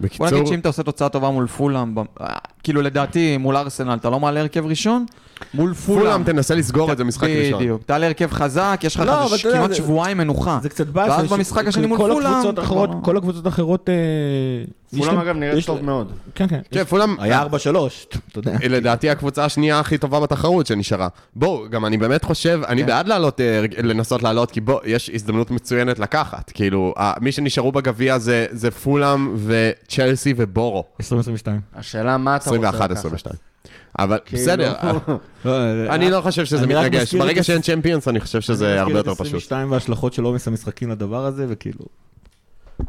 [0.02, 2.26] בוא בקיצור, נגיד שאם אתה עושה תוצאה טובה מול פולאם, אה,
[2.62, 5.06] כאילו לדעתי מול ארסנל אתה לא מעלה הרכב ראשון,
[5.54, 6.00] מול פולאם.
[6.02, 7.60] פולאם תנסה לסגור את זה משחק ראשון.
[7.60, 10.58] בדיוק, תעלה הרכב חזק, יש לך לא, כמעט זה- שבועיים מנוחה.
[10.62, 11.10] זה קצת באסה.
[11.12, 12.20] ואז במשחק השני מול פולאם,
[13.02, 13.88] כל הקבוצות האחרות...
[13.88, 13.94] אה,
[14.92, 16.12] יש פולאם אגב נראית טוב מאוד.
[16.34, 16.60] כן, כן.
[16.70, 17.16] כן, פולאם...
[17.20, 17.46] היה 4-3,
[18.28, 18.52] אתה יודע.
[18.68, 21.08] לדעתי הקבוצה השנייה הכי טובה בתחרות שנשארה.
[21.36, 22.86] בואו, גם אני באמת חושב, אני כן.
[22.86, 26.50] בעד לעלות, אה, לנסות לעלות, כי בוא, יש הזדמנות מצוינת לקחת.
[26.54, 30.84] כאילו, מי שנשארו בגביע זה- זה פולאם וצ'לסי ובורו.
[31.00, 31.60] 2022.
[31.76, 32.98] השאלה מה אתה רוצה 21, לקחת.
[32.98, 33.51] 22.
[33.98, 34.74] אבל כאילו, בסדר,
[35.94, 36.98] אני לא חושב שזה אני.
[36.98, 39.26] מזכיר ברגע את שאין צ'מפיונס, אני חושב שזה הרבה יותר פשוט.
[39.26, 41.84] 22 וההשלכות של עומס המשחקים לדבר הזה, וכאילו...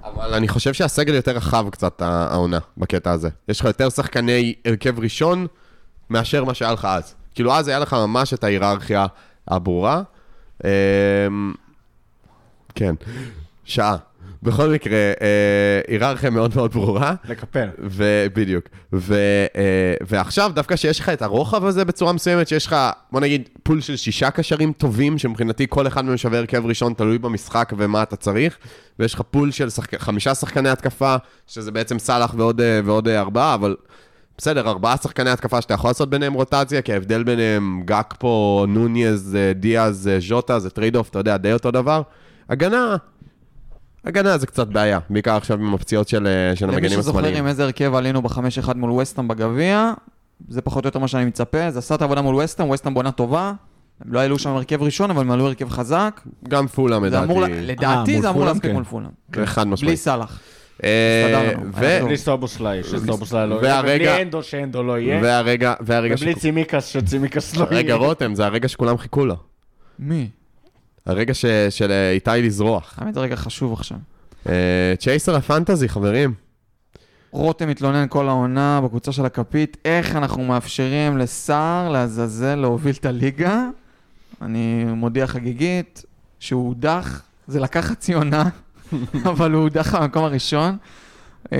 [0.03, 3.29] אבל אני חושב שהסגל יותר רחב קצת העונה בקטע הזה.
[3.47, 5.47] יש לך יותר שחקני הרכב ראשון
[6.09, 7.15] מאשר מה שהיה לך אז.
[7.35, 9.05] כאילו אז היה לך ממש את ההיררכיה
[9.47, 10.01] הברורה.
[10.63, 10.69] אמ,
[12.75, 12.95] כן,
[13.65, 13.97] שעה.
[14.43, 17.13] בכל מקרה, אה, היררכיה מאוד מאוד ברורה.
[17.29, 17.67] לקלופ.
[17.79, 18.65] ובדיוק.
[18.93, 19.15] ו,
[19.55, 22.75] אה, ועכשיו, דווקא שיש לך את הרוחב הזה בצורה מסוימת, שיש לך,
[23.11, 27.17] בוא נגיד, פול של שישה קשרים טובים, שמבחינתי כל אחד מהם שווה הרכב ראשון, תלוי
[27.17, 28.57] במשחק ומה אתה צריך,
[28.99, 29.95] ויש לך פול של שחק...
[29.95, 31.15] חמישה שחקני התקפה,
[31.47, 33.75] שזה בעצם סאלח ועוד, אה, ועוד אה, ארבעה, אבל
[34.37, 39.53] בסדר, ארבעה שחקני התקפה שאתה יכול לעשות ביניהם רוטציה, כי ההבדל ביניהם, גאקפו, נונייז, אה,
[39.53, 42.01] דיאז, ז'וטה, זה trade off, אתה יודע, די אותו דבר.
[42.49, 42.95] הגנה,
[44.05, 47.37] הגנה זה קצת בעיה, בעיקר עכשיו עם הפציעות של, אה, של למי המגנים שזוכר השמאליים.
[47.43, 49.93] עם איזה הרכב עלינו בחמש אחד מול וסטאם בגביע,
[50.49, 53.11] זה פחות או יותר מה שאני מצפה, זה עשה את העבודה מול וסטהאם, וסטהאם בעונה
[53.11, 53.53] טובה,
[54.05, 56.21] הם לא העלו שם הרכב ראשון, אבל הם עלו הרכב חזק.
[56.49, 57.25] גם פולאם, זה לדעתי.
[57.25, 58.73] אמור, אה, לדעתי מול זה אמור להספיק כן.
[58.73, 59.09] מול פולאם.
[59.45, 59.95] חד בלי משמעית.
[59.99, 60.39] סאלח.
[60.83, 60.89] אה.
[61.73, 62.07] ו- היה טוב.
[62.07, 66.85] בלי סובוסליי, שסובוסליי לא יהיה, והרגע- ובלי אנדו, שאנדו לא יהיה, והרגע, והרגע ובלי צימקס,
[66.87, 67.77] שצימקס לא יהיה.
[67.77, 69.35] רגע, רותם, זה הרגע שכולם חיכו לו.
[69.99, 70.29] מי?
[71.05, 72.93] הרגע ש- של אה, איתי לזרוח.
[72.97, 73.97] האמת זה רגע חשוב עכשיו.
[74.49, 74.53] אה,
[74.99, 76.33] צ'ייסר הפנטזי, חברים.
[77.31, 83.65] רותם מתלונן כל העונה בקבוצה של הכפית, איך אנחנו מאפשרים לסער, לעזאזל, להוביל את הליגה.
[84.41, 86.03] אני מודיע חגיגית
[86.39, 88.43] שהוא הודח, זה לקח חצי עונה,
[89.29, 90.77] אבל הוא הודח במקום הראשון.
[91.53, 91.57] אה,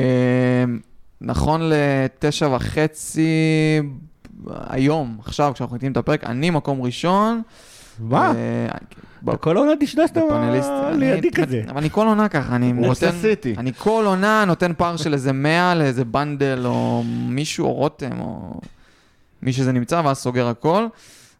[1.21, 3.27] נכון לתשע וחצי
[4.47, 7.41] היום, עכשיו, כשאנחנו מקליטים את הפרק, אני מקום ראשון.
[7.99, 8.33] מה?
[9.39, 10.69] כל העונה דשדשת בפאנליסט.
[10.93, 11.61] לידי כזה.
[11.69, 13.09] אבל אני כל עונה ככה, אני נותן...
[13.57, 18.59] אני כל עונה נותן פער של איזה 100 לאיזה בנדל, או מישהו, או רותם, או
[19.41, 20.87] מי שזה נמצא, ואז סוגר הכל.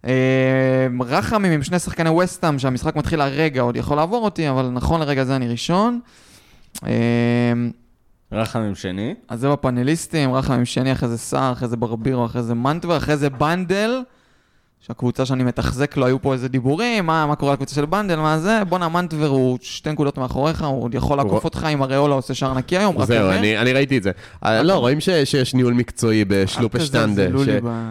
[0.06, 5.02] אה, רחמים עם שני שחקני וסטאם, שהמשחק מתחיל הרגע, עוד יכול לעבור אותי, אבל נכון
[5.02, 6.00] לרגע זה אני ראשון.
[6.86, 7.54] אה,
[8.32, 9.16] רחמים שני.
[9.30, 13.18] אז זה בפאנליסטים, רחמים שני, אחרי זה סער, אחרי זה ברבירו, אחרי זה מנטבר, אחרי
[13.18, 14.02] זה בנדל,
[14.88, 18.40] שהקבוצה שאני מתחזק לו, היו פה איזה דיבורים, מה, מה קורה לקבוצה של בנדל, מה
[18.40, 22.34] זה, בואנה מנטבר הוא שתי נקודות מאחוריך, הוא עוד יכול לעקוף אותך אם אריולה עושה
[22.34, 23.30] שער נקי היום, רק זהו.
[23.30, 24.12] אני אני ראיתי את זה.
[24.46, 27.44] אה, לא, רואים ש- שיש ניהול מקצועי בשלופשטנדה, תזלזלו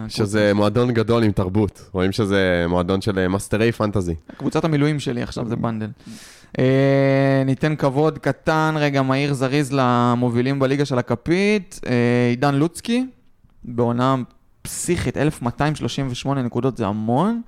[0.07, 0.17] ש-.
[0.17, 1.89] שזה מועדון גדול עם תרבות.
[1.91, 4.15] רואים שזה מועדון של אה, מאסטרי פנטזי.
[4.37, 5.87] קבוצת המילואים שלי עכשיו זה בנדל.
[6.59, 11.91] אה, ניתן כבוד קטן, רגע מהיר זריז למובילים בליגה של הכפית, אה,
[12.29, 13.05] עידן לוצקי,
[13.65, 14.15] בעונה
[14.63, 17.41] פסיכית, 1238 נקודות זה המון.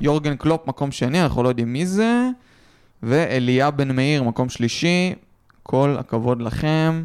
[0.00, 2.28] יורגן קלופ, מקום שני, אנחנו לא יודעים מי זה.
[3.02, 5.14] ואליה בן מאיר, מקום שלישי.
[5.62, 7.04] כל הכבוד לכם.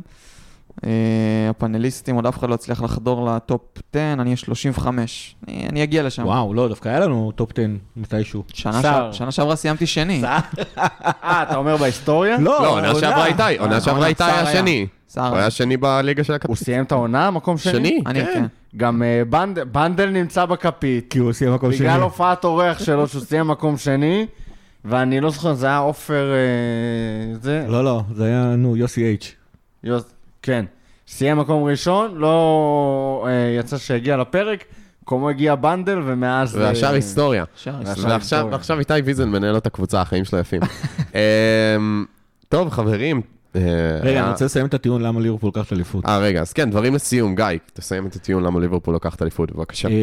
[0.86, 5.36] אה, הפאנליסטים, עוד אף אחד לא הצליח לחדור לטופ 10, אני 35.
[5.48, 6.26] אני, אני אגיע לשם.
[6.26, 7.62] וואו, לא, דווקא היה לנו טופ 10
[7.96, 8.44] מתישהו.
[8.54, 9.12] שנה, סער.
[9.12, 9.18] ש...
[9.18, 10.24] שנה שעברה סיימתי שני.
[10.26, 12.38] אה, אתה אומר בהיסטוריה?
[12.40, 15.30] לא, עונה שעברה איתי, עונה שעברה איתי סער סער.
[15.30, 16.58] הוא היה שני בליגה של הוא הכפית.
[16.58, 17.72] סיים את העונה, מקום שני?
[17.74, 18.32] שני, אני, כן.
[18.34, 18.46] כן.
[18.78, 21.06] גם אה, בנד- בנדל נמצא בכפית.
[21.10, 21.80] כי הוא סיים מקום שני.
[21.88, 24.26] בגלל הופעת אורח שלו, שהוא סיים מקום שני,
[24.86, 26.32] ואני לא זוכר, זה היה עופר...
[26.34, 27.66] אה, זה?
[27.68, 29.36] לא, לא, זה היה, נו, יוסי אייץ'.
[29.84, 30.66] יוס- כן.
[31.08, 34.64] סיים מקום ראשון, לא אה, יצא שהגיע לפרק,
[35.02, 36.56] במקומו הגיע בנדל, ומאז...
[36.56, 37.44] והשאר ועכשיו- היסטוריה.
[38.52, 40.62] ועכשיו איתי ויזן מנהל את הקבוצה, החיים שלו יפים.
[41.16, 42.06] אמ,
[42.50, 43.22] טוב, חברים.
[43.56, 43.62] אה,
[44.04, 46.06] רגע, אני רוצה לסיים את הטיעון למה ליברפול לוקחת אליפות.
[46.06, 47.36] אה, רגע, אז כן, דברים לסיום.
[47.36, 49.88] גיא, תסיים את הטיעון למה ליברפול לוקחת אליפות, בבקשה.
[49.90, 49.94] אה,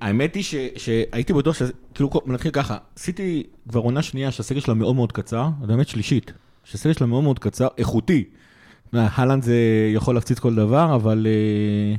[0.00, 1.56] האמת היא ש- שהייתי בטוח.
[1.94, 6.32] כאילו, נתחיל ככה, עשיתי כבר עונה שנייה שהסגל שלה מאוד מאוד קצר, באמת שלישית,
[6.64, 8.24] שהסגל שלה מאוד מאוד קצר, איכותי.
[8.92, 9.56] הלנד זה
[9.94, 11.26] יכול להפציץ כל דבר, אבל...
[11.26, 11.94] אה,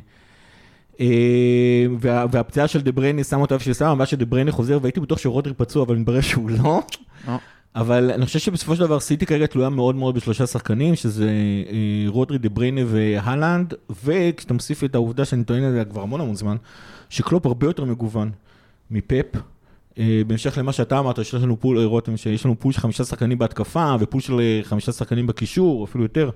[1.00, 1.06] אה,
[2.00, 5.00] וה- והפציעה של דה בריינה שמה אותה איפה שהיא שמה, הבעיה שדה בריינה חוזר, והייתי
[5.00, 6.82] בטוח שרודרי פצוע, אבל מתברר שהוא לא.
[7.78, 11.30] אבל אני חושב שבסופו של דבר סיטי כרגע תלויה מאוד מאוד בשלושה שחקנים, שזה
[11.72, 13.74] אה, רודרי, דה בריינה והלנד,
[14.04, 16.56] וכשאתה מוסיף את העובדה שאני טוען על זה כבר המון המון זמן,
[17.10, 18.32] שקלופ הרבה יותר מגוון
[18.92, 19.26] מפפ.
[20.00, 23.04] אה, בהמשך למה שאתה אמרת, שיש לנו פול, אה, רותם, שיש לנו פול של חמישה
[23.04, 26.30] שחקנים בהתקפה, ופול של חמישה שחקנים בקישור, אפילו יותר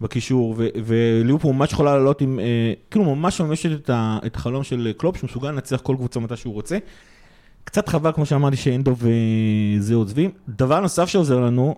[0.00, 0.54] בקישור,
[0.84, 2.40] וליברפול ממש יכולה לעלות עם,
[2.90, 3.90] כאילו ממש ממשת
[4.26, 6.78] את, החלום של קלופ, שהוא מסוגל לנצח כל קבוצה מתי שהוא רוצה.
[7.64, 10.30] קצת חבל, כמו שאמרתי, שאנדו וזה עוזבים.
[10.48, 11.74] דבר נוסף שעוזר לנו,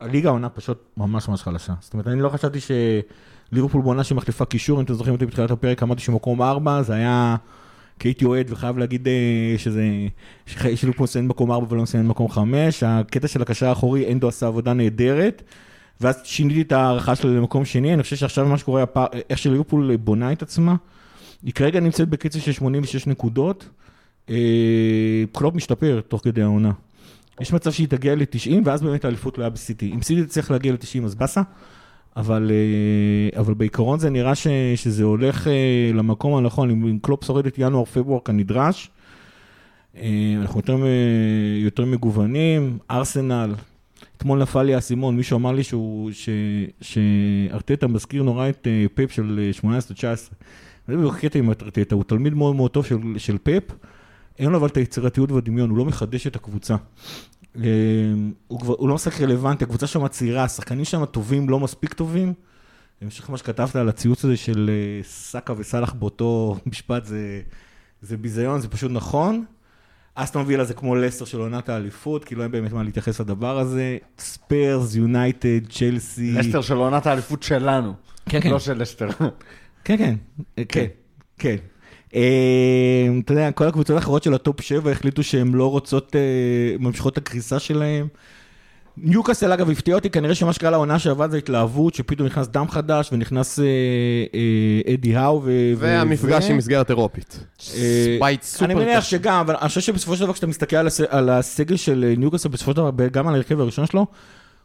[0.00, 1.72] הליגה העונה פשוט ממש ממש חלשה.
[1.80, 5.82] זאת אומרת, אני לא חשבתי שליברפול בעונה שמחליפה קישור, אם אתם זוכרים אותי בתחילת הפרק,
[5.82, 7.36] אמרתי שמקום ארבע, זה היה...
[7.98, 9.84] כי הייתי אוהד וחייב להגיד אה, שזה,
[10.46, 12.82] שליברפול מסיים מקום ארבע ולא מסיים מקום חמש.
[12.82, 15.42] הקטע של הקשר האחורי, אנדו עשה עבודה נהדרת.
[16.00, 18.84] ואז שיניתי את ההערכה שלה למקום שני, אני חושב שעכשיו מה שקורה,
[19.30, 20.74] איך שליברפול בונה את עצמה,
[21.42, 23.68] היא כרגע נמצאת בקצב של 86 נקודות.
[24.30, 26.72] אה, קלופ משתפר תוך כדי העונה.
[27.40, 29.92] יש מצב שהיא תגיע ל-90, ואז באמת האליפות לא תהיה בסיטי.
[29.94, 31.42] אם סיטי תצליח להגיע ל-90 אז באסה,
[32.16, 34.46] אבל, אה, אבל בעיקרון זה נראה ש,
[34.76, 38.90] שזה הולך אה, למקום הנכון, אם קלופ שורד את ינואר-פברואר כנדרש.
[39.96, 40.76] אה, אנחנו יותר,
[41.64, 43.54] יותר מגוונים, ארסנל,
[44.18, 45.62] אתמול נפל לי האסימון, מישהו אמר לי
[46.80, 50.34] שארטטה מזכיר נורא את אה, פאפ של אה, 18-19.
[50.88, 53.62] זה הקטע עם ארטטה, הוא תלמיד מאוד מאוד טוב של, של פאפ,
[54.38, 56.76] אין לו אבל את היצירתיות והדמיון, הוא לא מחדש את הקבוצה.
[57.56, 57.62] אה,
[58.46, 62.32] הוא, כבר, הוא לא משחק רלוונטי, הקבוצה שם צעירה, השחקנים שם טובים, לא מספיק טובים.
[63.00, 67.40] בהמשך למה שכתבת על הציוץ הזה של אה, סאקה וסאלח באותו משפט, זה,
[68.02, 69.44] זה ביזיון, זה פשוט נכון.
[70.14, 73.58] אסטון וילה זה כמו לסטר של עונת האליפות, כי לא אין באמת מה להתייחס לדבר
[73.58, 73.98] הזה.
[74.18, 76.32] ספרס, יונייטד, צ'לסי.
[76.32, 77.94] לסטר של עונת האליפות שלנו,
[78.26, 78.50] כן, כן.
[78.50, 79.08] לא של לסטר.
[79.84, 80.14] כן, כן,
[80.68, 80.86] כן,
[81.38, 81.56] כן.
[82.14, 82.20] אה,
[83.24, 86.20] אתה יודע, כל הקבוצות האחרות של הטופ 7 החליטו שהן לא רוצות, אה,
[86.78, 88.06] ממשיכות את הקריסה שלהן.
[89.02, 93.08] ניוקאסל אגב הפתיע אותי, כנראה שמה שקרה לעונה שעברה זה התלהבות, שפתאום נכנס דם חדש
[93.12, 93.64] ונכנס אה,
[94.34, 95.72] אה, אדי האו ו...
[95.76, 97.44] והמפגש ו- עם מסגרת אירופית.
[98.20, 99.04] בית סופר אני מניח.
[99.04, 102.48] שגם, אבל אני חושב שבסופו של דבר כשאתה מסתכל על הס- על הסגל של ניוקאסל,
[102.48, 104.06] בסופו של דבר, גם על ההרכב הראשון שלו,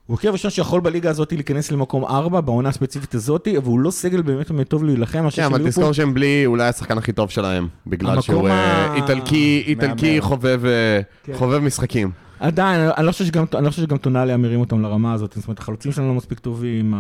[0.08, 3.92] הוא הרכב ראשון שיכול בליגה הזאת להיכנס למקום 4, בעונה הספציפית הזאת, אבל הוא לא
[3.92, 5.30] סגל באמת באמת טוב להילחם.
[5.30, 10.22] כן, אבל תזכור שהם בלי אולי השחקן הכי טוב שלהם, בגלל שהוא אה, איטלקי, איטלקי.
[10.22, 11.34] חובב אה, כן.
[11.36, 12.12] חובב משחקים.
[12.40, 15.60] עדיין, אני לא חושב שגם, אני לא שגם טונאלי מרים אותם לרמה הזאת, זאת אומרת,
[15.60, 16.94] החלוצים שלהם לא מספיק טובים,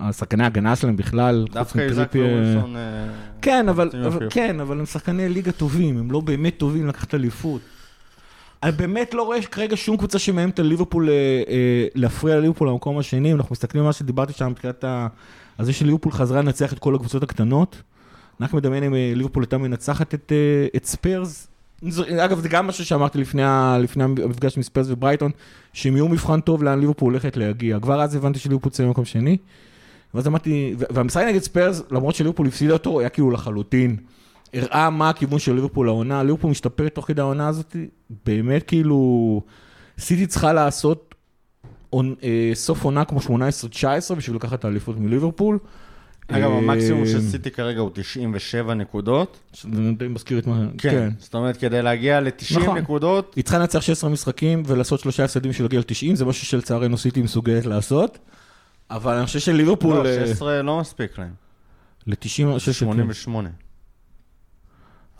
[0.00, 2.76] השחקני ההגנה שלהם בכלל, חוץ דווקא איזק ווילסון...
[2.76, 2.82] אה,
[3.42, 4.28] כן, אבל, אבל.
[4.30, 7.60] כן, אבל הם שחקני ליגה טובים, הם לא באמת טובים לקחת אליפות.
[8.62, 11.14] אני באמת לא רואה כרגע שום קבוצה שמאיימת על ליברפול, אה,
[11.48, 15.06] אה, להפריע לליברפול למקום השני, אנחנו מסתכלים על מה שדיברתי שם מבחינת ה...
[15.58, 17.82] על זה שליברפול חזרה לנצח את כל הקבוצות הקטנות.
[18.40, 20.32] רק מדמיין אם אה, ליברפול הייתה מנצחת את,
[20.76, 21.48] את ספרס.
[22.24, 23.42] אגב, זה גם משהו שאמרתי לפני,
[23.80, 25.30] לפני המפגש עם ספרס וברייטון,
[25.72, 27.80] שהם יהיו מבחן טוב לאן ליברפול הולכת להגיע.
[27.80, 29.36] כבר אז הבנתי שליברפול תצא במקום שני.
[30.14, 33.96] ואז אמרתי, והמשחק נגד ספרס, למרות שליברפול הפסידה אותו, היה כאילו לחלוטין.
[34.54, 37.76] הראה מה הכיוון של ליברפול העונה, ליברפול משתפרת תוך כדי העונה הזאת,
[38.26, 39.42] באמת כאילו,
[39.98, 41.14] סיטי צריכה לעשות
[41.94, 45.58] עונ- אה, סוף עונה כמו 18-19 בשביל לקחת את האליפות מליברפול.
[46.28, 49.38] אגב, אה, המקסימום של סיטי כרגע הוא 97 נקודות.
[49.52, 49.68] שזה
[49.98, 50.66] די מזכיר את מה...
[50.78, 51.10] כן.
[51.18, 52.78] זאת אומרת, כדי להגיע ל-90 נכון.
[52.78, 56.98] נקודות, היא צריכה לנצח 16 משחקים ולעשות שלושה הפסדים בשביל להגיע ל-90, זה משהו שלצערנו
[56.98, 58.18] סיטי מסוגלת לעשות.
[58.90, 59.94] אבל אני חושב שליברפול...
[59.96, 61.32] לא, אה, 16 לא מספיק להם.
[62.06, 62.58] ל-90...
[62.58, 63.48] 88.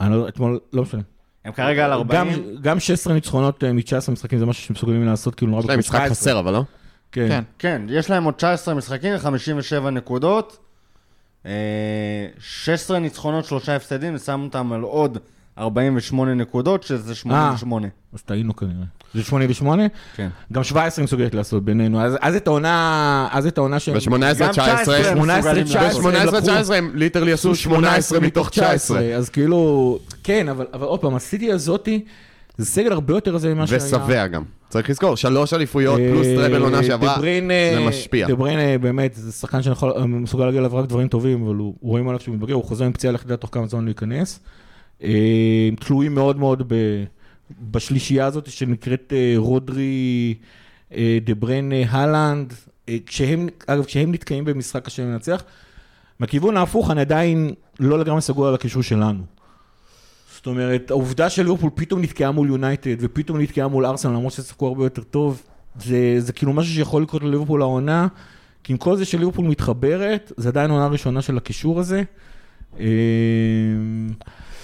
[0.01, 1.01] אני לא, אתמול, לא משנה.
[1.45, 2.21] הם כרגע על 40.
[2.21, 2.29] גם,
[2.63, 5.99] גם 16 ניצחונות אה, מ-19 משחקים זה משהו שמסוגלים לעשות כאילו נורא יש להם משחק
[5.99, 6.11] 17.
[6.15, 6.65] חסר, אבל לא?
[7.13, 7.29] כן.
[7.29, 7.45] כן.
[7.59, 10.59] כן, יש להם עוד 19 משחקים, 57 נקודות.
[11.47, 15.19] אה, 16 ניצחונות, שלושה הפסדים, ושם אותם על עוד
[15.59, 17.89] 48 נקודות, שזה 88.
[18.13, 18.85] אז טעינו כנראה.
[19.15, 19.83] זה 88?
[20.17, 20.29] כן.
[20.53, 22.01] גם 17 מסוגלת לעשות בינינו.
[22.01, 23.95] אז, אז את העונה, אז את העונה שהם...
[23.95, 26.45] ב-18-19, גם 19 הם מסוגלים 18-19 לעשות.
[26.45, 29.01] ב-18-19 הם ליטרלי עשו 18 מתוך 19.
[29.01, 32.05] אז כאילו, כן, אבל, אבל עוד פעם, הסיטי הזאתי,
[32.59, 33.79] זה סגל הרבה יותר רזה ממה שהיה.
[33.85, 34.43] ושבע גם.
[34.69, 38.29] צריך לזכור, שלוש אליפויות פלוס אה, טראבל עונה שעברה, זה משפיע.
[38.29, 42.35] דבריין באמת, זה שחקן שמסוגל להגיע אליו רק דברים טובים, אבל הוא- רואים עליו שהוא
[42.35, 44.41] מתבגר, הוא חוזר עם פציעה ליחידה תוך כמה זמן להיכנס.
[45.03, 45.09] אה,
[45.81, 47.05] תלויים מאוד מאוד ב-
[47.61, 50.35] בשלישייה הזאת שנקראת אה, רודרי,
[50.95, 52.55] אה, דבריין, אה, הלנד,
[53.07, 55.43] כשהם, אגב, כשהם נתקעים במשחק קשה לנצח.
[56.19, 59.23] מהכיוון ההפוך, אני עדיין לא לגמרי סגור על הקישור שלנו.
[60.35, 64.67] זאת אומרת, העובדה של ליברפול פתאום נתקעה מול יונייטד, ופתאום נתקעה מול ארסנל, למרות ששיחקו
[64.67, 65.43] הרבה יותר טוב,
[65.81, 68.09] זה, זה כאילו משהו שיכול לקרות לליברפול העונה,
[68.65, 72.03] כי עם כל זה שליברפול מתחברת, זה עדיין עונה ראשונה של הקישור הזה.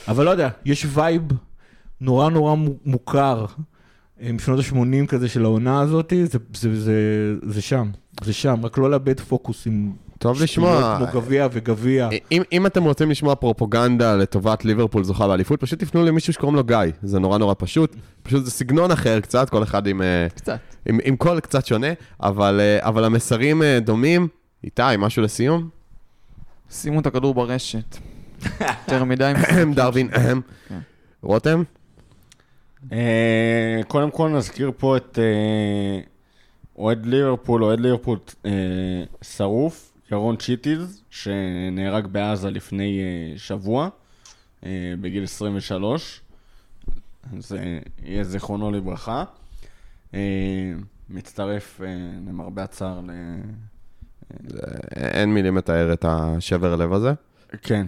[0.09, 1.23] אבל לא יודע, יש vibe
[2.01, 3.47] נורא נורא מו- מוכר
[4.23, 6.95] אה, משנות ה-80 כזה של העונה הזאת, זה, זה, זה,
[7.43, 7.91] זה שם,
[8.25, 10.97] זה שם, רק לא לאבד פוקוס עם טוב לשמוע.
[10.99, 12.09] כמו גביע וגביע.
[12.33, 16.65] אם, אם אתם רוצים לשמוע פרופוגנדה לטובת ליברפול זוכה באליפות, פשוט תפנו למישהו שקוראים לו
[16.65, 16.77] גיא.
[17.03, 17.97] זה נורא נורא פשוט.
[18.23, 20.59] פשוט זה סגנון אחר קצת, כל אחד עם, אה, קצת.
[20.89, 21.87] עם, עם קול קצת שונה,
[22.23, 24.29] אבל, אה, אבל המסרים אה, דומים.
[24.65, 25.69] איתי, משהו לסיום?
[26.71, 27.97] שימו את הכדור ברשת.
[28.61, 29.33] יותר מדי.
[29.77, 30.41] דרווין, אהם.
[30.69, 30.79] כן.
[31.23, 31.63] רותם?
[32.93, 36.01] אה, קודם כל נזכיר פה את אה,
[36.79, 38.51] אוהד ליברפול, אוהד ליברפול אה,
[39.23, 43.01] שרוף, ירון צ'יטיז, שנהרג בעזה לפני
[43.37, 43.89] שבוע,
[45.01, 46.21] בגיל 23.
[47.37, 47.57] אז
[48.03, 49.25] יהיה זיכרונו לברכה.
[51.11, 51.81] מצטרף
[52.27, 53.11] למרבה הצער ל...
[54.97, 57.13] אין מילים לתאר את השבר לב הזה.
[57.63, 57.87] כן.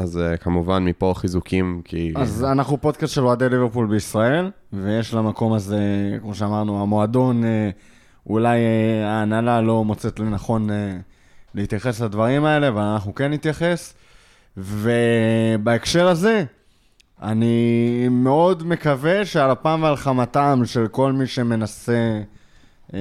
[0.00, 2.12] אז אה, כמובן מפה חיזוקים, כי...
[2.16, 5.78] אז אנחנו פודקאסט של אוהדי ליברפול בישראל, ויש למקום הזה,
[6.20, 7.70] כמו שאמרנו, המועדון, אה,
[8.26, 10.96] אולי אה, ההנהלה לא מוצאת לנכון אה,
[11.54, 13.94] להתייחס לדברים האלה, אבל אנחנו כן נתייחס.
[14.56, 16.44] ובהקשר הזה,
[17.22, 22.20] אני מאוד מקווה שעל אפם ועל חמתם של כל מי שמנסה
[22.94, 22.98] אה,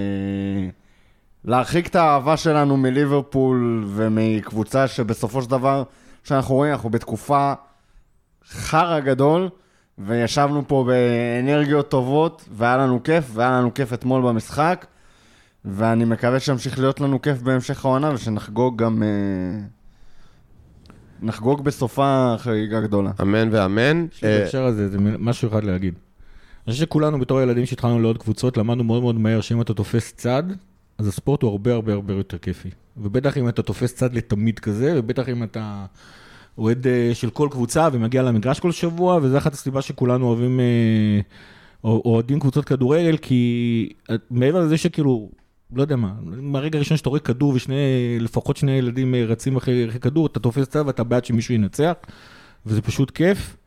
[1.45, 5.84] להרחיק את האהבה שלנו מליברפול ומקבוצה שבסופו של דבר,
[6.23, 7.53] שאנחנו רואים, אנחנו בתקופה
[8.49, 9.49] חרא גדול,
[9.97, 14.85] וישבנו פה באנרגיות טובות, והיה לנו כיף, והיה לנו כיף אתמול במשחק,
[15.65, 19.03] ואני מקווה שימשיך להיות לנו כיף בהמשך העונה, ושנחגוג גם...
[19.03, 19.59] אה,
[21.21, 23.11] נחגוג בסופה חגיגה גדולה.
[23.21, 24.05] אמן ואמן.
[24.21, 25.93] בהקשר הזה, זה משהו אחד להגיד.
[26.67, 30.13] אני חושב שכולנו בתור ילדים שהתחלנו לעוד קבוצות, למדנו מאוד מאוד מהר שאם אתה תופס
[30.13, 30.43] צד,
[30.99, 32.69] אז הספורט הוא הרבה הרבה הרבה יותר כיפי.
[32.97, 35.85] ובטח אם אתה תופס צד לתמיד כזה, ובטח אם אתה
[36.57, 41.19] אוהד אה, של כל קבוצה ומגיע למגרש כל שבוע, וזה אחת הסיבה שכולנו אוהבים, אה,
[41.84, 45.30] או- אוהדים קבוצות כדורגל, כי אה, מעבר לזה שכאילו,
[45.76, 47.76] לא יודע מה, מהרגע הראשון שאתה רואה כדור ושני,
[48.19, 51.93] לפחות שני ילדים רצים אחרי, אחרי כדור, אתה תופס צו ואתה בעד שמישהו ינצח,
[52.65, 53.57] וזה פשוט כיף.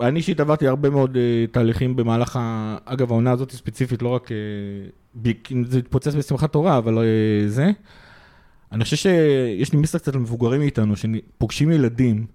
[0.00, 2.76] אני אישית עברתי הרבה מאוד אה, תהליכים במהלך, ה...
[2.84, 4.30] אגב, העונה הזאת ספציפית, לא רק,
[5.22, 7.70] ב- זה התפוצץ בשמחת תורה, אבל אה, זה.
[8.72, 12.26] אני חושב שיש לי מסר קצת למבוגרים מאיתנו, שפוגשים ילדים,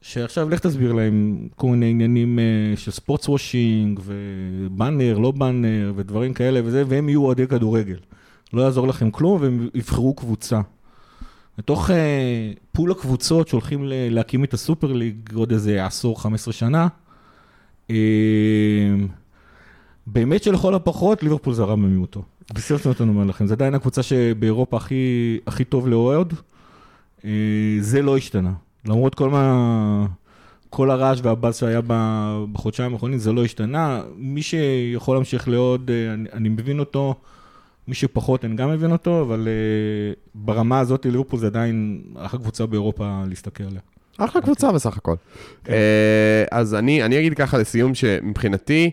[0.00, 6.34] שעכשיו לך תסביר להם כל מיני עניינים אה, של ספורטס וושינג, ובאנר, לא באנר, ודברים
[6.34, 7.98] כאלה וזה, והם יהיו אוהדי כדורגל.
[8.52, 10.60] לא יעזור לכם כלום, והם יבחרו קבוצה.
[11.58, 16.88] בתוך אה, פול הקבוצות שהולכים להקים את הסופר ליג עוד איזה עשור, 15 שנה,
[17.90, 17.96] אה,
[20.06, 22.22] באמת שלכל הפחות ליברפול הרע במיעוטו.
[22.54, 26.34] בשיא הרצינות אני אומר לכם, זה עדיין הקבוצה שבאירופה הכי, הכי טוב לאוהד,
[27.24, 27.30] אה,
[27.80, 28.52] זה לא השתנה.
[28.84, 30.06] למרות כל מה...
[30.70, 31.80] כל הרעש והבאז שהיה
[32.52, 34.02] בחודשיים האחרונים, זה לא השתנה.
[34.16, 37.14] מי שיכול להמשיך לעוד, אה, אני, אני מבין אותו,
[37.88, 42.66] מי שפחות, אני גם מבין אותו, אבל uh, ברמה הזאת ליברפול זה עדיין אחלה קבוצה
[42.66, 43.80] באירופה להסתכל עליה.
[44.18, 45.14] אחלה קבוצה בסך הכל.
[45.68, 48.90] אה, אז אני אני אגיד ככה לסיום, שמבחינתי,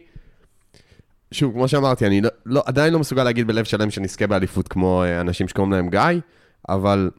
[1.32, 5.03] שוב, כמו שאמרתי, אני לא- לא- עדיין לא מסוגל להגיד בלב שלם שנזכה באליפות כמו
[5.03, 6.02] אה, אנשים שקוראים להם גיא,
[6.70, 7.11] אבל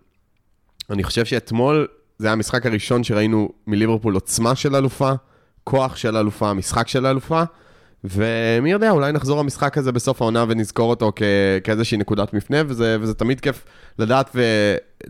[0.90, 1.86] אני חושב שאתמול
[2.18, 5.12] זה היה המשחק הראשון שראינו מליברפול עוצמה של אלופה,
[5.64, 7.42] כוח של אלופה, משחק של אלופה,
[8.04, 11.22] ומי יודע, אולי נחזור למשחק הזה בסוף העונה ונזכור אותו כ-
[11.64, 13.64] כאיזושהי נקודת מפנה, וזה, וזה תמיד כיף
[13.98, 14.36] לדעת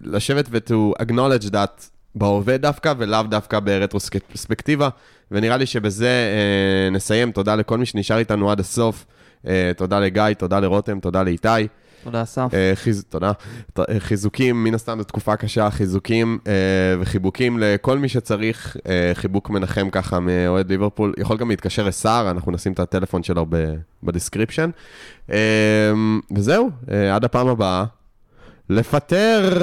[0.05, 1.83] ולשבת ו-to acknowledge that
[2.15, 4.89] בהווה דווקא, ולאו דווקא ברטרוספקטיבה,
[5.31, 7.33] ונראה לי שבזה אה, נסיים.
[7.33, 9.07] תודה לכל מי שנשאר איתנו עד הסוף.
[9.47, 11.49] אה, תודה לגיא, תודה לרותם, תודה לאיתי.
[12.05, 12.49] תודה, אסף.
[12.55, 13.05] אה, חיז...
[13.09, 13.33] תודה.
[13.73, 16.53] ת- אה, חיזוקים, מן הסתם זו תקופה קשה, חיזוקים אה,
[17.01, 21.15] וחיבוקים לכל מי שצריך, אה, חיבוק מנחם ככה מאוהד ליברפול.
[21.19, 24.71] יכול גם להתקשר לסער, אנחנו נשים את הטלפון שלו ב- בדיסקריפשן.
[25.33, 25.37] אה,
[26.37, 27.85] וזהו, אה, עד הפעם הבאה.
[28.71, 29.57] לפטר!